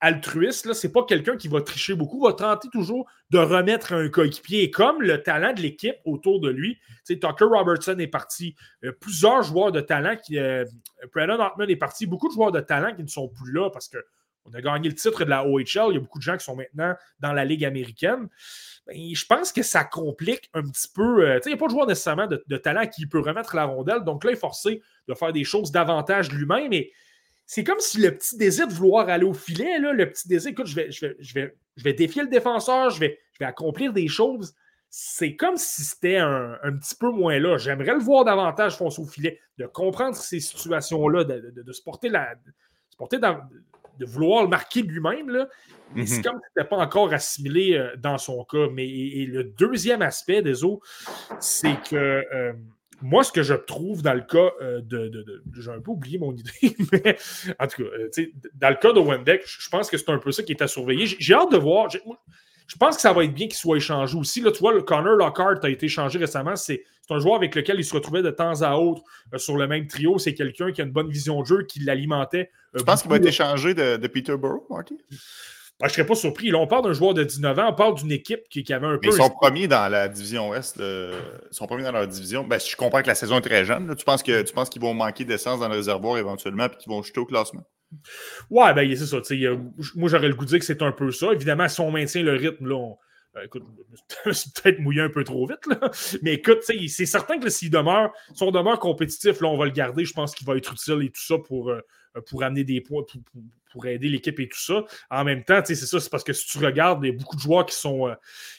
[0.00, 0.72] altruiste.
[0.72, 2.26] C'est pas quelqu'un qui va tricher beaucoup.
[2.26, 4.72] Il va tenter toujours de remettre un coéquipier.
[4.72, 8.56] comme le talent de l'équipe autour de lui, Tucker Robertson est parti.
[8.84, 10.36] Euh, plusieurs joueurs de talent qui.
[10.38, 10.64] Euh,
[11.14, 12.06] Brandon Hartman est parti.
[12.06, 13.98] Beaucoup de joueurs de talent qui ne sont plus là parce que
[14.44, 15.90] on a gagné le titre de la OHL.
[15.90, 18.28] Il y a beaucoup de gens qui sont maintenant dans la Ligue américaine.
[18.86, 21.26] Ben, je pense que ça complique un petit peu.
[21.26, 24.04] Euh, il n'y a pas de joueur nécessairement de, talent qui peut remettre la rondelle.
[24.04, 26.72] Donc là, il est forcé de faire des choses davantage lui-même.
[26.72, 26.92] Et
[27.46, 30.66] c'est comme si le petit désir de vouloir aller au filet, le petit désir, écoute,
[30.66, 34.54] je vais, défier le défenseur, je vais, accomplir des choses.
[34.88, 37.58] c'est comme si c'était un, petit peu moins là.
[37.58, 42.34] J'aimerais le voir davantage foncer au filet, de comprendre ces situations-là, de, se porter la.
[42.90, 43.18] Se porter
[44.00, 45.46] de vouloir le marquer lui-même.
[45.94, 46.22] Mais c'est mhm.
[46.22, 48.68] comme si c'était pas encore assimilé euh, dans son cas.
[48.72, 50.86] Mais le deuxième aspect des autres,
[51.40, 52.52] c'est que euh,
[53.02, 55.42] moi, ce que je trouve dans le cas euh, de.
[55.58, 57.16] J'ai un peu oublié mon idée, mais
[57.58, 58.22] en tout cas,
[58.54, 60.68] dans le cas de Wendeck, je pense que c'est un peu ça qui est à
[60.68, 61.06] surveiller.
[61.06, 61.88] J'ai hâte de voir.
[62.70, 64.40] Je pense que ça va être bien qu'il soit échangé aussi.
[64.40, 66.54] Là, tu vois, le Connor Lockhart a été échangé récemment.
[66.54, 69.02] C'est un joueur avec lequel il se retrouvait de temps à autre
[69.34, 70.18] euh, sur le même trio.
[70.18, 72.48] C'est quelqu'un qui a une bonne vision de jeu, qui l'alimentait.
[72.76, 74.96] Euh, je pense qu'il va être échangé de, Peterborough, Marty?
[75.00, 75.16] Ben,
[75.80, 76.50] je ne serais pas surpris.
[76.52, 78.98] Là, on parle d'un joueur de 19 ans, on parle d'une équipe qui, avait un
[78.98, 79.08] peu.
[79.08, 80.76] Ils sont premiers dans la division Ouest.
[80.78, 81.12] Ils
[81.50, 82.44] sont premiers dans leur division.
[82.44, 83.92] Ben, je comprends que la saison est très jeune.
[83.96, 87.26] Tu penses qu'ils vont manquer d'essence dans le réservoir éventuellement et qu'ils vont jeter au
[87.26, 87.64] classement?
[88.50, 89.18] Ouais, ben c'est ça.
[89.96, 91.32] moi, j'aurais le goût de dire que c'est un peu ça.
[91.32, 92.94] Évidemment, si on maintient le rythme, là,
[93.36, 93.64] euh, écoute,
[94.32, 95.90] c'est peut-être mouillé un peu trop vite, là.
[96.22, 99.70] mais écoute, c'est certain que s'il demeure, si on demeure compétitif, là, on va le
[99.72, 100.04] garder.
[100.04, 101.80] Je pense qu'il va être utile et tout ça pour, euh,
[102.28, 103.04] pour amener des points,
[103.86, 104.84] aider l'équipe et tout ça.
[105.10, 107.36] En même temps, c'est ça, c'est parce que si tu regardes, il y a beaucoup
[107.36, 108.14] de joueurs qui sont, euh,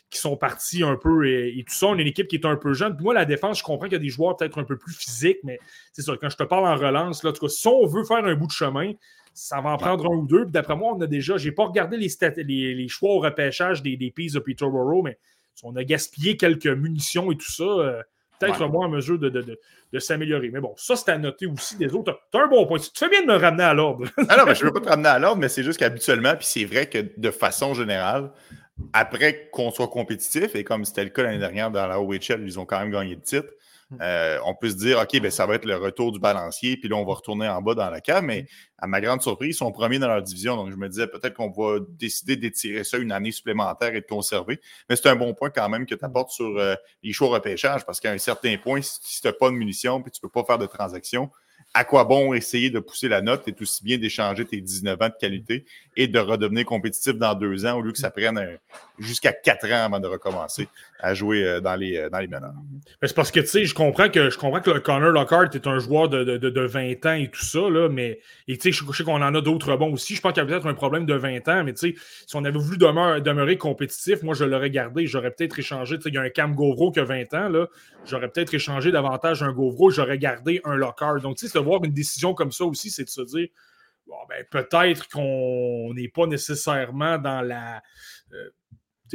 [0.09, 1.88] qui sont partis un peu et, tout ça.
[1.88, 2.97] On a une équipe qui est un peu jeune.
[2.99, 5.39] moi, la défense, je comprends qu'il y a des joueurs peut-être un peu plus physiques,
[5.43, 5.59] mais
[5.93, 8.03] c'est ça, quand je te parle en relance, là, en tout cas, si on veut
[8.03, 8.93] faire un bout de chemin,
[9.34, 10.43] ça va en prendre un ou deux.
[10.43, 13.95] Puis d'après moi, on a déjà, j'ai pas regardé les, les, choix au repêchage des,
[13.97, 15.18] des de Peterborough, mais
[15.64, 17.64] on a gaspillé quelques munitions et tout ça.
[17.64, 18.01] Euh,
[18.45, 20.49] peut-être moins en mesure de, s'améliorer.
[20.49, 22.19] Mais bon, ça, c'est à noter aussi des autres.
[22.31, 22.79] Tu as un bon point.
[22.79, 24.05] Tu fais bien de me ramener à l'ordre.
[24.29, 26.35] ah non, mais je ne veux pas te ramener à l'ordre, mais c'est juste qu'habituellement,
[26.35, 28.31] puis c'est vrai que de façon générale,
[28.93, 32.59] après qu'on soit compétitif, et comme c'était le cas l'année dernière dans la OHL, ils
[32.59, 33.49] ont quand même gagné le titre,
[33.99, 36.87] euh, on peut se dire, OK, ben, ça va être le retour du balancier, puis
[36.87, 38.23] là, on va retourner en bas dans la cave.
[38.23, 38.45] Mais
[38.77, 40.55] à ma grande surprise, ils sont premiers dans leur division.
[40.55, 44.05] Donc, je me disais peut-être qu'on va décider d'étirer ça une année supplémentaire et de
[44.05, 44.59] conserver.
[44.89, 47.85] Mais c'est un bon point quand même que tu apportes sur euh, les choix repêchage,
[47.85, 50.41] parce qu'à un certain point, si tu n'as pas de munitions puis tu ne peux
[50.41, 51.29] pas faire de transactions,
[51.73, 53.43] à quoi bon essayer de pousser la note?
[53.45, 55.65] C'est aussi bien d'échanger tes 19 ans de qualité
[55.95, 58.57] et de redevenir compétitif dans deux ans au lieu que ça prenne
[58.99, 60.67] jusqu'à quatre ans avant de recommencer?
[61.02, 62.54] À jouer euh, dans les, euh, dans les meneurs.
[63.02, 65.66] C'est parce que, tu sais, je comprends que je comprends que le Connor Lockhart est
[65.66, 68.91] un joueur de, de, de, 20 ans et tout ça, là, mais et, je, je
[68.91, 70.16] sais qu'on en a d'autres bons aussi.
[70.16, 71.95] Je pense qu'il y a peut-être un problème de 20 ans, mais si
[72.36, 75.08] on avait voulu demeurer, compétitif, moi, je l'aurais gardé.
[75.08, 75.97] J'aurais peut-être échangé.
[76.06, 77.68] Il y a un Cam Govro qui a 20 ans, là.
[78.06, 79.89] J'aurais peut-être échangé davantage un Govro.
[79.89, 81.22] J'aurais gardé un Lockhart.
[81.22, 83.47] Donc, tu sais, de voir une décision comme ça aussi, c'est de se dire,
[84.08, 87.82] bon, ben, peut-être qu'on n'est pas nécessairement dans la.
[88.34, 88.49] Euh,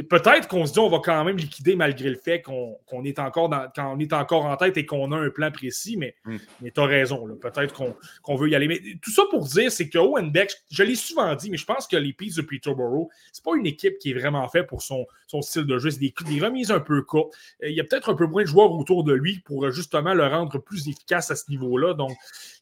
[0.03, 3.51] Peut-être qu'on se dit on va quand même liquider malgré le fait qu'on est, encore
[3.99, 6.37] est encore en tête et qu'on a un plan précis, mais, mm.
[6.61, 7.27] mais tu as raison.
[7.41, 7.75] Peut-être
[8.23, 8.69] qu'on veut y aller.
[8.69, 11.65] Mais tout ça pour dire, c'est que Owen Beck, je l'ai souvent dit, mais je
[11.65, 15.07] pense que les de Peterborough, c'est pas une équipe qui est vraiment faite pour son,
[15.27, 15.91] son style de jeu.
[15.91, 17.35] C'est des, des, remises un peu courtes.
[17.63, 20.15] Euh, il y a peut-être un peu moins de joueurs autour de lui pour justement
[20.15, 21.95] le rendre plus efficace à ce niveau-là.
[21.95, 22.13] Donc,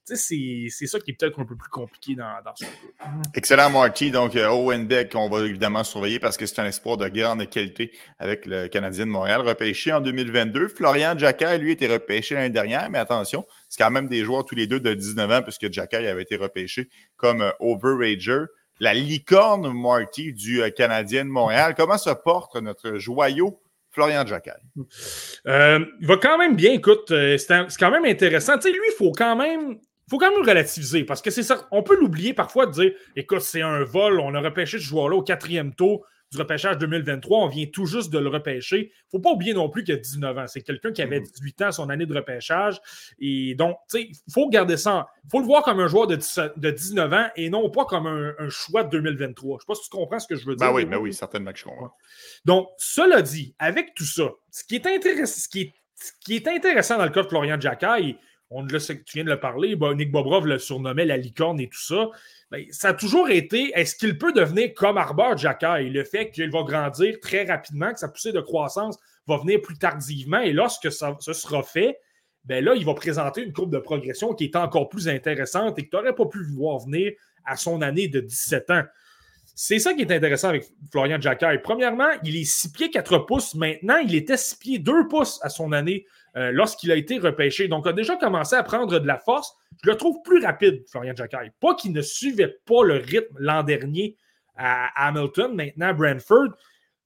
[0.04, 2.64] c'est ça qui est peut-être un peu plus compliqué dans, dans ce
[3.34, 4.10] Excellent, Marty.
[4.10, 7.48] Donc, euh, Owen Beck, on va évidemment surveiller parce que c'est un espoir de grande
[7.48, 10.68] qualité avec le Canadien de Montréal, repêché en 2022.
[10.68, 14.54] Florian Jacquet, lui, était repêché l'année dernière, mais attention, c'est quand même des joueurs tous
[14.54, 18.44] les deux de 19 ans, puisque Jacquet avait été repêché comme euh, overager.
[18.80, 21.74] La licorne, Marty, du euh, Canadien de Montréal.
[21.76, 24.50] Comment se porte notre joyau Florian Jacquet?
[24.76, 28.56] il va quand même bien, écoute, c'est quand même intéressant.
[28.56, 29.78] Tu sais, lui, il faut quand même
[30.10, 31.66] faut quand même relativiser parce que c'est ça.
[31.70, 35.16] On peut l'oublier parfois de dire écoute, c'est un vol, on a repêché ce joueur-là
[35.16, 38.78] au quatrième tour du repêchage 2023, on vient tout juste de le repêcher.
[38.78, 40.46] Il ne faut pas oublier non plus qu'il a 19 ans.
[40.46, 41.66] C'est quelqu'un qui avait 18 mm-hmm.
[41.66, 42.80] ans son année de repêchage.
[43.18, 45.08] Et donc, tu sais, il faut garder ça.
[45.30, 48.84] Faut le voir comme un joueur de, 19 ans et non pas comme un, choix
[48.84, 49.48] de 2023.
[49.48, 50.66] Je ne sais pas si tu comprends ce que je veux dire.
[50.66, 51.94] Ben oui, ben oui, certainement que je comprends.
[52.44, 57.04] Donc, cela dit, avec tout ça, ce qui est, intéressant, ce qui est, intéressant dans
[57.04, 58.16] le cas de Florian Jacquet,
[58.50, 61.82] on le, tu viens de le parler, Nick Bobrov le surnommait la licorne et tout
[61.82, 62.10] ça.
[62.50, 65.90] Ben, ça a toujours été, est-ce qu'il peut devenir comme Arbor Jacky?
[65.90, 69.76] Le fait qu'il va grandir très rapidement, que sa poussée de croissance va venir plus
[69.76, 71.98] tardivement, et lorsque ça, sera fait,
[72.44, 75.84] ben là, il va présenter une courbe de progression qui est encore plus intéressante et
[75.84, 77.12] que tu n'aurais pas pu voir venir
[77.44, 78.82] à son année de 17 ans.
[79.56, 81.58] C'est ça qui est intéressant avec Florian Jacquet.
[81.62, 83.54] Premièrement, il est 6 pieds 4 pouces.
[83.54, 86.06] Maintenant, il était 6 pieds 2 pouces à son année
[86.36, 87.68] euh, lorsqu'il a été repêché.
[87.68, 89.54] Donc, a déjà commencé à prendre de la force.
[89.82, 91.52] Je le trouve plus rapide, Florian Jacquet.
[91.60, 94.16] Pas qu'il ne suivait pas le rythme l'an dernier
[94.56, 96.48] à Hamilton, maintenant à Brentford,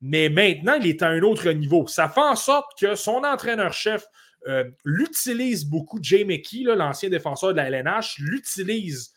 [0.01, 1.87] mais maintenant, il est à un autre niveau.
[1.87, 4.05] Ça fait en sorte que son entraîneur-chef
[4.47, 5.99] euh, l'utilise beaucoup.
[6.01, 9.12] Jay McKee, l'ancien défenseur de la LNH, l'utilise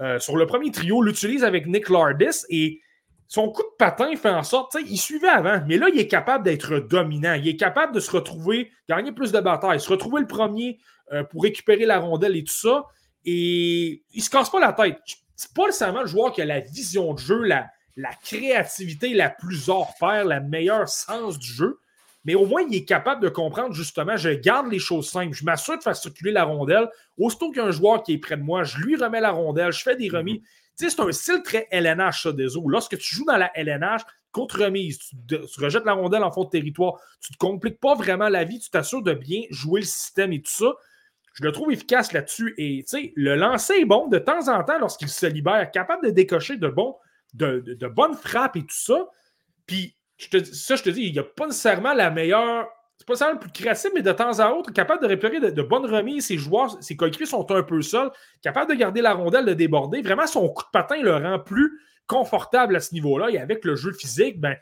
[0.00, 2.80] euh, sur le premier trio, l'utilise avec Nick Lardis et
[3.26, 5.98] son coup de patin fait en sorte, tu sais, il suivait avant, mais là, il
[5.98, 7.34] est capable d'être dominant.
[7.34, 10.78] Il est capable de se retrouver, gagner plus de batailles, se retrouver le premier
[11.12, 12.84] euh, pour récupérer la rondelle et tout ça.
[13.24, 14.98] Et il se casse pas la tête.
[15.36, 19.30] C'est pas nécessairement le joueur qui a la vision de jeu, la, la créativité la
[19.30, 21.78] plus hors pair, la meilleure sens du jeu.
[22.24, 25.44] Mais au moins, il est capable de comprendre justement, je garde les choses simples, je
[25.44, 26.88] m'assure de faire circuler la rondelle.
[27.18, 29.96] Aussitôt qu'un joueur qui est près de moi, je lui remets la rondelle, je fais
[29.96, 30.42] des remis.
[30.78, 32.68] Tu sais, c'est un style très LNH, ça, des eaux.
[32.68, 34.02] Lorsque tu joues dans la LNH,
[34.32, 37.94] contre remise, tu, rejettes la rondelle en fond de territoire, tu ne te compliques pas
[37.94, 40.72] vraiment la vie, tu t'assures de bien jouer le système et tout ça.
[41.34, 42.54] Je le trouve efficace là-dessus.
[42.58, 46.06] Et tu sais, le lancer est bon de temps en temps lorsqu'il se libère, capable
[46.06, 46.72] de décocher de,
[47.34, 49.08] de, de bonnes frappes et tout ça.
[49.66, 49.96] Puis
[50.52, 52.68] ça, je te dis, il n'y a pas nécessairement la meilleure.
[52.98, 55.62] C'est pas nécessairement le plus créatif, mais de temps à autre, capable de réparer de,
[55.62, 56.26] bonnes remises.
[56.26, 58.10] Ses joueurs, ses coéquipiers sont un peu seuls,
[58.40, 60.00] capable de garder la rondelle, de déborder.
[60.00, 63.30] Vraiment, son coup de patin le rend plus confortable à ce niveau-là.
[63.30, 64.56] Et avec le jeu physique, ben,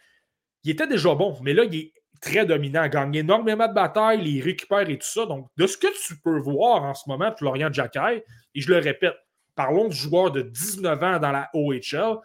[0.64, 4.40] il était déjà bon, mais là, il est très dominant, gagne énormément de batailles, il
[4.40, 5.26] récupère et tout ça.
[5.26, 8.78] Donc, de ce que tu peux voir en ce moment, Florian Jacquet, et je le
[8.78, 9.16] répète,
[9.54, 12.18] parlons du joueur de 19 ans dans la OHL,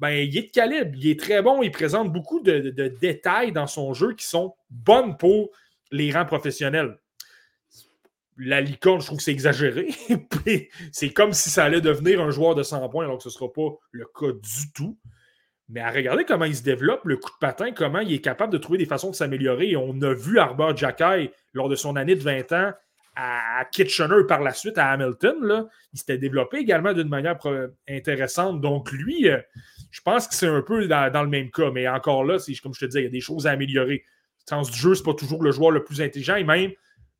[0.00, 2.70] ben, il est de calibre, il est très bon, il présente beaucoup de,
[3.00, 5.50] détails dans son jeu qui sont bonnes pour
[5.90, 6.98] les rangs professionnels.
[8.38, 9.88] La licorne, je trouve que c'est exagéré.
[10.92, 13.32] c'est comme si ça allait devenir un joueur de 100 points, alors que ce ne
[13.32, 14.98] sera pas le cas du tout.
[15.68, 18.54] Mais à regarder comment il se développe, le coup de patin, comment il est capable
[18.54, 19.76] de trouver des façons de s'améliorer.
[19.76, 22.72] On a vu Arbor Jacky lors de son année de 20 ans
[23.16, 25.66] à Kitchener par la suite à Hamilton.
[25.92, 27.36] Il s'était développé également d'une manière
[27.88, 28.60] intéressante.
[28.60, 29.38] Donc, lui, euh,
[29.90, 31.70] je pense que c'est un peu dans, le même cas.
[31.70, 34.04] Mais encore là, comme je te disais, il y a des choses à améliorer.
[34.46, 36.36] Le sens du jeu, ce n'est pas toujours le joueur le plus intelligent.
[36.36, 36.72] Et même,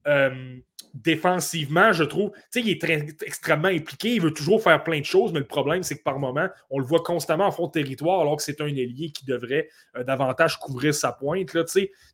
[0.06, 0.60] euh,
[0.94, 5.05] défensivement, je trouve, tu sais, il est extrêmement impliqué, il veut toujours faire plein de
[5.05, 7.72] choses, mais le problème, c'est que par moment, on le voit constamment en fond de
[7.72, 11.55] territoire, alors que c'est un ailier qui devrait euh, davantage couvrir sa pointe.
[11.55, 11.64] Là,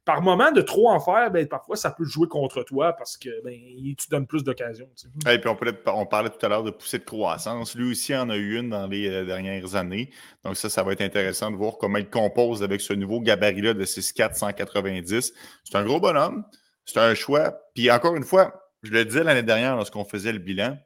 [0.05, 3.31] par moment, de trop en faire, ben, parfois, ça peut jouer contre toi parce que
[3.43, 4.89] ben, tu donnes plus d'occasions.
[5.29, 5.51] Et puis
[5.87, 7.75] on, parlait tout à l'heure de poussée de croissance.
[7.75, 10.11] Lui aussi en a eu une dans les euh, dernières années.
[10.45, 13.75] Donc ça, ça va être intéressant de voir comment il compose avec ce nouveau gabarit-là
[13.75, 15.33] de 6'4", 190.
[15.65, 16.45] C'est un gros bonhomme.
[16.87, 17.61] C'est un choix.
[17.75, 20.79] Puis encore une fois, je le disais l'année dernière lorsqu'on faisait le bilan,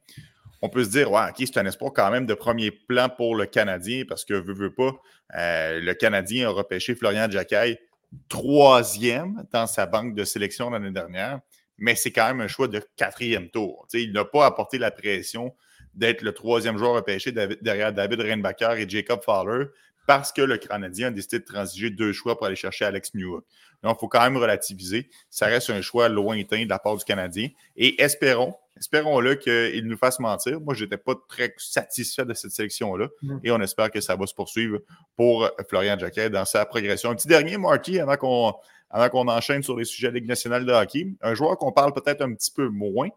[0.63, 3.35] on peut se dire, ouais, OK, c'est un espoir quand même de premier plan pour
[3.35, 4.93] le Canadien parce que, veut, veut pas,
[5.37, 7.81] euh, le Canadien a repêché Florian Jacquet
[8.29, 11.41] troisième dans sa banque de sélection l'année dernière,
[11.79, 13.87] mais c'est quand même un choix de quatrième tour.
[13.95, 15.55] il n'a pas apporté la pression
[15.95, 19.67] d'être le troisième joueur repêché derrière David Reinbacher et Jacob Fowler
[20.07, 23.45] parce que le Canadien a décidé de transiger deux choix pour aller chercher Alex Newhook.
[23.83, 25.09] Donc, il faut quand même relativiser.
[25.31, 27.49] Ça reste un choix lointain de la part du Canadien.
[27.77, 30.61] Et espérons, espérons-le qu'il nous fasse mentir.
[30.61, 33.09] Moi, je n'étais pas très satisfait de cette sélection-là.
[33.23, 33.39] Mm.
[33.45, 34.81] Et on espère que ça va se poursuivre
[35.17, 37.11] pour Florian Jacquet dans sa progression.
[37.11, 38.55] Un petit dernier, Marty, avant qu'on
[38.91, 41.07] avant qu'on enchaîne sur les sujets de Ligue nationale de hockey.
[41.23, 43.09] Un joueur qu'on parle peut-être un petit peu moins,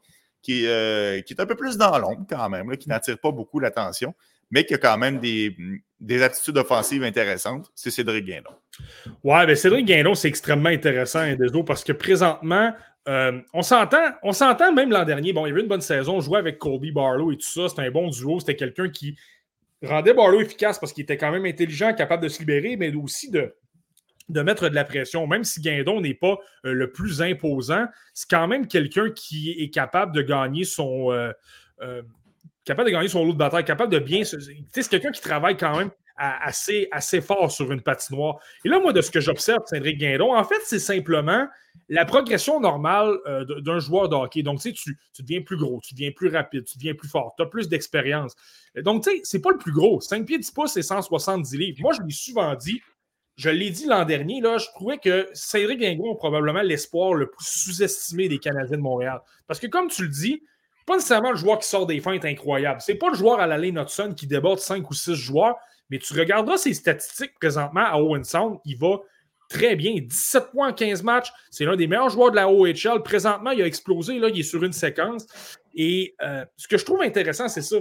[0.42, 3.60] qui, euh, qui est un peu plus dans l'ombre quand même, qui n'attire pas beaucoup
[3.60, 4.14] l'attention,
[4.54, 5.58] mais qui a quand même des,
[6.00, 8.52] des attitudes offensives intéressantes, c'est Cédric Guindon.
[9.24, 12.72] Ouais, ben Cédric Guindon, c'est extrêmement intéressant, Indeso, parce que présentement,
[13.08, 15.34] euh, on s'entend, on s'entend même l'an dernier.
[15.34, 17.68] Bon, il y avait une bonne saison, on jouait avec Colby Barlow et tout ça.
[17.68, 18.40] C'était un bon duo.
[18.40, 19.18] C'était quelqu'un qui
[19.82, 23.32] rendait Barlow efficace parce qu'il était quand même intelligent, capable de se libérer, mais aussi
[23.32, 23.56] de,
[24.30, 25.26] de mettre de la pression.
[25.26, 29.72] Même si Guindon n'est pas euh, le plus imposant, c'est quand même quelqu'un qui est
[29.72, 31.12] capable de gagner son.
[31.12, 31.34] Euh,
[32.66, 34.20] capable de gagner son lot de bataille, capable de bien.
[34.20, 34.38] Tu sais,
[34.72, 38.40] c'est quelqu'un qui travaille quand même assez, assez fort sur une patinoire.
[38.64, 41.48] Et là, moi, de ce que j'observe, Cédric Guindon, en fait, c'est simplement
[41.90, 44.44] la progression normale euh, d'un joueur de hockey.
[44.44, 47.34] Donc, tu sais, tu, deviens plus gros, tu deviens plus rapide, tu deviens plus fort,
[47.36, 48.36] tu as plus d'expérience.
[48.76, 50.00] Donc, tu sais, c'est pas le plus gros.
[50.00, 51.78] 5 pieds 10 pouces et 170 livres.
[51.82, 52.82] Moi, je l'ai souvent dit,
[53.36, 57.28] je l'ai dit l'an dernier, là, je trouvais que Cédric Guindon est probablement l'espoir le
[57.28, 59.20] plus sous-estimé des Canadiens de Montréal.
[59.48, 60.44] Parce que, comme tu le dis,
[60.86, 62.82] pas nécessairement le joueur qui sort des feintes incroyables.
[62.82, 65.56] C'est pas le joueur à la Lane Hudson qui déborde 5 ou 6 joueurs,
[65.90, 69.00] mais tu regarderas ses statistiques présentement à Owen Sound, il va
[69.50, 69.96] très bien.
[70.00, 71.32] 17 points en 15 matchs.
[71.52, 73.04] C'est l'un des meilleurs joueurs de la OHL.
[73.04, 74.18] Présentement, il a explosé.
[74.20, 75.26] Là, il est sur une séquence.
[75.76, 77.78] Et euh, ce que je trouve intéressant, c'est ça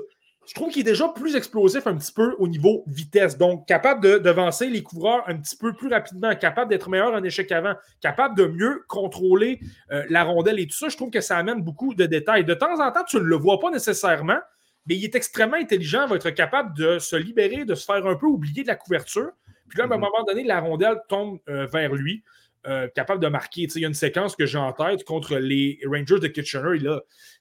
[0.46, 3.38] je trouve qu'il est déjà plus explosif un petit peu au niveau vitesse.
[3.38, 7.22] Donc, capable de devancer les couvreurs un petit peu plus rapidement, capable d'être meilleur en
[7.22, 9.60] échec avant, capable de mieux contrôler
[9.92, 10.88] euh, la rondelle et tout ça.
[10.88, 12.44] Je trouve que ça amène beaucoup de détails.
[12.44, 14.38] De temps en temps, tu ne le vois pas nécessairement,
[14.86, 18.16] mais il est extrêmement intelligent, va être capable de se libérer, de se faire un
[18.16, 19.30] peu oublier de la couverture.
[19.68, 20.00] Puis là, à un mhm.
[20.00, 22.24] moment donné, la rondelle tombe euh, vers lui.
[22.68, 23.62] Euh, capable de marquer.
[23.62, 26.78] Il y a une séquence que j'ai en tête contre les Rangers de Kitchener.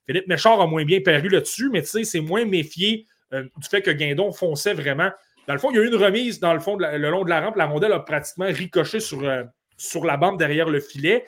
[0.07, 3.91] Philippe Méchard a moins bien paru là-dessus, mais c'est moins méfié euh, du fait que
[3.91, 5.11] Guindon fonçait vraiment
[5.47, 7.29] Dans le fond, il y a eu une remise dans le fond, le long de
[7.29, 7.55] la rampe.
[7.55, 9.43] La rondelle a pratiquement ricoché sur, euh,
[10.03, 11.23] la bande derrière le filet.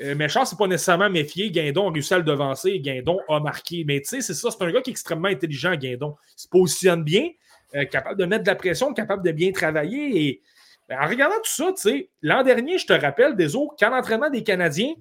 [0.00, 1.52] Charles, c'est pas nécessairement méfié.
[1.52, 3.84] Guindon a réussi à le devancer et Guindon a marqué.
[3.86, 6.16] Mais c'est ça, c'est un gars qui est extrêmement intelligent, Guindon.
[6.36, 7.28] Il se positionne bien,
[7.88, 10.26] capable de mettre de la pression, capable de bien travailler.
[10.26, 10.42] Et
[10.90, 14.42] en regardant tout ça, tu l'an dernier, je te rappelle, des autres, quand l'entraînement des
[14.42, 14.94] Canadiens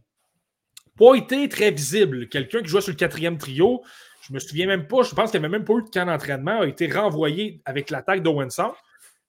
[0.97, 2.27] pas été très visible.
[2.27, 3.83] Quelqu'un qui jouait sur le quatrième trio,
[4.21, 6.05] je me souviens même pas, je pense qu'il n'y avait même pas eu de camp
[6.05, 8.49] d'entraînement, a été renvoyé avec l'attaque d'Owen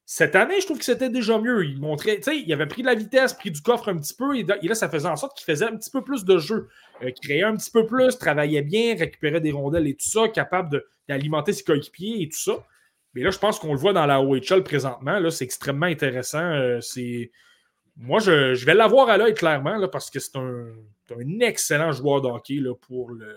[0.06, 1.64] Cette année, je trouve que c'était déjà mieux.
[1.64, 4.14] Il montrait, tu sais, il avait pris de la vitesse, pris du coffre un petit
[4.14, 6.68] peu, et là, ça faisait en sorte qu'il faisait un petit peu plus de jeu,
[7.02, 10.82] euh, créait un petit peu plus, travaillait bien, récupérait des rondelles et tout ça, capable
[11.09, 12.55] d'alimenter ses coéquipiers et tout ça.
[13.19, 15.19] Mais là, je pense qu'on le voit dans la OHL présentement.
[15.19, 16.39] Là, c'est extrêmement intéressant.
[16.39, 17.32] Euh, c'est...
[17.97, 20.66] Moi, je, vais l'avoir à l'œil clairement parce que c'est un,
[21.11, 23.35] un, excellent joueur de hockey là, pour le,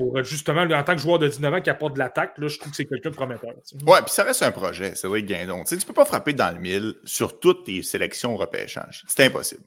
[0.00, 2.70] pour justement, en tant que joueur de 19 ans qui apporte de l'attaque, je trouve
[2.70, 3.50] que c'est quelqu'un de prometteur.
[3.86, 5.62] Ouais, puis ça reste un projet, c'est vrai, Guindon.
[5.64, 9.04] Tu ne peux pas frapper dans le mille sur toutes tes sélections au repêchage.
[9.06, 9.62] C'est impossible.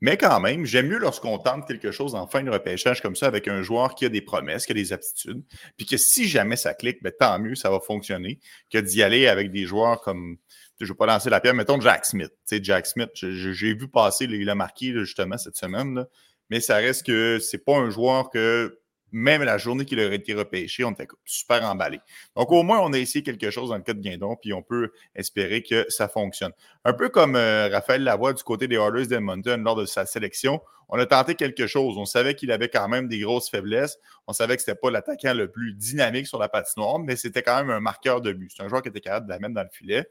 [0.00, 3.26] Mais quand même, j'aime mieux lorsqu'on tente quelque chose en fin de repêchage comme ça
[3.26, 5.42] avec un joueur qui a des promesses, qui a des aptitudes,
[5.76, 8.40] puis que si jamais ça clique, ben, tant mieux, ça va fonctionner,
[8.72, 10.38] que d'y aller avec des joueurs comme
[10.80, 12.32] je ne vais pas lancer la pierre, mettons Jack Smith.
[12.48, 16.04] Tu Jack Smith, j'ai vu passer, il a marqué justement cette semaine,
[16.50, 18.80] mais ça reste que c'est pas un joueur que
[19.14, 22.00] même la journée qu'il aurait été repêché, on était super emballé.
[22.34, 24.60] Donc, au moins, on a essayé quelque chose dans le cas de Guindon, puis on
[24.60, 26.50] peut espérer que ça fonctionne.
[26.84, 30.60] Un peu comme euh, Raphaël Lavoie du côté des Oilers d'Edmonton lors de sa sélection,
[30.88, 31.96] on a tenté quelque chose.
[31.96, 33.98] On savait qu'il avait quand même des grosses faiblesses.
[34.26, 37.42] On savait que ce n'était pas l'attaquant le plus dynamique sur la patinoire, mais c'était
[37.42, 38.52] quand même un marqueur de but.
[38.54, 40.06] C'est un joueur qui était capable de la mettre dans le filet.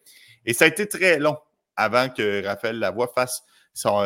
[0.46, 1.38] Et ça a été très long
[1.76, 3.44] avant que Raphaël Lavoie fasse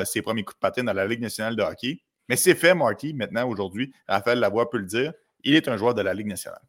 [0.06, 2.02] ses premiers coups de patin dans la Ligue nationale de hockey.
[2.30, 3.94] Mais c'est fait, Marty, maintenant, aujourd'hui.
[4.08, 5.14] Raphaël Lavoie peut le dire.
[5.44, 6.62] Il est un joueur de la Ligue nationale.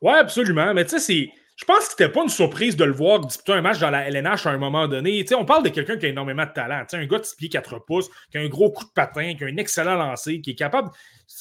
[0.00, 0.74] Oui, absolument.
[0.74, 3.60] Mais tu sais, Je pense que c'était pas une surprise de le voir disputer un
[3.62, 5.24] match dans la LNH à un moment donné.
[5.34, 6.84] on parle de quelqu'un qui a énormément de talent.
[6.92, 9.44] un gars de 6 pieds 4 pouces, qui a un gros coup de patin, qui
[9.44, 10.90] a un excellent lancer, qui est capable,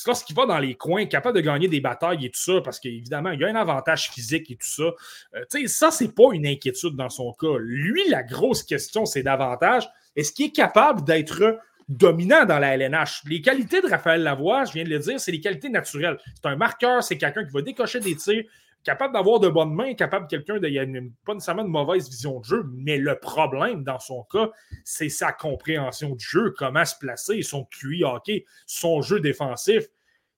[0.05, 3.31] lorsqu'il va dans les coins, capable de gagner des batailles et tout ça, parce qu'évidemment,
[3.31, 4.83] il a un avantage physique et tout ça.
[5.35, 7.57] Euh, sais, ça, c'est pas une inquiétude dans son cas.
[7.59, 11.59] Lui, la grosse question, c'est davantage est-ce qu'il est capable d'être
[11.89, 13.23] dominant dans la LNH.
[13.25, 16.17] Les qualités de Raphaël Lavoie, je viens de le dire, c'est les qualités naturelles.
[16.35, 18.43] C'est un marqueur, c'est quelqu'un qui va décocher des tirs,
[18.83, 21.11] capable d'avoir de bonnes mains, capable quelqu'un de.
[21.25, 24.49] Pas nécessairement de mauvaise vision de jeu, mais le problème dans son cas,
[24.83, 29.85] c'est sa compréhension du jeu, comment se placer, son QI hockey, son jeu défensif.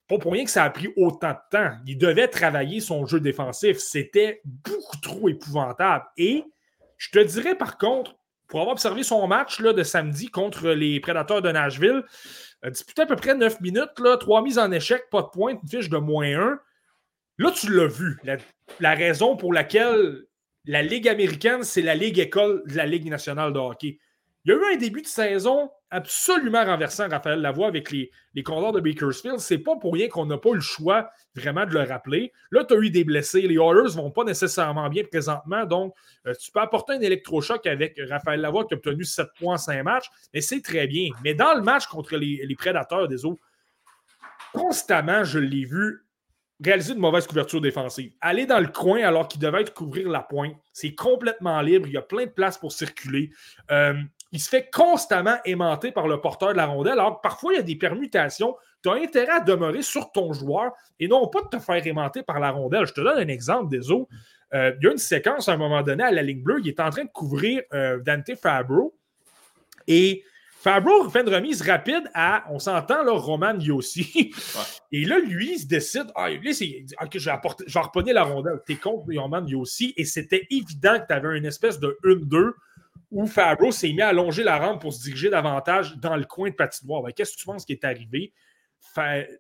[0.07, 1.71] Pas pour rien que ça a pris autant de temps.
[1.87, 3.77] Il devait travailler son jeu défensif.
[3.77, 6.05] C'était beaucoup trop épouvantable.
[6.17, 6.43] Et
[6.97, 8.15] je te dirais par contre,
[8.53, 12.03] pour avoir observé son match là, de samedi contre les Prédateurs de Nashville,
[12.61, 15.59] a disputé à peu près 9 minutes, là, 3 mises en échec, pas de pointe,
[15.63, 16.59] une fiche de moins 1.
[17.39, 18.21] Là, tu l'as vu.
[18.79, 20.27] La, raison pour laquelle
[20.65, 23.97] la Ligue américaine, c'est la Ligue école de la Ligue nationale de hockey.
[24.45, 28.43] Il y a eu un début de saison absolument renversant, Raphaël Lavoie, avec les, les
[28.43, 29.39] Condors de Bakersfield.
[29.39, 32.33] C'est pas pour rien qu'on n'a pas eu le choix vraiment de le rappeler.
[32.51, 33.41] Là, tu as eu des blessés.
[33.41, 35.65] Les Oilers ne vont pas nécessairement bien présentement.
[35.65, 35.93] Donc,
[36.27, 39.57] euh, tu peux apporter un électrochoc avec Raphaël Lavoie qui a obtenu 7 points en
[39.57, 40.09] 5 matchs.
[40.33, 41.09] Mais c'est très bien.
[41.23, 43.39] Mais dans le match contre les, les Prédateurs des eaux,
[44.51, 46.05] constamment, je l'ai vu
[46.63, 48.11] réaliser une mauvaise couverture défensive.
[48.21, 51.87] Aller dans le coin alors qu'il devait être couvrir la pointe, c'est complètement libre.
[51.87, 53.31] Il y a plein de place pour circuler.
[53.71, 53.93] Euh,
[54.33, 56.93] il se fait constamment aimanter par le porteur de la rondelle.
[56.93, 58.55] Alors parfois, il y a des permutations.
[58.81, 62.23] Tu as intérêt à demeurer sur ton joueur et non pas de te faire aimanter
[62.23, 62.87] par la rondelle.
[62.87, 64.09] Je te donne un exemple des eaux.
[64.55, 66.59] Euh, il y a une séquence à un moment donné à la ligne bleue.
[66.63, 68.95] Il est en train de couvrir euh, Dante Fabro.
[69.87, 74.33] Et Fabro fait une remise rapide à, on s'entend, là, Roman Yossi.
[74.91, 78.61] Et là, lui, il se décide, ah, lui, c'est, ok, je vais, la rondelle.
[78.65, 79.93] T'es contre Roman Yossi.
[79.95, 82.53] Et c'était évident que tu avais une espèce de 1-2
[83.13, 86.49] où Fabro s'est mis à allonger la rampe pour se diriger davantage dans le coin
[86.49, 87.03] de patinoire.
[87.03, 88.33] Ben, qu'est-ce que tu penses qui est arrivé?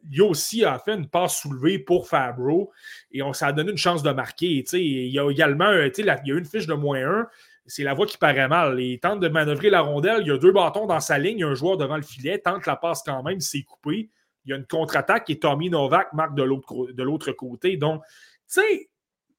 [0.09, 2.71] Yossi a fait une passe soulevée pour Fabro
[3.11, 4.63] et on, ça a donné une chance de marquer.
[4.73, 7.27] Il y a également il y a une fiche de moins 1
[7.65, 8.79] c'est la voie qui paraît mal.
[8.79, 10.21] Il tente de manœuvrer la rondelle.
[10.21, 11.37] Il y a deux bâtons dans sa ligne.
[11.37, 12.39] Il y a un joueur devant le filet.
[12.39, 13.39] Tente la passe quand même.
[13.39, 14.09] C'est coupé.
[14.45, 17.77] Il y a une contre-attaque et Tommy Novak marque de l'autre côté.
[17.77, 18.89] Donc, tu sais,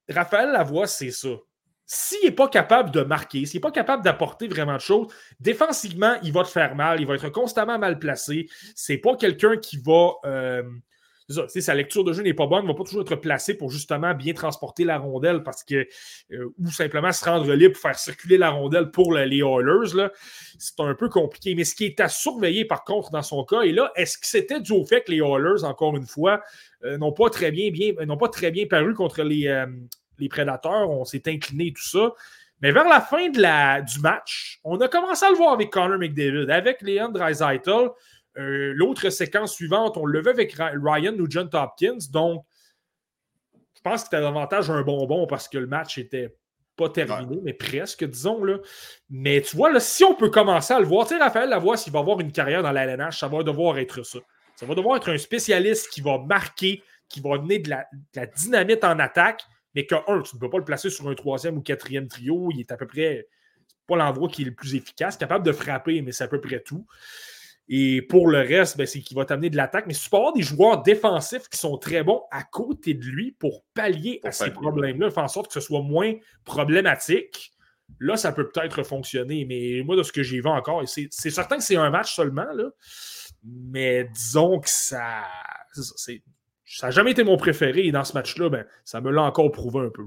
[0.09, 1.29] Raphaël Lavoie, c'est ça.
[1.87, 5.09] S'il n'est pas capable de marquer, s'il n'est pas capable d'apporter vraiment de choses,
[5.41, 7.01] défensivement, il va te faire mal.
[7.01, 8.47] Il va être constamment mal placé.
[8.75, 10.13] C'est pas quelqu'un qui va.
[10.25, 10.63] Euh,
[11.29, 13.55] ça, sa lecture de jeu n'est pas bonne, il ne va pas toujours être placé
[13.55, 15.87] pour justement bien transporter la rondelle parce que,
[16.33, 20.11] euh, ou simplement se rendre libre pour faire circuler la rondelle pour les Oilers.
[20.59, 21.55] C'est un peu compliqué.
[21.55, 24.27] Mais ce qui est à surveiller par contre dans son cas, et là, est-ce que
[24.27, 26.43] c'était dû au fait que les Oilers, encore une fois,
[26.85, 27.71] euh, n'ont pas très bien,
[28.19, 29.67] pas très bien paru contre les, euh,
[30.19, 32.13] les Prédateurs, on s'est incliné, tout ça.
[32.61, 35.71] Mais vers la fin de la, du match, on a commencé à le voir avec
[35.71, 37.91] Connor McDavid, avec Leon Dreisaitl.
[38.37, 41.99] Euh, l'autre séquence suivante, on le vu avec Ryan Nugent Hopkins.
[42.11, 42.45] Donc,
[43.77, 46.35] je pense que c'était davantage un bonbon parce que le match était
[46.77, 48.43] pas terminé, mais presque, disons.
[48.45, 48.59] Là.
[49.11, 51.77] Mais tu vois, là, si on peut commencer à le voir, tu sais, Raphaël Lavoie,
[51.77, 54.19] s'il va avoir une carrière dans la LNH, ça va devoir être ça.
[54.57, 57.87] Ça va devoir être un spécialiste qui va marquer, qui va donner de la,
[58.27, 59.45] dynamite en attaque,
[59.75, 62.51] mais que, un, tu ne peux pas le placer sur un troisième ou quatrième trio.
[62.53, 63.27] Il est à peu près
[63.87, 66.61] pas l'endroit qui est le plus efficace, capable de frapper, mais c'est à peu près
[66.61, 66.87] tout.
[67.69, 69.87] Et pour le reste, ben, c'est qu'il va t'amener de l'attaque.
[69.87, 73.05] Mais si tu peux avoir des joueurs défensifs qui sont très bons à côté de
[73.05, 76.13] lui pour pallier à ces problèmes-là, faire en sorte que ce soit moins
[76.45, 77.53] problématique,
[78.01, 79.47] là, ça peut peut-être fonctionner.
[79.47, 82.53] Mais moi, de ce que j'ai vu encore, c'est certain que c'est un match seulement,
[82.53, 82.71] là,
[83.43, 85.25] mais disons que ça.
[85.73, 86.23] C'est
[86.77, 89.53] ça n'a jamais été mon préféré et dans ce match-là, ben, ça me l'a encore
[89.53, 90.03] prouvé un peu.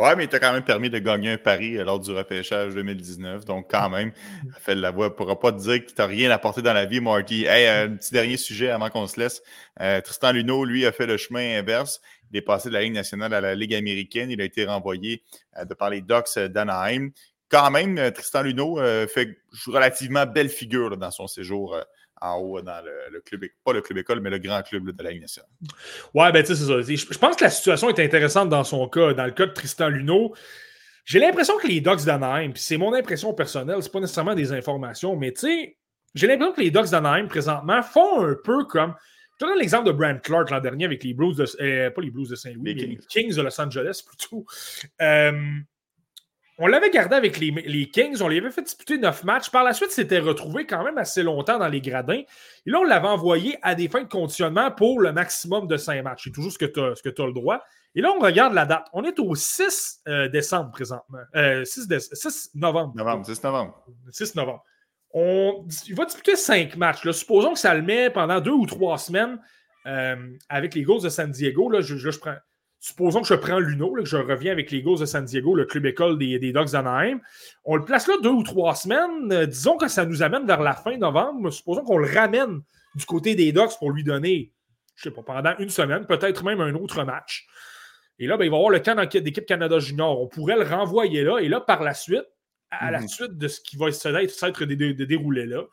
[0.00, 2.74] Ouais, mais il t'a quand même permis de gagner un pari euh, lors du repêchage
[2.74, 3.44] 2019.
[3.44, 4.10] Donc, quand même,
[4.58, 7.00] fait la voix ne pourra pas te dire qu'il t'a rien apporté dans la vie,
[7.00, 7.44] Marty.
[7.44, 9.40] Hey, euh, un petit dernier sujet avant qu'on se laisse.
[9.80, 12.00] Euh, Tristan Luneau, lui, a fait le chemin inverse.
[12.32, 14.32] Il est passé de la Ligue nationale à la Ligue américaine.
[14.32, 15.22] Il a été renvoyé
[15.64, 17.10] de par les Ducks d'Anaheim.
[17.48, 18.78] Quand même, Tristan Luneau
[19.08, 21.76] fait relativement belle figure dans son séjour
[22.20, 25.10] en haut dans le, club, pas le club école, mais le grand club de la
[25.10, 25.50] Ligue nationale.
[26.14, 26.80] Ouais, ben tu sais, c'est ça.
[26.80, 29.14] Je, pense que la situation est intéressante dans son cas.
[29.14, 30.34] Dans le cas de Tristan Luneau,
[31.04, 34.52] j'ai l'impression que les Ducks d'Anaheim, puis c'est mon impression personnelle, c'est pas nécessairement des
[34.52, 35.76] informations, mais tu sais,
[36.14, 38.94] j'ai l'impression que les Ducks d'Anaheim, présentement, font un peu comme.
[39.38, 41.46] Je te donne l'exemple de Brand Clark l'an dernier avec les Blues de.
[41.60, 44.44] Euh, pas les Blues de Saint-Louis, mais les Kings de Los Angeles plutôt.
[45.00, 45.32] Euh,
[46.62, 49.50] on l'avait gardé avec les, Kings, on lui avait fait disputer neuf matchs.
[49.50, 52.20] Par la suite, s'était retrouvé quand même assez longtemps dans les gradins.
[52.66, 56.02] Et là, on l'avait envoyé à des fins de conditionnement pour le maximum de cinq
[56.04, 56.24] matchs.
[56.24, 56.78] C'est toujours ce que tu
[57.22, 57.62] as, le droit.
[57.94, 58.86] Et là, on regarde la date.
[58.92, 61.18] On est au 6 euh, décembre présentement.
[61.32, 62.92] 6, euh, novembre.
[62.94, 63.82] Novembre, 6 novembre.
[64.10, 64.62] 6 novembre.
[65.12, 67.10] On, il va disputer cinq matchs.
[67.10, 69.40] Supposons que ça le met pendant deux ou trois semaines
[69.86, 71.70] euh, avec les Ghosts de San Diego.
[71.70, 72.36] Là, je, je prends,
[72.80, 75.66] supposons que je prends Luno, que je reviens avec les Ghosts de San Diego, le
[75.66, 77.20] club école des, des Dogs d'Anaheim.
[77.64, 79.30] On le place là deux ou trois semaines.
[79.30, 81.50] Euh, disons que ça nous amène vers la fin novembre.
[81.50, 82.62] Supposons qu'on le ramène
[82.94, 84.52] du côté des Dogs pour lui donner,
[84.96, 87.46] je ne sais pas, pendant une semaine, peut-être même un autre match.
[88.18, 90.20] Et là, ben, il va y avoir le camp d'équipe Canada Junior.
[90.20, 91.38] On pourrait le renvoyer là.
[91.38, 92.26] Et là, par la suite,
[92.70, 93.08] à la mhm.
[93.08, 95.64] suite de ce qui va s'être déroulé là,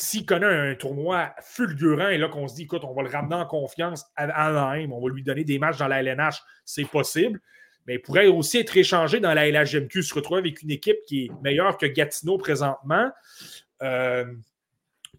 [0.00, 3.34] s'il connaît un tournoi fulgurant et là qu'on se dit, écoute, on va le ramener
[3.34, 7.38] en confiance à Anaheim, on va lui donner des matchs dans la LNH, c'est possible.
[7.86, 11.26] Mais il pourrait aussi être échangé dans la LHMQ, se retrouver avec une équipe qui
[11.26, 13.10] est meilleure que Gatineau présentement.
[13.82, 14.24] Euh,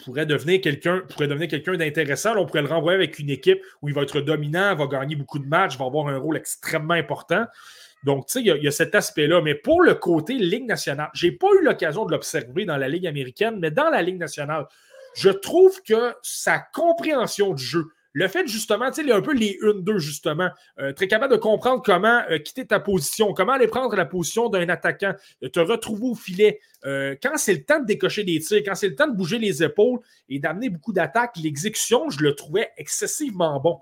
[0.03, 2.35] pourrait devenir quelqu'un pourrait devenir quelqu'un d'intéressant.
[2.37, 5.37] On pourrait le renvoyer avec une équipe où il va être dominant, va gagner beaucoup
[5.37, 7.45] de matchs, va avoir un rôle extrêmement important.
[8.03, 9.41] Donc, tu sais, il y, a cet aspect-là.
[9.41, 12.87] Mais pour le côté Ligue nationale, je n'ai pas eu l'occasion de l'observer dans la
[12.87, 14.65] Ligue américaine, mais dans la Ligue nationale,
[15.15, 19.15] je trouve que sa compréhension du jeu, le fait justement, tu sais, il y a
[19.15, 20.49] un peu les 1-2 justement,
[20.79, 24.49] euh, très capable de comprendre comment euh, quitter ta position, comment aller prendre la position
[24.49, 26.59] d'un attaquant, te retrouver au filet.
[26.85, 29.39] Euh, quand c'est le temps de décocher des tirs, quand c'est le temps de bouger
[29.39, 33.79] les épaules et d'amener beaucoup d'attaques, l'exécution, je le trouvais excessivement bon.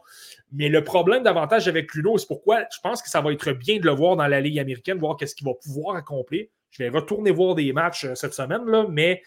[0.52, 3.80] Mais le problème davantage avec Luno, c'est pourquoi je pense que ça va être bien
[3.80, 6.48] de le voir dans la Ligue américaine, voir qu'est-ce qu'il va pouvoir accomplir.
[6.72, 9.24] Je vais retourner voir des matchs euh, cette semaine, là, mais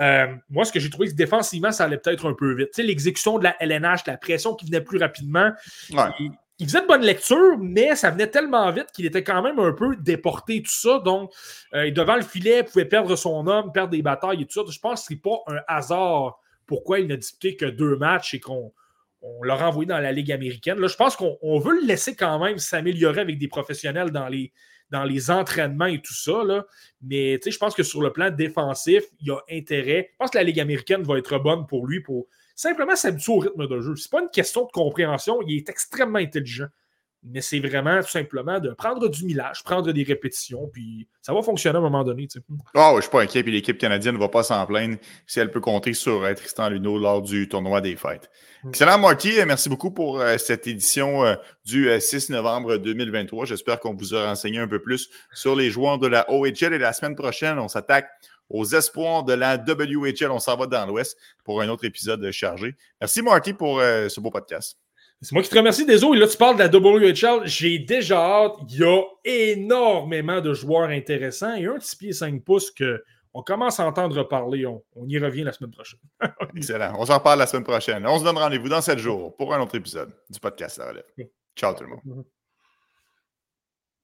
[0.00, 2.68] euh, moi, ce que j'ai trouvé, c'est que défensivement, ça allait peut-être un peu vite.
[2.68, 5.50] Tu sais, l'exécution de la LNH, la pression qui venait plus rapidement,
[5.90, 9.72] il, faisait de bonnes lectures, mais ça venait tellement vite qu'il était quand même un
[9.72, 11.00] peu déporté, tout ça.
[11.00, 11.32] Donc,
[11.74, 14.72] euh, devant le filet, il pouvait perdre son homme, perdre des batailles et tout ça.
[14.72, 18.34] Je pense que ce n'est pas un hasard pourquoi il n'a disputé que deux matchs
[18.34, 18.72] et qu'on
[19.24, 20.78] on l'a renvoyé dans la Ligue américaine.
[20.78, 24.52] Là, je pense qu'on veut le laisser quand même s'améliorer avec des professionnels dans les,
[24.90, 26.44] dans les entraînements et tout ça.
[26.44, 26.66] Là.
[27.02, 30.10] Mais je pense que sur le plan défensif, il y a intérêt.
[30.12, 33.38] Je pense que la Ligue américaine va être bonne pour lui pour simplement s'habituer au
[33.38, 33.96] rythme de jeu.
[33.96, 35.40] Ce n'est pas une question de compréhension.
[35.42, 36.66] Il est extrêmement intelligent.
[37.26, 41.42] Mais c'est vraiment tout simplement de prendre du millage, prendre des répétitions, puis ça va
[41.42, 42.28] fonctionner à un moment donné.
[42.74, 45.40] Oh, je ne suis pas inquiet, puis l'équipe canadienne ne va pas s'en plaindre si
[45.40, 48.30] elle peut compter sur euh, Tristan Luno lors du tournoi des fêtes.
[48.62, 48.68] Mm.
[48.68, 49.32] Excellent, Marty.
[49.46, 51.34] Merci beaucoup pour euh, cette édition euh,
[51.64, 53.46] du 6 novembre 2023.
[53.46, 56.78] J'espère qu'on vous a renseigné un peu plus sur les joueurs de la OHL et
[56.78, 58.10] la semaine prochaine, on s'attaque
[58.50, 60.30] aux espoirs de la WHL.
[60.30, 62.74] On s'en va dans l'Ouest pour un autre épisode chargé.
[63.00, 64.76] Merci, Marty, pour ce beau podcast.
[65.24, 67.46] C'est moi qui te remercie, des Et là, tu parles de la WHL.
[67.46, 68.52] J'ai déjà hâte.
[68.68, 73.80] Il y a énormément de joueurs intéressants et un petit pied 5 pouces qu'on commence
[73.80, 74.66] à entendre parler.
[74.66, 76.00] On, y revient la semaine prochaine.
[76.56, 76.92] Excellent.
[76.98, 78.06] On s'en reparle la semaine prochaine.
[78.06, 81.06] On se donne rendez-vous dans 7 jours pour un autre épisode du podcast La Relève.
[81.56, 82.24] Ciao tout le monde.